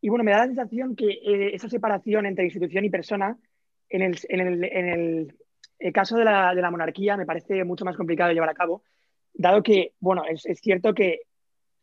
bueno, 0.00 0.22
me 0.22 0.30
da 0.30 0.38
la 0.38 0.46
sensación 0.46 0.94
que 0.94 1.08
eh, 1.10 1.54
esa 1.54 1.68
separación 1.68 2.24
entre 2.26 2.44
institución 2.44 2.84
y 2.84 2.90
persona 2.90 3.36
en 3.88 4.02
el, 4.02 4.16
en 4.28 4.40
el, 4.40 4.64
en 4.64 5.34
el 5.80 5.92
caso 5.92 6.16
de 6.16 6.24
la, 6.24 6.70
monarquía 6.70 7.16
me 7.16 7.26
parece 7.26 7.64
mucho 7.64 7.84
más 7.84 7.96
complicado 7.96 8.28
de 8.28 8.34
llevar 8.34 8.50
a 8.50 8.54
cabo, 8.54 8.84
dado 9.34 9.60
que, 9.64 9.94
bueno, 9.98 10.22
es, 10.28 10.44
cierto 10.60 10.94
que 10.94 11.22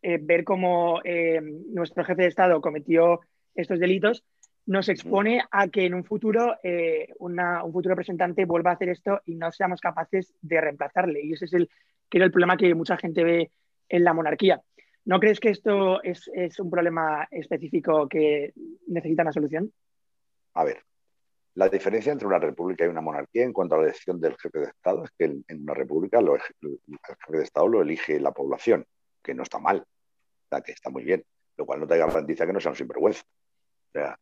eh, 0.01 0.17
ver 0.21 0.45
cómo 0.45 1.01
nuestro 1.73 2.05
jefe 2.05 2.21
de 2.21 2.29
Estado 2.29 2.61
cometió 2.61 3.19
estos 3.53 3.79
delitos 3.79 4.23
nos 4.69 4.87
expone 4.87 5.41
a 5.49 5.67
que 5.67 5.87
en 5.87 5.95
un 5.95 6.03
futuro 6.03 6.55
eh, 6.61 7.11
un 7.17 7.73
futuro 7.73 7.93
representante 7.93 8.45
vuelva 8.45 8.69
a 8.69 8.73
hacer 8.75 8.89
esto 8.89 9.19
y 9.25 9.33
no 9.33 9.51
seamos 9.51 9.81
capaces 9.81 10.35
de 10.41 10.61
reemplazarle. 10.61 11.23
Y 11.23 11.33
ese 11.33 11.45
es 11.45 11.53
el, 11.53 11.71
creo, 12.07 12.23
el 12.25 12.31
problema 12.31 12.55
que 12.55 12.75
mucha 12.75 12.95
gente 12.95 13.23
ve 13.23 13.51
en 13.89 14.03
la 14.03 14.13
monarquía. 14.13 14.61
¿No 15.05 15.19
crees 15.19 15.39
que 15.39 15.49
esto 15.49 16.03
es, 16.03 16.29
un 16.59 16.69
problema 16.69 17.27
específico 17.31 18.07
que 18.07 18.53
necesita 18.85 19.23
una 19.23 19.31
solución? 19.31 19.73
A 20.53 20.63
ver, 20.63 20.83
la 21.55 21.67
diferencia 21.67 22.11
entre 22.11 22.27
una 22.27 22.37
república 22.37 22.85
y 22.85 22.89
una 22.89 23.01
monarquía 23.01 23.45
en 23.45 23.53
cuanto 23.53 23.73
a 23.73 23.79
la 23.79 23.85
elección 23.85 24.21
del 24.21 24.37
jefe 24.37 24.59
de 24.59 24.65
Estado 24.65 25.03
es 25.03 25.09
que 25.17 25.25
en, 25.25 25.61
una 25.63 25.73
república 25.73 26.19
el 26.19 26.29
jefe 26.39 27.37
de 27.37 27.43
Estado 27.43 27.67
lo 27.67 27.81
elige 27.81 28.19
la 28.19 28.33
población, 28.33 28.85
que 29.23 29.33
no 29.33 29.41
está 29.41 29.57
mal, 29.57 29.83
que 30.63 30.73
está 30.73 30.91
muy 30.91 31.03
bien, 31.03 31.23
lo 31.57 31.65
cual 31.65 31.79
no 31.79 31.87
te 31.87 31.97
garantiza 31.97 32.45
que 32.45 32.53
no 32.53 32.59
sea 32.59 32.69
un 32.69 32.77
sinvergüenza. 32.77 33.23
O 33.23 33.91
sea, 33.93 34.19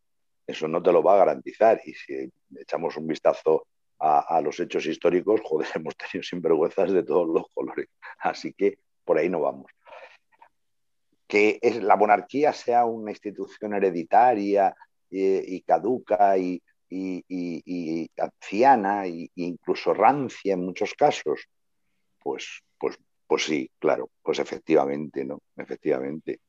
eso 0.47 0.67
no 0.67 0.81
te 0.81 0.93
lo 0.93 1.03
va 1.03 1.15
a 1.15 1.17
garantizar. 1.17 1.81
Y 1.85 1.93
si 1.93 2.31
echamos 2.55 2.95
un 2.95 3.05
vistazo 3.05 3.67
a, 3.99 4.41
los 4.41 4.59
hechos 4.59 4.85
históricos, 4.85 5.41
joder, 5.43 5.67
hemos 5.75 5.95
tenido 5.97 6.23
sinvergüenzas 6.23 6.91
de 6.91 7.03
todos 7.03 7.27
los 7.27 7.45
colores. 7.53 7.87
Así 8.19 8.53
que 8.53 8.79
por 9.03 9.17
ahí 9.17 9.29
no 9.29 9.41
vamos. 9.41 9.71
Que 11.27 11.59
es, 11.61 11.83
la 11.83 11.97
monarquía 11.97 12.53
sea 12.53 12.85
una 12.85 13.11
institución 13.11 13.73
hereditaria 13.73 14.73
eh, 15.11 15.43
y 15.45 15.61
caduca 15.61 16.37
y, 16.37 16.61
anciana 18.17 19.05
e 19.05 19.29
incluso 19.35 19.93
rancia 19.93 20.53
en 20.53 20.65
muchos 20.65 20.93
casos, 20.93 21.49
pues, 22.17 22.61
pues, 22.79 22.97
pues 23.27 23.43
sí, 23.43 23.69
claro, 23.77 24.09
pues 24.23 24.39
efectivamente, 24.39 25.25
¿no? 25.25 25.41
Efectivamente. 25.57 26.39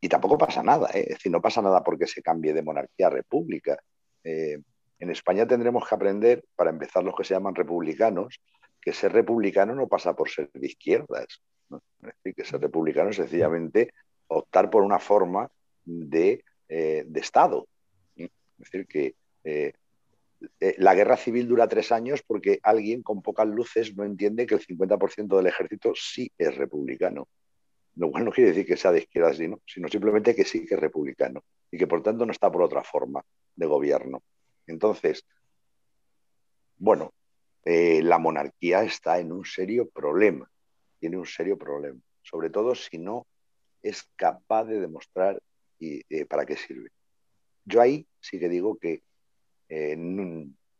Y 0.00 0.08
tampoco 0.08 0.38
pasa 0.38 0.62
nada, 0.62 0.88
¿eh? 0.94 1.00
es 1.00 1.16
decir, 1.16 1.32
no 1.32 1.40
pasa 1.40 1.60
nada 1.60 1.82
porque 1.82 2.06
se 2.06 2.22
cambie 2.22 2.52
de 2.52 2.62
monarquía 2.62 3.08
a 3.08 3.10
república. 3.10 3.78
Eh, 4.22 4.58
en 5.00 5.10
España 5.10 5.46
tendremos 5.46 5.88
que 5.88 5.94
aprender, 5.94 6.44
para 6.54 6.70
empezar 6.70 7.02
los 7.02 7.16
que 7.16 7.24
se 7.24 7.34
llaman 7.34 7.54
republicanos, 7.54 8.40
que 8.80 8.92
ser 8.92 9.12
republicano 9.12 9.74
no 9.74 9.88
pasa 9.88 10.14
por 10.14 10.28
ser 10.28 10.50
de 10.52 10.66
izquierdas. 10.66 11.26
Es 11.70 12.14
decir, 12.22 12.34
que 12.34 12.44
ser 12.44 12.60
republicano 12.60 13.10
es 13.10 13.16
sencillamente 13.16 13.92
optar 14.28 14.70
por 14.70 14.82
una 14.82 14.98
forma 14.98 15.50
de, 15.84 16.44
eh, 16.68 17.06
Estado. 17.14 17.66
Es 18.16 18.30
decir, 18.56 18.86
que 18.86 19.14
la 20.78 20.94
guerra 20.94 21.16
civil 21.16 21.48
dura 21.48 21.66
tres 21.66 21.90
años 21.90 22.22
porque 22.24 22.60
alguien 22.62 23.02
con 23.02 23.22
pocas 23.22 23.48
luces 23.48 23.96
no 23.96 24.04
entiende 24.04 24.46
que 24.46 24.54
el 24.54 24.60
50% 24.60 25.36
del 25.36 25.46
ejército 25.46 25.92
sí 25.96 26.30
es 26.38 26.56
republicano 26.56 27.28
lo 27.98 28.12
cual 28.12 28.24
no 28.24 28.30
quiere 28.30 28.50
decir 28.50 28.64
que 28.64 28.76
sea 28.76 28.92
de 28.92 29.00
izquierda, 29.00 29.34
sino, 29.34 29.60
sino 29.66 29.88
simplemente 29.88 30.34
que 30.34 30.44
sí 30.44 30.64
que 30.64 30.74
es 30.74 30.80
republicano 30.80 31.42
y 31.70 31.76
que 31.76 31.88
por 31.88 32.00
tanto 32.02 32.24
no 32.24 32.32
está 32.32 32.50
por 32.50 32.62
otra 32.62 32.84
forma 32.84 33.22
de 33.56 33.66
gobierno. 33.66 34.22
Entonces, 34.68 35.26
bueno, 36.76 37.12
eh, 37.64 38.00
la 38.02 38.18
monarquía 38.18 38.84
está 38.84 39.18
en 39.18 39.32
un 39.32 39.44
serio 39.44 39.88
problema, 39.88 40.48
tiene 41.00 41.18
un 41.18 41.26
serio 41.26 41.58
problema, 41.58 41.98
sobre 42.22 42.50
todo 42.50 42.76
si 42.76 42.98
no 42.98 43.26
es 43.82 44.04
capaz 44.14 44.64
de 44.64 44.80
demostrar 44.80 45.42
y, 45.80 46.02
eh, 46.08 46.24
para 46.24 46.46
qué 46.46 46.56
sirve. 46.56 46.90
Yo 47.64 47.80
ahí 47.80 48.06
sí 48.20 48.38
que 48.38 48.48
digo 48.48 48.78
que 48.78 49.02
eh, 49.68 49.96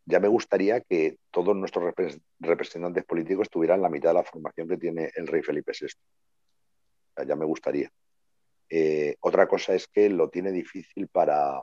ya 0.05 0.19
me 0.21 0.27
gustaría 0.29 0.79
que 0.79 1.17
todos 1.31 1.55
nuestros 1.55 1.93
representantes 2.39 3.03
políticos 3.03 3.49
tuvieran 3.49 3.81
la 3.81 3.89
mitad 3.89 4.11
de 4.11 4.15
la 4.15 4.23
formación 4.23 4.69
que 4.69 4.77
tiene 4.77 5.11
el 5.15 5.27
rey 5.27 5.43
Felipe 5.43 5.73
VI 5.79 5.89
ya 7.23 7.35
me 7.35 7.45
gustaría. 7.45 7.89
Eh, 8.69 9.15
otra 9.21 9.47
cosa 9.47 9.73
es 9.73 9.87
que 9.87 10.09
lo 10.09 10.29
tiene 10.29 10.51
difícil 10.51 11.07
para, 11.07 11.61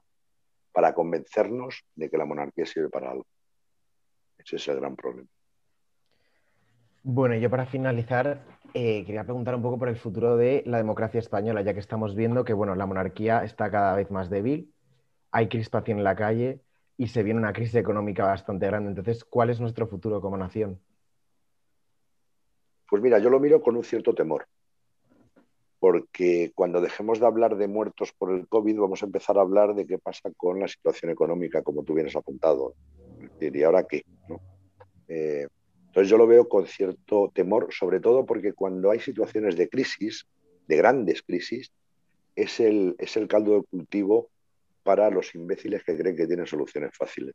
para 0.72 0.92
convencernos 0.92 1.84
de 1.94 2.10
que 2.10 2.18
la 2.18 2.24
monarquía 2.24 2.66
sirve 2.66 2.90
para 2.90 3.12
algo. 3.12 3.26
Ese 4.38 4.56
es 4.56 4.68
el 4.68 4.76
gran 4.76 4.96
problema. 4.96 5.28
Bueno, 7.02 7.36
yo 7.36 7.48
para 7.48 7.66
finalizar 7.66 8.44
eh, 8.74 9.04
quería 9.04 9.22
preguntar 9.22 9.54
un 9.54 9.62
poco 9.62 9.78
por 9.78 9.88
el 9.88 9.96
futuro 9.96 10.36
de 10.36 10.64
la 10.66 10.78
democracia 10.78 11.20
española, 11.20 11.62
ya 11.62 11.72
que 11.72 11.80
estamos 11.80 12.16
viendo 12.16 12.44
que 12.44 12.52
bueno, 12.52 12.74
la 12.74 12.86
monarquía 12.86 13.44
está 13.44 13.70
cada 13.70 13.94
vez 13.94 14.10
más 14.10 14.28
débil, 14.28 14.74
hay 15.30 15.48
crispación 15.48 15.98
en 15.98 16.04
la 16.04 16.16
calle 16.16 16.60
y 16.96 17.06
se 17.06 17.22
viene 17.22 17.38
una 17.38 17.52
crisis 17.52 17.76
económica 17.76 18.26
bastante 18.26 18.66
grande. 18.66 18.88
Entonces, 18.88 19.24
¿cuál 19.24 19.50
es 19.50 19.60
nuestro 19.60 19.86
futuro 19.86 20.20
como 20.20 20.36
nación? 20.36 20.80
Pues 22.90 23.02
mira, 23.02 23.18
yo 23.20 23.30
lo 23.30 23.38
miro 23.38 23.62
con 23.62 23.76
un 23.76 23.84
cierto 23.84 24.14
temor 24.14 24.46
porque 25.78 26.52
cuando 26.54 26.80
dejemos 26.80 27.20
de 27.20 27.26
hablar 27.26 27.56
de 27.56 27.68
muertos 27.68 28.12
por 28.12 28.32
el 28.32 28.48
COVID 28.48 28.78
vamos 28.78 29.02
a 29.02 29.06
empezar 29.06 29.38
a 29.38 29.42
hablar 29.42 29.74
de 29.74 29.86
qué 29.86 29.98
pasa 29.98 30.30
con 30.36 30.58
la 30.60 30.68
situación 30.68 31.10
económica, 31.10 31.62
como 31.62 31.84
tú 31.84 31.94
vienes 31.94 32.16
apuntado. 32.16 32.74
¿Y 33.40 33.62
ahora 33.62 33.84
qué? 33.84 34.04
Eh, 35.08 35.46
entonces 35.86 36.10
yo 36.10 36.18
lo 36.18 36.26
veo 36.26 36.48
con 36.48 36.66
cierto 36.66 37.30
temor, 37.34 37.68
sobre 37.70 38.00
todo 38.00 38.26
porque 38.26 38.52
cuando 38.52 38.90
hay 38.90 39.00
situaciones 39.00 39.56
de 39.56 39.68
crisis, 39.68 40.26
de 40.66 40.76
grandes 40.76 41.22
crisis, 41.22 41.70
es 42.34 42.60
el, 42.60 42.94
es 42.98 43.16
el 43.16 43.28
caldo 43.28 43.54
de 43.54 43.62
cultivo 43.62 44.28
para 44.82 45.10
los 45.10 45.34
imbéciles 45.34 45.82
que 45.84 45.96
creen 45.96 46.16
que 46.16 46.26
tienen 46.26 46.46
soluciones 46.46 46.90
fáciles, 46.96 47.34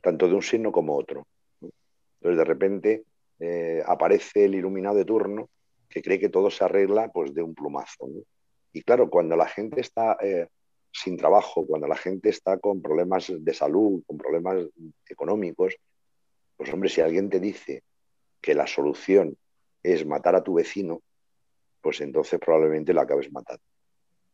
tanto 0.00 0.28
de 0.28 0.34
un 0.34 0.42
signo 0.42 0.70
como 0.70 0.96
otro. 0.96 1.26
Entonces 1.60 2.38
de 2.38 2.44
repente 2.44 3.04
eh, 3.40 3.82
aparece 3.86 4.44
el 4.44 4.54
iluminado 4.54 4.96
de 4.96 5.04
turno 5.04 5.48
que 5.94 6.02
cree 6.02 6.18
que 6.18 6.28
todo 6.28 6.50
se 6.50 6.64
arregla 6.64 7.08
pues, 7.12 7.32
de 7.32 7.42
un 7.42 7.54
plumazo. 7.54 8.10
Y 8.72 8.82
claro, 8.82 9.08
cuando 9.08 9.36
la 9.36 9.46
gente 9.46 9.80
está 9.80 10.16
eh, 10.20 10.48
sin 10.92 11.16
trabajo, 11.16 11.64
cuando 11.64 11.86
la 11.86 11.96
gente 11.96 12.30
está 12.30 12.58
con 12.58 12.82
problemas 12.82 13.32
de 13.32 13.54
salud, 13.54 14.02
con 14.04 14.18
problemas 14.18 14.66
económicos, 15.08 15.76
pues 16.56 16.72
hombre, 16.72 16.88
si 16.88 17.00
alguien 17.00 17.30
te 17.30 17.38
dice 17.38 17.84
que 18.40 18.54
la 18.56 18.66
solución 18.66 19.36
es 19.84 20.04
matar 20.04 20.34
a 20.34 20.42
tu 20.42 20.54
vecino, 20.54 21.00
pues 21.80 22.00
entonces 22.00 22.40
probablemente 22.40 22.92
lo 22.92 23.00
acabes 23.00 23.30
matando. 23.30 23.62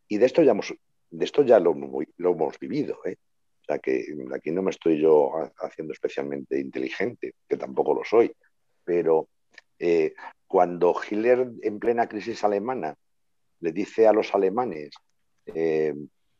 Y 0.08 0.16
de 0.16 0.24
esto 0.24 0.42
ya, 0.42 0.52
hemos, 0.52 0.72
de 1.10 1.24
esto 1.24 1.42
ya 1.42 1.60
lo, 1.60 1.72
hemos 1.72 2.58
vivido. 2.58 3.00
¿eh? 3.04 3.16
O 3.60 3.64
sea 3.66 3.78
que 3.78 4.06
aquí 4.34 4.50
no 4.50 4.62
me 4.62 4.70
estoy 4.70 4.98
yo 4.98 5.32
haciendo 5.58 5.92
especialmente 5.92 6.58
inteligente, 6.58 7.34
que 7.46 7.58
tampoco 7.58 7.92
lo 7.92 8.02
soy, 8.02 8.32
pero 8.82 9.28
eh, 9.78 10.14
cuando 10.50 10.92
Hitler, 11.08 11.48
en 11.62 11.78
plena 11.78 12.08
crisis 12.08 12.42
alemana, 12.42 12.96
le 13.60 13.70
dice 13.70 14.08
a 14.08 14.12
los 14.12 14.34
alemanes, 14.34 14.90
eh, 15.46 15.94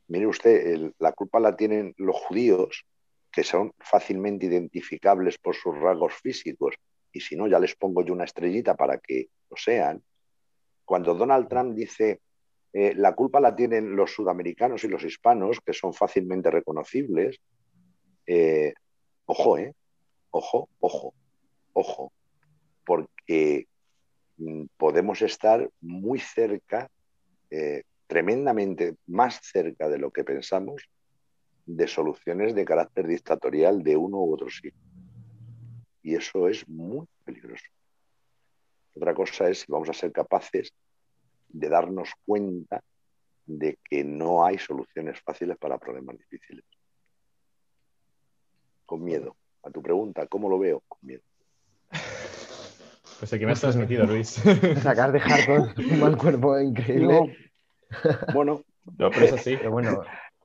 mire 0.09 0.27
usted, 0.27 0.91
la 0.99 1.13
culpa 1.13 1.39
la 1.39 1.55
tienen 1.55 1.95
los 1.97 2.17
judíos, 2.17 2.85
que 3.31 3.45
son 3.45 3.73
fácilmente 3.79 4.47
identificables 4.47 5.39
por 5.39 5.55
sus 5.55 5.79
rasgos 5.79 6.13
físicos, 6.15 6.75
y 7.13 7.21
si 7.21 7.37
no, 7.37 7.47
ya 7.47 7.61
les 7.61 7.77
pongo 7.77 8.03
yo 8.03 8.13
una 8.13 8.25
estrellita 8.25 8.75
para 8.75 8.99
que 8.99 9.29
lo 9.49 9.57
sean. 9.57 10.03
Cuando 10.85 11.15
Donald 11.15 11.47
Trump 11.47 11.77
dice, 11.77 12.21
eh, 12.73 12.95
la 12.97 13.15
culpa 13.15 13.39
la 13.39 13.55
tienen 13.55 13.95
los 13.95 14.11
sudamericanos 14.11 14.83
y 14.83 14.89
los 14.89 15.05
hispanos, 15.05 15.61
que 15.65 15.73
son 15.73 15.95
fácilmente 15.95 16.51
reconocibles, 16.51 17.39
eh, 18.27 18.75
ojo, 19.27 19.57
eh, 19.57 19.73
ojo, 20.31 20.69
ojo, 20.81 21.15
ojo, 21.75 22.13
porque 22.85 23.69
podemos 24.77 25.23
estar 25.23 25.69
muy 25.81 26.19
cerca, 26.19 26.91
eh, 27.51 27.83
tremendamente 28.07 28.97
más 29.07 29.41
cerca 29.43 29.89
de 29.89 29.99
lo 29.99 30.11
que 30.11 30.25
pensamos, 30.25 30.89
de 31.67 31.87
soluciones 31.87 32.55
de 32.55 32.65
carácter 32.65 33.07
dictatorial 33.07 33.83
de 33.83 33.97
uno 33.97 34.19
u 34.19 34.35
otro 34.35 34.51
sitio. 34.51 34.73
Y 36.03 36.15
eso 36.15 36.49
es 36.49 36.67
muy 36.69 37.07
peligroso. 37.25 37.67
Otra 38.95 39.15
cosa 39.15 39.49
es 39.49 39.61
si 39.61 39.73
vamos 39.73 39.89
a 39.89 39.93
ser 39.93 40.11
capaces 40.13 40.73
de 41.49 41.69
darnos 41.69 42.11
cuenta 42.25 42.83
de 43.47 43.79
que 43.85 44.05
no 44.05 44.45
hay 44.45 44.59
soluciones 44.59 45.21
fáciles 45.21 45.57
para 45.59 45.79
problemas 45.79 46.19
difíciles. 46.19 46.65
Con 48.87 49.05
miedo. 49.05 49.37
A 49.63 49.71
tu 49.71 49.83
pregunta, 49.83 50.27
¿cómo 50.27 50.49
lo 50.49 50.59
veo? 50.59 50.83
Con 50.89 50.99
miedo. 51.03 51.23
Pues 53.21 53.35
aquí 53.35 53.45
me 53.45 53.53
has 53.53 53.61
transmitido, 53.61 54.07
Luis. 54.07 54.31
Sacar 54.83 55.13
de 55.13 55.21
Hardcore 55.21 55.75
un 55.93 56.01
mal 56.01 56.17
cuerpo 56.17 56.59
increíble. 56.59 57.37
Bueno, 58.33 58.65
no, 58.97 59.11
pero 59.11 59.27
eso 59.27 59.37
sí. 59.37 59.57
Pero 59.59 59.73
bueno. 59.73 60.03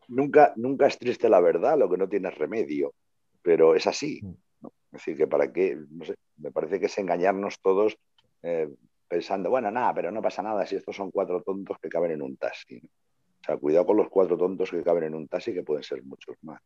Nunca, 0.09 0.51
nunca 0.57 0.88
es 0.88 0.99
triste 0.99 1.30
la 1.30 1.39
verdad, 1.39 1.80
lo 1.80 1.89
que 1.89 1.97
no 1.97 2.09
tiene 2.09 2.30
remedio, 2.30 2.93
pero 3.41 3.76
es 3.76 3.88
así. 3.88 4.21
Es 4.61 4.91
decir, 4.91 5.15
que 5.15 5.26
para 5.26 5.53
qué, 5.53 5.78
no 5.89 6.03
sé, 6.03 6.15
me 6.38 6.51
parece 6.51 6.80
que 6.80 6.88
es 6.88 6.97
engañarnos 6.97 7.61
todos 7.61 7.97
eh, 8.43 8.69
pensando, 9.07 9.49
bueno, 9.49 9.71
nada, 9.71 9.93
pero 9.93 10.11
no 10.11 10.21
pasa 10.21 10.43
nada 10.43 10.65
si 10.65 10.76
estos 10.76 10.97
son 10.97 11.11
cuatro 11.11 11.41
tontos 11.43 11.78
que 11.82 11.88
caben 11.88 12.11
en 12.11 12.21
un 12.21 12.36
taxi. 12.36 12.78
O 12.78 13.43
sea, 13.45 13.57
cuidado 13.57 13.86
con 13.86 13.97
los 13.97 14.09
cuatro 14.09 14.38
tontos 14.38 14.69
que 14.69 14.84
caben 14.84 15.05
en 15.05 15.15
un 15.15 15.30
taxi, 15.30 15.53
que 15.53 15.63
pueden 15.63 15.84
ser 15.84 16.03
muchos 16.03 16.36
más. 16.41 16.61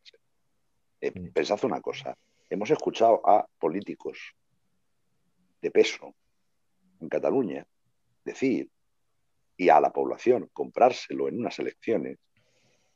Eh, 1.00 1.12
pensad 1.32 1.64
una 1.64 1.80
cosa, 1.80 2.16
hemos 2.50 2.68
escuchado 2.70 3.22
a 3.24 3.46
políticos 3.58 4.34
de 5.60 5.70
peso 5.70 6.14
en 7.00 7.08
Cataluña 7.08 7.66
decir 8.24 8.70
y 9.56 9.68
a 9.68 9.80
la 9.80 9.92
población 9.92 10.48
comprárselo 10.52 11.28
en 11.28 11.38
unas 11.38 11.58
elecciones 11.58 12.18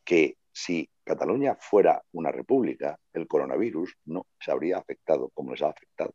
que 0.05 0.37
si 0.53 0.89
Cataluña 1.03 1.57
fuera 1.57 2.03
una 2.13 2.31
república, 2.31 2.99
el 3.13 3.27
coronavirus 3.27 3.97
no 4.07 4.27
se 4.41 4.51
habría 4.51 4.79
afectado 4.79 5.31
como 5.35 5.51
les 5.51 5.63
ha 5.63 5.69
afectado. 5.69 6.15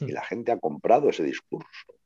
Y 0.00 0.12
la 0.12 0.22
gente 0.22 0.52
ha 0.52 0.58
comprado 0.58 1.08
ese 1.08 1.24
discurso. 1.24 1.68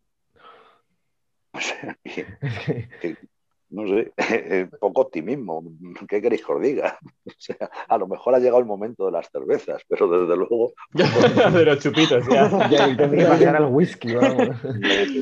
O 1.53 1.61
sea, 1.61 1.99
que, 2.05 2.26
no 3.71 3.87
sé, 3.87 4.12
poco 4.81 5.03
optimismo. 5.03 5.64
¿Qué 6.09 6.23
queréis 6.23 6.45
que 6.45 6.53
os 6.53 6.62
diga? 6.62 6.99
O 7.27 7.39
sea, 7.39 7.71
a 7.89 7.99
lo 7.99 8.07
mejor 8.07 8.35
ha 8.35 8.39
llegado 8.39 8.61
el 8.61 8.64
momento 8.64 9.05
de 9.07 9.12
las 9.12 9.29
cervezas, 9.31 9.83
pero 9.89 10.09
desde 10.09 10.37
luego. 10.37 10.73
de 10.93 11.64
los 11.64 11.79
chupitos, 11.81 12.25
ya. 12.29 12.69
ya 12.71 12.97
que 12.97 13.25
pasar 13.27 13.57
al 13.57 13.67
whisky, 13.67 14.14
vamos. 14.14 14.49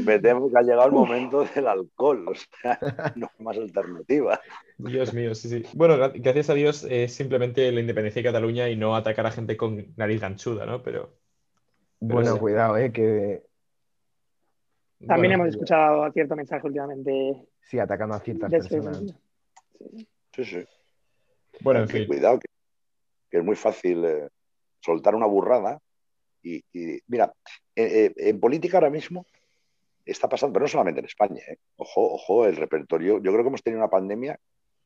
Me, 0.04 0.18
temo 0.20 0.50
que 0.50 0.58
ha 0.58 0.62
llegado 0.62 0.86
el 0.86 0.92
momento 0.92 1.44
del 1.44 1.66
alcohol, 1.66 2.28
o 2.28 2.34
sea, 2.34 2.78
no 3.16 3.28
hay 3.36 3.44
más 3.44 3.56
alternativa. 3.56 4.40
Dios 4.78 5.12
mío, 5.12 5.34
sí, 5.34 5.48
sí. 5.48 5.64
Bueno, 5.74 5.96
gracias 6.14 6.50
a 6.50 6.54
Dios 6.54 6.86
es 6.88 7.12
simplemente 7.14 7.72
la 7.72 7.80
independencia 7.80 8.20
de 8.20 8.28
Cataluña 8.28 8.68
y 8.68 8.76
no 8.76 8.94
atacar 8.94 9.26
a 9.26 9.32
gente 9.32 9.56
con 9.56 9.92
nariz 9.96 10.20
ganchuda, 10.20 10.66
¿no? 10.66 10.82
Pero. 10.82 11.14
bueno, 12.00 12.38
cuidado, 12.38 12.76
¿eh? 12.76 12.92
Que. 12.92 13.42
También 15.06 15.32
hemos 15.32 15.48
escuchado 15.48 16.10
cierto 16.12 16.36
mensaje 16.36 16.66
últimamente 16.66 17.46
Sí, 17.68 17.78
atacando 17.78 18.14
a 18.14 18.20
ciertas 18.20 18.50
personas. 18.50 19.02
Sí, 20.32 20.44
sí. 20.44 20.64
Bueno, 21.60 21.80
en 21.80 21.88
fin. 21.88 22.06
Cuidado, 22.06 22.38
que, 22.38 23.38
es 23.38 23.44
muy 23.44 23.56
fácil 23.56 24.04
eh, 24.04 24.28
soltar 24.80 25.14
una 25.14 25.26
burrada. 25.26 25.80
Y, 26.42 26.62
mira, 27.06 27.32
eh, 27.74 28.12
eh, 28.16 28.28
en 28.28 28.38
política 28.38 28.76
ahora 28.76 28.90
mismo 28.90 29.24
está 30.04 30.28
pasando, 30.28 30.52
pero 30.52 30.64
no 30.64 30.68
solamente 30.68 31.00
en 31.00 31.06
España. 31.06 31.40
Ojo, 31.76 32.14
ojo, 32.14 32.46
el 32.46 32.56
repertorio. 32.56 33.14
Yo 33.22 33.32
creo 33.32 33.42
que 33.42 33.48
hemos 33.48 33.62
tenido 33.62 33.80
una 33.80 33.90
pandemia 33.90 34.38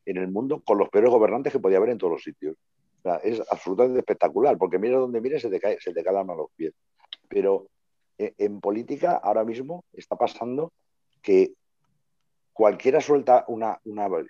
en 0.07 0.17
el 0.17 0.29
mundo 0.29 0.63
con 0.65 0.79
los 0.79 0.89
peores 0.89 1.11
gobernantes 1.11 1.53
que 1.53 1.59
podía 1.59 1.79
haber 1.79 1.91
en 1.91 1.99
todos 1.99 2.13
los 2.13 2.23
sitios. 2.23 2.57
O 2.99 3.03
sea, 3.03 3.17
es 3.17 3.43
absolutamente 3.51 3.99
espectacular, 3.99 4.57
porque 4.57 4.79
mira 4.79 4.99
donde 4.99 5.21
mires 5.21 5.43
se 5.43 5.51
te 5.51 5.59
cae, 5.59 5.79
se 5.81 5.93
te 5.93 6.05
calan 6.05 6.31
a 6.31 6.35
los 6.35 6.51
pies. 6.57 6.73
Pero 7.29 7.67
en 8.19 8.61
política 8.61 9.13
ahora 9.23 9.45
mismo 9.45 9.85
está 9.93 10.17
pasando 10.17 10.73
que 11.23 11.53
cualquiera 12.59 13.01
suelta 13.01 13.45
una, 13.47 13.79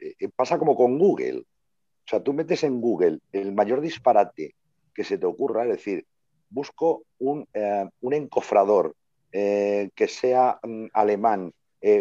eh, 0.03 0.29
Pasa 0.37 0.59
como 0.59 0.77
con 0.77 0.99
Google. 0.99 1.39
O 1.39 2.11
sea, 2.11 2.23
tú 2.23 2.35
metes 2.35 2.63
en 2.63 2.79
Google 2.79 3.21
el 3.33 3.55
mayor 3.55 3.81
disparate 3.81 4.55
que 4.95 5.03
se 5.03 5.17
te 5.17 5.25
ocurra, 5.25 5.63
es 5.63 5.71
decir, 5.71 6.05
busco 6.51 7.05
un, 7.19 7.49
eh, 7.55 7.89
encofrador 8.03 8.95
eh, 9.33 9.89
que 9.95 10.09
sea 10.09 10.59
mm, 10.63 10.89
alemán, 10.93 11.55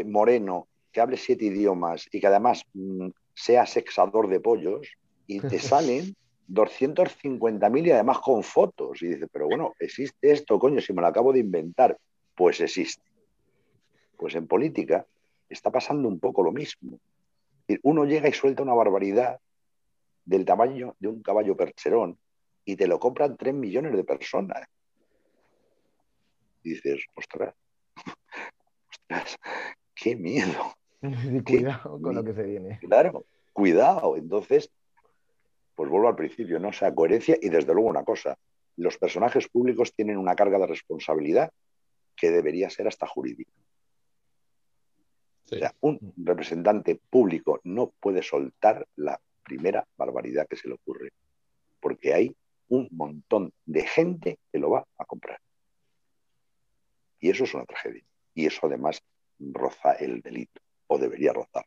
moreno, 0.06 0.68
que 0.92 1.00
hable 1.00 1.16
siete 1.16 1.46
idiomas 1.46 2.10
y 2.12 2.20
que 2.20 2.28
además 2.28 2.64
mm, 2.74 3.08
sea 3.34 3.66
sexador 3.66 4.28
de 4.28 4.42
pollos, 4.42 4.86
y 5.28 5.40
te 5.40 5.60
salen 5.60 6.14
250.000 6.48 7.88
y 7.88 7.91
además 7.91 8.20
con 8.20 8.43
fotos. 8.43 9.02
Y 9.02 9.08
dices, 9.08 9.30
pero 9.32 9.48
bueno, 9.48 9.74
existe 9.80 10.32
esto, 10.32 10.58
coño, 10.60 10.82
si 10.82 10.93
me 10.93 11.02
lo 11.02 11.08
acabo 11.08 11.34
de 11.34 11.39
inventar. 11.39 11.98
Pues 12.36 12.62
existe. 12.62 13.04
Pues 14.18 14.36
en 14.36 14.48
política 14.48 15.06
está 15.50 15.72
pasando 15.72 16.08
un 16.08 16.20
poco 16.20 16.43
lo 16.43 16.52
mismo. 16.52 17.00
Uno 17.84 18.06
llega 18.06 18.30
y 18.30 18.34
suelta 18.34 18.64
una 18.64 18.74
barbaridad 18.74 19.39
del 20.26 20.45
tamaño 20.45 20.95
de 21.00 21.08
un 21.08 21.22
caballo 21.22 21.56
percherón 21.56 22.18
y 22.66 22.76
te 22.76 22.88
lo 22.88 23.00
compran 23.00 23.38
tres 23.38 23.54
millones 23.54 23.95
de 23.95 24.04
personas. 24.04 24.68
Y 26.64 26.72
dices, 26.72 27.06
ostras, 27.16 27.56
ostras, 28.91 29.38
qué 29.95 30.16
miedo. 30.16 30.76
cuidado 31.45 32.02
con 32.02 32.16
lo 32.16 32.24
que 32.24 32.34
se 32.34 32.43
viene. 32.43 32.80
Claro, 32.80 33.26
cuidado. 33.54 34.18
Entonces, 34.18 34.70
pues 35.78 35.92
vuelvo 35.92 36.08
al 36.08 36.16
principio, 36.16 36.60
¿no? 36.60 36.70
O 36.70 36.74
sea, 36.74 36.94
coherencia 36.94 37.38
y 37.40 37.50
desde 37.50 37.72
luego 37.72 37.88
una 37.88 38.04
cosa, 38.04 38.36
los 38.78 38.98
personajes 38.98 39.48
públicos 39.48 39.94
tienen 39.94 40.18
una 40.18 40.36
carga 40.36 40.58
de 40.58 40.66
responsabilidad 40.66 41.52
que 42.16 42.32
debería 42.32 42.68
ser 42.72 42.88
hasta 42.88 43.06
jurídica. 43.06 43.52
O 45.46 45.56
sea, 45.56 45.76
un 45.82 46.16
representante 46.18 47.00
público 47.12 47.62
no 47.64 47.94
puede 48.00 48.24
soltar 48.24 48.88
la 48.96 49.22
primera 49.44 49.88
barbaridad 49.96 50.48
que 50.48 50.56
se 50.56 50.68
le 50.68 50.74
ocurre, 50.74 51.12
porque 51.80 52.12
hay 52.12 52.36
un 52.70 52.88
montón 52.90 53.54
de 53.68 53.84
gente 53.84 54.40
que 54.52 54.58
lo 54.58 54.72
va 54.72 54.84
a 54.98 55.06
comprar. 55.06 55.40
Y 57.20 57.30
eso 57.30 57.44
es 57.44 57.54
una 57.54 57.66
tragedia. 57.66 58.04
Y 58.34 58.48
eso 58.48 58.66
además 58.66 59.00
roza 59.40 59.94
el 59.94 60.22
delito, 60.22 60.60
o 60.88 60.98
debería 60.98 61.34
rozar. 61.34 61.66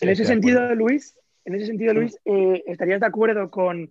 en 0.00 0.08
ese 0.08 0.24
sentido, 0.24 0.72
Luis, 0.76 1.18
en 1.44 1.54
ese 1.54 1.66
sentido, 1.66 1.94
Luis, 1.94 2.18
eh, 2.24 2.62
¿estarías 2.66 3.00
de 3.00 3.06
acuerdo 3.06 3.50
con 3.50 3.90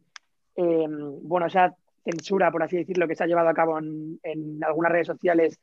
eh, 0.56 0.88
bueno, 0.88 1.48
esa 1.48 1.76
censura, 2.04 2.52
por 2.52 2.64
así 2.64 2.78
decirlo, 2.78 3.08
que 3.08 3.16
se 3.16 3.24
ha 3.24 3.28
llevado 3.28 3.50
a 3.50 3.54
cabo 3.54 3.80
en 3.80 4.64
algunas 4.64 4.92
redes 4.92 5.08
sociales 5.08 5.60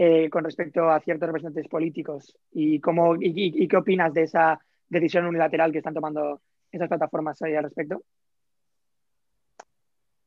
eh, 0.00 0.30
con 0.30 0.44
respecto 0.44 0.88
a 0.88 1.00
ciertos 1.00 1.26
representantes 1.26 1.68
políticos 1.68 2.38
y, 2.52 2.78
cómo, 2.78 3.16
y, 3.18 3.66
qué 3.66 3.76
opinas 3.76 4.14
de 4.14 4.22
esa 4.22 4.60
decisión 4.88 5.26
unilateral 5.26 5.72
que 5.72 5.78
están 5.78 5.92
tomando 5.92 6.40
esas 6.70 6.86
plataformas 6.86 7.42
al 7.42 7.64
respecto. 7.64 8.04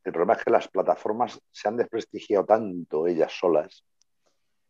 El 0.04 0.12
problema 0.12 0.34
es 0.34 0.44
que 0.44 0.52
las 0.52 0.68
plataformas 0.68 1.40
se 1.50 1.70
han 1.70 1.78
desprestigiado 1.78 2.44
tanto 2.44 3.08
ellas 3.08 3.32
solas. 3.32 3.86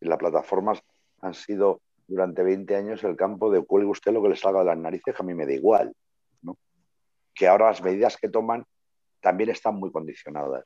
Y 0.00 0.06
las 0.06 0.18
plataformas 0.18 0.80
han 1.20 1.34
sido 1.34 1.80
durante 2.06 2.44
20 2.44 2.76
años 2.76 3.02
el 3.02 3.16
campo 3.16 3.50
de 3.50 3.60
cuelgue 3.64 3.90
usted 3.90 4.12
lo 4.12 4.22
que 4.22 4.28
le 4.28 4.36
salga 4.36 4.60
de 4.60 4.66
las 4.66 4.78
narices, 4.78 5.16
que 5.16 5.20
a 5.22 5.26
mí 5.26 5.34
me 5.34 5.46
da 5.46 5.52
igual. 5.52 5.92
Que 7.34 7.46
ahora 7.46 7.66
las 7.66 7.82
medidas 7.82 8.16
que 8.16 8.28
toman 8.28 8.64
también 9.20 9.50
están 9.50 9.76
muy 9.76 9.90
condicionadas. 9.90 10.64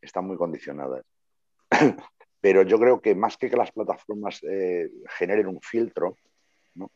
Están 0.00 0.26
muy 0.26 0.36
condicionadas. 0.36 1.04
Pero 2.40 2.62
yo 2.62 2.78
creo 2.78 3.00
que 3.00 3.14
más 3.14 3.36
que 3.36 3.50
que 3.50 3.56
las 3.56 3.72
plataformas 3.72 4.40
eh, 4.44 4.90
generen 5.18 5.48
un 5.48 5.60
filtro, 5.60 6.16
¿no? 6.74 6.90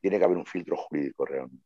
tiene 0.00 0.18
que 0.18 0.24
haber 0.24 0.36
un 0.36 0.46
filtro 0.46 0.76
jurídico 0.76 1.24
realmente. 1.24 1.64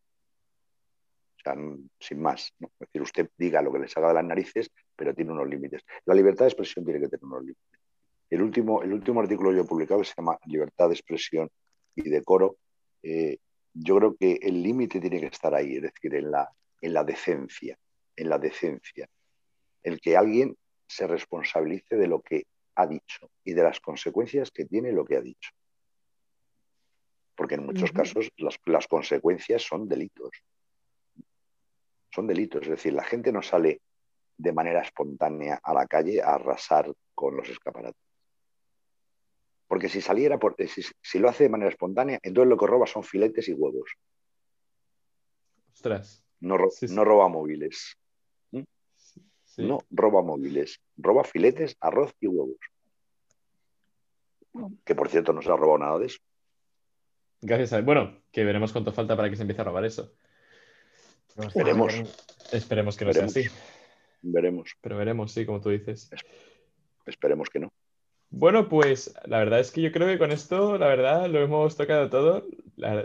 O 1.39 1.43
sea, 1.43 1.57
sin 1.99 2.21
más. 2.21 2.53
Es 2.61 2.69
decir, 2.79 3.03
usted 3.03 3.31
diga 3.37 3.63
lo 3.63 3.73
que 3.73 3.79
le 3.79 3.89
salga 3.89 4.09
de 4.09 4.15
las 4.15 4.25
narices, 4.25 4.71
pero 4.95 5.15
tiene 5.15 5.33
unos 5.33 5.49
límites. 5.49 5.83
La 6.05 6.15
libertad 6.15 6.45
de 6.45 6.51
expresión 6.51 6.85
tiene 6.85 7.01
que 7.01 7.09
tener 7.09 7.25
unos 7.25 7.41
límites. 7.41 7.81
El 8.29 8.43
último, 8.43 8.83
el 8.83 8.93
último 8.93 9.21
artículo 9.21 9.51
que 9.51 9.57
yo 9.57 9.63
he 9.63 9.67
publicado 9.67 10.01
que 10.01 10.07
se 10.07 10.15
llama 10.17 10.39
Libertad 10.47 10.89
de 10.89 10.95
expresión 10.95 11.51
y 11.97 12.09
decoro, 12.09 12.57
eh, 13.03 13.39
yo 13.73 13.97
creo 13.97 14.17
que 14.17 14.39
el 14.43 14.63
límite 14.63 15.01
tiene 15.01 15.21
que 15.21 15.27
estar 15.27 15.55
ahí, 15.55 15.77
es 15.77 15.83
decir, 15.83 16.15
en 16.15 16.31
la, 16.31 16.49
en 16.81 16.93
la 16.93 17.05
decencia, 17.05 17.79
en 18.17 18.29
la 18.29 18.39
decencia. 18.39 19.09
El 19.83 20.01
que 20.01 20.17
alguien 20.17 20.57
se 20.87 21.07
responsabilice 21.07 21.97
de 21.97 22.09
lo 22.09 22.21
que 22.21 22.45
ha 22.75 22.87
dicho 22.87 23.31
y 23.45 23.53
de 23.53 23.63
las 23.63 23.81
consecuencias 23.81 24.51
que 24.51 24.65
tiene 24.65 24.93
lo 24.93 25.05
que 25.05 25.17
ha 25.17 25.21
dicho. 25.21 25.51
Porque 27.37 27.55
en 27.55 27.65
muchos 27.65 27.93
casos 27.93 28.31
las, 28.37 28.87
consecuencias 28.87 29.63
son 29.63 29.89
delitos. 29.89 30.31
Son 32.13 32.27
delitos, 32.27 32.63
es 32.63 32.71
decir, 32.71 32.93
la 32.93 33.05
gente 33.05 33.33
no 33.33 33.41
sale 33.41 33.81
de 34.37 34.53
manera 34.53 34.83
espontánea 34.83 35.61
a 35.63 35.73
la 35.73 35.87
calle 35.87 36.21
a 36.21 36.35
arrasar 36.35 36.93
con 37.15 37.37
los 37.37 37.49
escaparates. 37.49 38.10
Porque 39.71 39.89
si 39.89 40.01
saliera, 40.01 40.37
por, 40.37 40.57
si, 40.67 41.19
lo 41.21 41.29
hace 41.29 41.45
de 41.45 41.49
manera 41.49 41.71
espontánea, 41.71 42.19
entonces 42.25 42.49
lo 42.49 42.57
que 42.57 42.67
roba 42.67 42.89
son 42.89 43.05
filetes 43.05 43.49
y 43.49 43.53
huevos. 43.53 43.93
Ostras. 45.73 46.25
No, 46.41 46.57
no 46.89 47.05
roba 47.05 47.29
móviles. 47.29 47.97
No 49.59 49.79
roba 49.91 50.23
móviles, 50.23 50.81
roba 50.97 51.23
filetes, 51.23 51.77
arroz 51.79 52.13
y 52.19 52.27
huevos. 52.27 52.59
Que 54.85 54.97
por 54.97 55.09
cierto 55.09 55.33
no 55.33 55.41
se 55.41 55.53
ha 55.53 55.57
robado 55.57 55.79
nada 55.79 55.99
de 56.01 56.07
eso. 56.07 56.19
Gracias 57.41 57.73
a... 57.73 57.81
Bueno, 57.81 58.25
que 58.33 58.43
veremos 58.43 58.73
cuánto 58.73 58.93
falta 58.93 59.17
para 59.17 59.31
que 59.31 59.37
se 59.37 59.43
empiece 59.43 59.61
a 59.61 59.67
robar 59.67 59.85
eso. 59.85 60.17
Esperemos. 61.37 61.95
Esperemos 62.51 62.97
que 62.97 63.05
no 63.05 63.13
sea 63.13 63.27
así. 63.27 63.45
Veremos. 64.21 64.73
Pero 64.81 64.97
veremos, 64.97 65.31
sí, 65.31 65.47
como 65.47 65.61
tú 65.61 65.71
dices. 65.71 66.11
Esperemos 67.07 67.49
que 67.49 67.61
no. 67.61 67.73
Bueno, 68.31 68.69
pues 68.69 69.13
la 69.25 69.39
verdad 69.39 69.59
es 69.59 69.73
que 69.73 69.83
yo 69.83 69.91
creo 69.91 70.07
que 70.07 70.19
con 70.19 70.31
esto, 70.31 70.79
la 70.79 70.87
verdad, 70.87 71.27
lo 71.27 71.41
hemos 71.41 71.77
tocado 71.77 72.09
todo. 72.09 72.47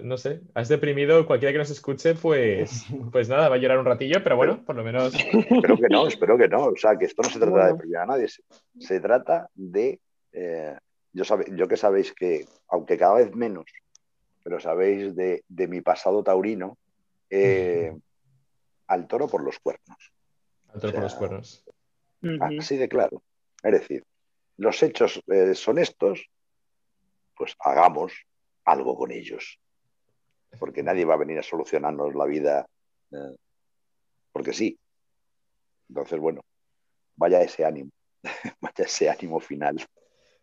no 0.04 0.18
sé, 0.18 0.42
has 0.54 0.70
deprimido 0.70 1.26
cualquiera 1.26 1.52
que 1.52 1.58
nos 1.58 1.72
escuche, 1.72 2.14
pues, 2.14 2.86
pues 3.12 3.28
nada, 3.28 3.50
va 3.50 3.56
a 3.56 3.58
llorar 3.58 3.80
un 3.80 3.86
ratillo, 3.86 4.24
pero 4.24 4.36
bueno, 4.36 4.64
por 4.64 4.76
lo 4.76 4.84
menos. 4.84 5.14
Espero 5.50 5.78
que 5.78 5.90
no, 5.90 6.08
espero 6.08 6.38
que 6.38 6.48
no. 6.48 6.66
O 6.66 6.76
sea, 6.76 6.96
que 6.96 7.06
esto 7.06 7.24
no 7.24 7.30
se 7.30 7.40
trata 7.40 7.66
de 7.66 7.72
deprimir 7.74 7.98
a 7.98 8.06
nadie, 8.06 8.28
se, 8.80 9.00
trata 9.00 9.50
de. 9.56 10.00
Eh, 10.32 10.78
yo, 11.12 11.24
yo 11.56 11.68
que 11.68 11.78
sabéis 11.78 12.14
que, 12.14 12.46
aunque 12.68 12.98
cada 12.98 13.16
vez 13.16 13.34
menos, 13.34 13.66
pero 14.44 14.60
sabéis 14.60 15.16
de, 15.16 15.44
mi 15.50 15.82
pasado 15.82 16.24
taurino, 16.24 16.78
eh, 17.32 17.92
al 18.86 19.08
toro 19.08 19.28
por 19.28 19.44
los 19.44 19.58
cuernos. 19.58 19.98
los 20.74 21.16
cuernos. 21.16 21.66
Así 22.60 22.78
de 22.78 22.88
claro. 22.88 23.24
Es 23.64 23.72
decir, 23.72 24.04
los 24.58 24.82
hechos 24.84 25.22
eh, 25.28 25.54
son 25.56 25.78
estos, 25.80 26.30
pues 27.36 27.56
hagamos 27.60 28.14
algo 28.64 28.96
con 28.98 29.12
ellos. 29.12 29.60
Porque 30.60 30.84
nadie 30.84 31.04
va 31.06 31.16
a 31.16 31.18
venir 31.18 31.38
a 31.40 31.44
solucionarnos 31.44 32.16
la 32.16 32.26
vida 32.26 32.66
eh, 33.12 33.36
porque 34.32 34.54
sí. 34.54 34.78
Entonces, 35.90 36.20
bueno, 36.20 36.42
vaya 37.16 37.42
ese 37.42 37.66
ánimo, 37.66 37.92
vaya 38.62 38.86
ese 38.86 39.10
ánimo 39.10 39.40
final. 39.40 39.78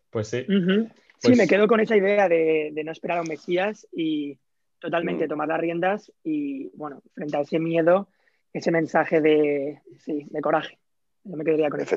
Pues 0.09 0.27
sí. 0.29 0.45
Sí, 0.45 1.29
Pues- 1.29 1.37
me 1.37 1.47
quedo 1.47 1.67
con 1.67 1.79
esa 1.79 1.95
idea 1.95 2.27
de, 2.29 2.71
de 2.73 2.83
no 2.83 2.91
esperar 2.91 3.19
a 3.19 3.21
un 3.21 3.27
Mesías 3.27 3.87
y 3.91 4.37
totalmente 4.79 5.25
Mm. 5.25 5.29
tomar 5.29 5.47
las 5.47 5.59
riendas 5.59 6.11
y, 6.23 6.67
bueno, 6.75 7.01
frente 7.13 7.37
a 7.37 7.41
ese 7.41 7.59
miedo, 7.59 8.09
ese 8.51 8.69
mensaje 8.71 9.21
de, 9.21 9.81
sí, 9.99 10.25
de 10.29 10.41
coraje. 10.41 10.77
Yo 11.23 11.37
me 11.37 11.45
quedaría 11.45 11.69
con 11.69 11.79
eso. 11.79 11.95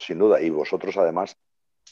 Sin 0.00 0.18
duda. 0.18 0.40
Y 0.40 0.50
vosotros, 0.50 0.96
además, 0.96 1.36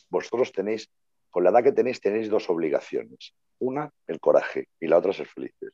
vosotros 0.09 0.50
tenéis, 0.50 0.88
con 1.30 1.44
la 1.44 1.50
edad 1.50 1.62
que 1.62 1.72
tenéis, 1.72 2.00
tenéis 2.00 2.28
dos 2.28 2.50
obligaciones. 2.50 3.34
Una, 3.61 3.90
el 4.06 4.18
coraje, 4.18 4.68
y 4.80 4.86
la 4.88 4.98
otra, 4.98 5.12
ser 5.12 5.26
felices. 5.26 5.72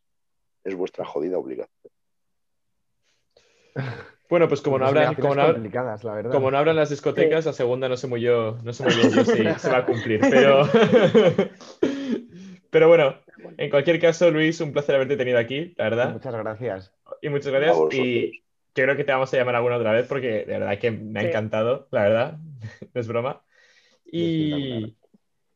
Es 0.64 0.74
vuestra 0.74 1.04
jodida 1.04 1.38
obligación. 1.38 1.92
Bueno, 4.30 4.48
pues 4.48 4.62
como 4.62 4.78
no, 4.78 4.86
abran, 4.86 5.14
como, 5.16 5.34
no, 5.34 5.42
abran- 5.42 5.52
complicadas, 5.56 6.02
la 6.02 6.14
verdad. 6.14 6.32
como 6.32 6.50
no 6.50 6.56
abran 6.56 6.76
las 6.76 6.88
discotecas, 6.88 7.44
la 7.44 7.52
segunda 7.52 7.90
no 7.90 7.96
sé 7.98 8.06
muy 8.06 8.22
yo, 8.22 8.56
no 8.64 8.72
sé 8.72 8.82
muy 8.82 8.94
bien 8.94 9.10
yo 9.10 9.22
si 9.24 9.44
se 9.60 9.70
va 9.70 9.78
a 9.78 9.86
cumplir. 9.86 10.20
Pero, 10.30 10.66
pero 12.70 12.88
bueno, 12.88 13.16
en 13.58 13.70
cualquier 13.70 14.00
caso, 14.00 14.30
Luis, 14.30 14.58
un 14.62 14.72
placer 14.72 14.94
haberte 14.94 15.18
tenido 15.18 15.38
aquí, 15.38 15.74
la 15.76 15.84
verdad. 15.84 16.12
Muchas 16.14 16.34
gracias. 16.34 16.92
Y 17.20 17.28
muchas 17.28 17.52
gracias. 17.52 17.94
Y 17.94 18.42
yo 18.74 18.84
creo 18.84 18.96
que 18.96 19.04
te 19.04 19.12
vamos 19.12 19.32
a 19.32 19.36
llamar 19.36 19.54
alguna 19.54 19.76
otra 19.76 19.92
vez 19.92 20.06
porque 20.08 20.44
de 20.44 20.58
verdad 20.58 20.78
que 20.78 20.90
me 20.90 21.20
ha 21.20 21.22
Sí. 21.22 21.28
encantado, 21.28 21.88
la 21.90 22.02
verdad. 22.02 22.38
No 22.38 22.60
es 23.00 23.08
broma. 23.08 23.42
Y, 24.04 24.96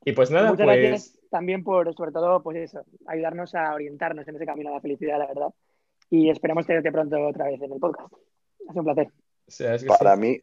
y 0.04 0.12
pues 0.12 0.30
nada, 0.30 0.50
Muchas 0.50 0.66
pues 0.66 0.78
gracias 0.78 1.18
también 1.30 1.62
por, 1.62 1.92
sobre 1.94 2.12
todo, 2.12 2.42
pues 2.42 2.56
eso, 2.56 2.84
ayudarnos 3.06 3.54
a 3.54 3.74
orientarnos 3.74 4.26
en 4.26 4.36
ese 4.36 4.46
camino 4.46 4.70
a 4.70 4.74
la 4.74 4.80
felicidad, 4.80 5.18
la 5.18 5.26
verdad. 5.26 5.48
Y 6.10 6.30
esperamos 6.30 6.66
tenerte 6.66 6.90
pronto 6.90 7.20
otra 7.26 7.46
vez 7.46 7.60
en 7.60 7.72
el 7.72 7.78
podcast. 7.78 8.12
Ha 8.68 8.72
sido 8.72 8.82
un 8.82 8.84
placer. 8.94 9.12
es 9.46 9.82
que 9.82 9.88
Para 9.88 10.14
sí. 10.14 10.20
mí, 10.20 10.42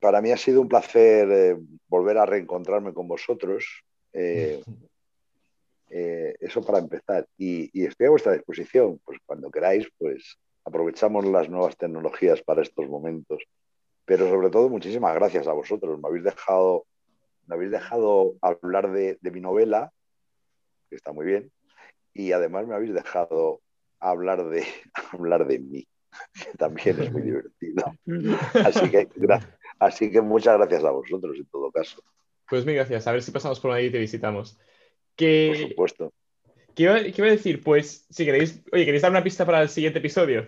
para 0.00 0.22
mí 0.22 0.30
ha 0.30 0.36
sido 0.36 0.60
un 0.62 0.68
placer 0.68 1.28
eh, 1.30 1.56
volver 1.88 2.16
a 2.18 2.26
reencontrarme 2.26 2.94
con 2.94 3.06
vosotros. 3.06 3.84
Eh, 4.12 4.62
eh, 5.90 6.34
eso 6.40 6.62
para 6.62 6.78
empezar. 6.78 7.26
Y, 7.36 7.70
y 7.78 7.84
estoy 7.84 8.06
a 8.06 8.10
vuestra 8.10 8.32
disposición. 8.32 9.00
Pues 9.04 9.18
cuando 9.26 9.50
queráis, 9.50 9.86
pues 9.98 10.38
aprovechamos 10.64 11.24
las 11.24 11.48
nuevas 11.48 11.76
tecnologías 11.76 12.42
para 12.42 12.62
estos 12.62 12.88
momentos. 12.88 13.42
Pero 14.04 14.28
sobre 14.28 14.50
todo, 14.50 14.68
muchísimas 14.68 15.14
gracias 15.14 15.46
a 15.46 15.52
vosotros. 15.52 16.00
Me 16.00 16.08
habéis 16.08 16.24
dejado, 16.24 16.86
me 17.46 17.54
habéis 17.54 17.70
dejado 17.70 18.34
hablar 18.40 18.90
de, 18.92 19.18
de 19.20 19.30
mi 19.30 19.40
novela, 19.40 19.92
que 20.88 20.96
está 20.96 21.12
muy 21.12 21.26
bien, 21.26 21.52
y 22.12 22.32
además 22.32 22.66
me 22.66 22.74
habéis 22.74 22.92
dejado 22.94 23.60
hablar 24.00 24.48
de, 24.48 24.64
hablar 25.12 25.46
de 25.46 25.58
mí, 25.60 25.86
que 26.34 26.56
también 26.58 27.00
es 27.00 27.12
muy 27.12 27.22
divertido. 27.22 27.84
Así 28.64 28.90
que, 28.90 29.08
así 29.78 30.10
que 30.10 30.20
muchas 30.20 30.58
gracias 30.58 30.84
a 30.84 30.90
vosotros 30.90 31.36
en 31.36 31.46
todo 31.46 31.70
caso, 31.70 32.02
Pues 32.48 32.66
mil 32.66 32.74
gracias. 32.74 33.06
A 33.06 33.12
ver 33.12 33.22
si 33.22 33.30
pasamos 33.30 33.60
por 33.60 33.70
ahí 33.70 33.86
y 33.86 33.90
te 33.92 33.98
visitamos. 33.98 34.54
por 34.54 34.64
Que, 35.16 35.68
supuesto. 35.68 36.12
¿Qué 36.74 36.82
iba, 36.84 36.94
qué 37.00 37.14
iba 37.16 37.26
a 37.28 37.30
decir? 37.32 37.62
Pues 37.62 38.06
si 38.10 38.24
queréis, 38.24 38.62
oye, 38.72 38.84
¿queréis 38.84 39.02
dar 39.02 39.10
una 39.10 39.22
pista 39.22 39.44
para 39.46 39.62
el 39.62 39.68
siguiente 39.68 39.98
episodio? 39.98 40.46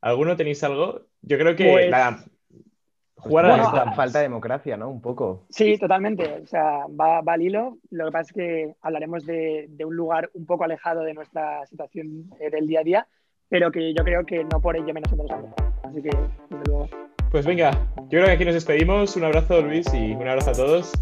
¿Alguno 0.00 0.36
tenéis 0.36 0.62
algo? 0.64 1.02
Yo 1.22 1.38
creo 1.38 1.56
que 1.56 1.70
Pues- 1.70 2.24
jugar 3.16 3.46
a 3.46 3.48
Bueno, 3.48 3.62
las 3.62 3.70
falta, 3.72 3.92
falta 3.92 4.20
democracia, 4.20 4.76
¿no? 4.76 4.90
Un 4.90 5.00
poco. 5.00 5.46
Sí, 5.48 5.78
totalmente. 5.78 6.40
O 6.42 6.46
sea, 6.46 6.80
va, 6.88 7.22
va 7.22 7.32
al 7.32 7.42
hilo. 7.42 7.78
Lo 7.90 8.04
que 8.06 8.12
pasa 8.12 8.28
es 8.28 8.32
que 8.34 8.74
hablaremos 8.82 9.24
de, 9.24 9.66
de 9.70 9.84
un 9.86 9.96
lugar 9.96 10.30
un 10.34 10.44
poco 10.44 10.64
alejado 10.64 11.02
de 11.04 11.14
nuestra 11.14 11.64
situación 11.66 12.30
eh, 12.38 12.50
del 12.50 12.66
día 12.66 12.80
a 12.80 12.84
día, 12.84 13.08
pero 13.48 13.72
que 13.72 13.94
yo 13.94 14.04
creo 14.04 14.26
que 14.26 14.44
no 14.44 14.60
por 14.60 14.76
ello 14.76 14.92
menos 14.92 15.10
interesante. 15.10 15.48
Así 15.84 16.02
que, 16.02 16.10
desde 16.50 16.64
luego. 16.66 16.88
Pues 17.30 17.46
venga, 17.46 17.70
yo 17.96 18.08
creo 18.10 18.26
que 18.26 18.32
aquí 18.32 18.44
nos 18.44 18.54
despedimos. 18.54 19.16
Un 19.16 19.24
abrazo, 19.24 19.62
Luis, 19.62 19.86
y 19.94 20.12
un 20.12 20.28
abrazo 20.28 20.50
a 20.50 20.54
todos. 20.54 20.92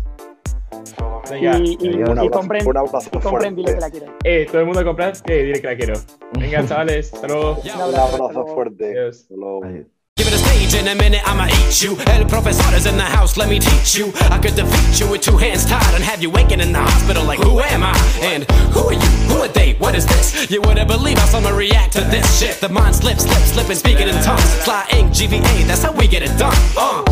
Venga, 1.31 1.59
y, 1.59 1.62
y, 1.62 1.75
adiós. 1.77 1.83
y 1.83 1.89
Un 1.89 2.09
abrazo, 2.18 2.31
compren, 2.31 2.66
un 2.66 2.77
abrazo 2.77 3.11
y 3.12 3.18
compren, 3.18 3.55
dile 3.57 3.66
que 3.75 3.81
fuerte. 3.81 3.81
la 3.81 3.91
quieren. 3.91 4.16
eh, 4.25 4.47
todo 4.51 4.61
el 4.61 4.66
mundo 4.66 4.81
a 4.81 4.85
comprar, 4.85 5.12
que 5.23 5.43
diré 5.45 5.61
que 5.61 5.66
la 5.68 5.77
quiero. 5.77 5.95
Venga, 6.39 6.66
chavales, 6.68 7.12
hasta 7.14 7.27
luego. 7.29 7.59
Un 7.62 7.70
abrazo 7.95 8.47
fuerte. 8.55 8.85
Adiós. 8.91 9.20
Hasta 9.23 9.35
luego. 9.35 9.61
Ay, 9.64 9.87
Give 10.14 10.29
it 10.29 10.35
a 10.35 10.39
stage 10.39 10.75
in 10.79 10.87
a 10.89 10.95
minute, 10.95 11.23
I'ma 11.27 11.47
eat 11.49 11.81
you. 11.83 11.97
El 12.12 12.27
professor 12.27 12.77
is 12.77 12.85
in 12.85 12.97
the 12.99 13.03
house, 13.03 13.39
let 13.39 13.49
me 13.49 13.59
teach 13.59 13.97
you. 13.97 14.12
I 14.31 14.39
could 14.39 14.55
defeat 14.55 15.01
you 15.01 15.11
with 15.11 15.23
two 15.23 15.39
hands 15.39 15.64
tied 15.64 15.95
and 15.95 16.05
have 16.05 16.20
you 16.23 16.29
waking 16.31 16.61
in 16.61 16.70
the 16.70 16.79
hospital 16.79 17.25
like, 17.25 17.41
who 17.41 17.61
am 17.61 17.83
I? 17.83 17.97
And 18.23 18.45
who 18.75 18.89
are 18.89 18.93
you? 18.93 19.09
Who 19.33 19.41
are 19.41 19.49
they? 19.49 19.73
What 19.81 19.95
is 19.95 20.05
this? 20.07 20.51
You 20.51 20.61
wouldn't 20.61 20.87
believe 20.87 21.16
how 21.16 21.25
someone 21.27 21.57
react 21.57 21.95
to 21.95 22.03
this 22.03 22.29
shit. 22.39 22.61
The 22.61 22.68
mind 22.68 22.95
slip, 22.95 23.18
slip, 23.18 23.39
slipping, 23.43 23.75
speaking 23.77 24.07
in 24.07 24.14
tongues. 24.23 24.45
Fly 24.64 24.87
ink, 24.93 25.12
GVA, 25.12 25.66
that's 25.66 25.83
how 25.83 25.93
we 25.93 26.07
get 26.07 26.23
it 26.23 26.37
done. 26.39 26.55
Uh, 26.77 27.03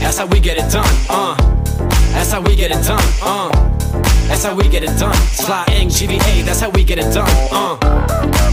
that's 0.00 0.18
how 0.18 0.26
we 0.26 0.40
get 0.40 0.56
it 0.58 0.70
done. 0.72 0.86
Uh, 1.08 1.34
that's 2.12 2.32
how 2.32 2.40
we 2.40 2.56
get 2.56 2.70
it 2.70 2.84
done. 2.84 3.02
Uh, 3.22 3.50
that's 4.28 4.44
how 4.44 4.54
we 4.54 4.68
get 4.68 4.82
it 4.82 4.98
done. 4.98 5.14
Sly 5.14 5.64
GVA, 5.68 6.44
that's 6.44 6.60
how 6.60 6.70
we 6.70 6.84
get 6.84 6.98
it 6.98 7.12
done. 7.12 7.28
Uh. 7.52 8.49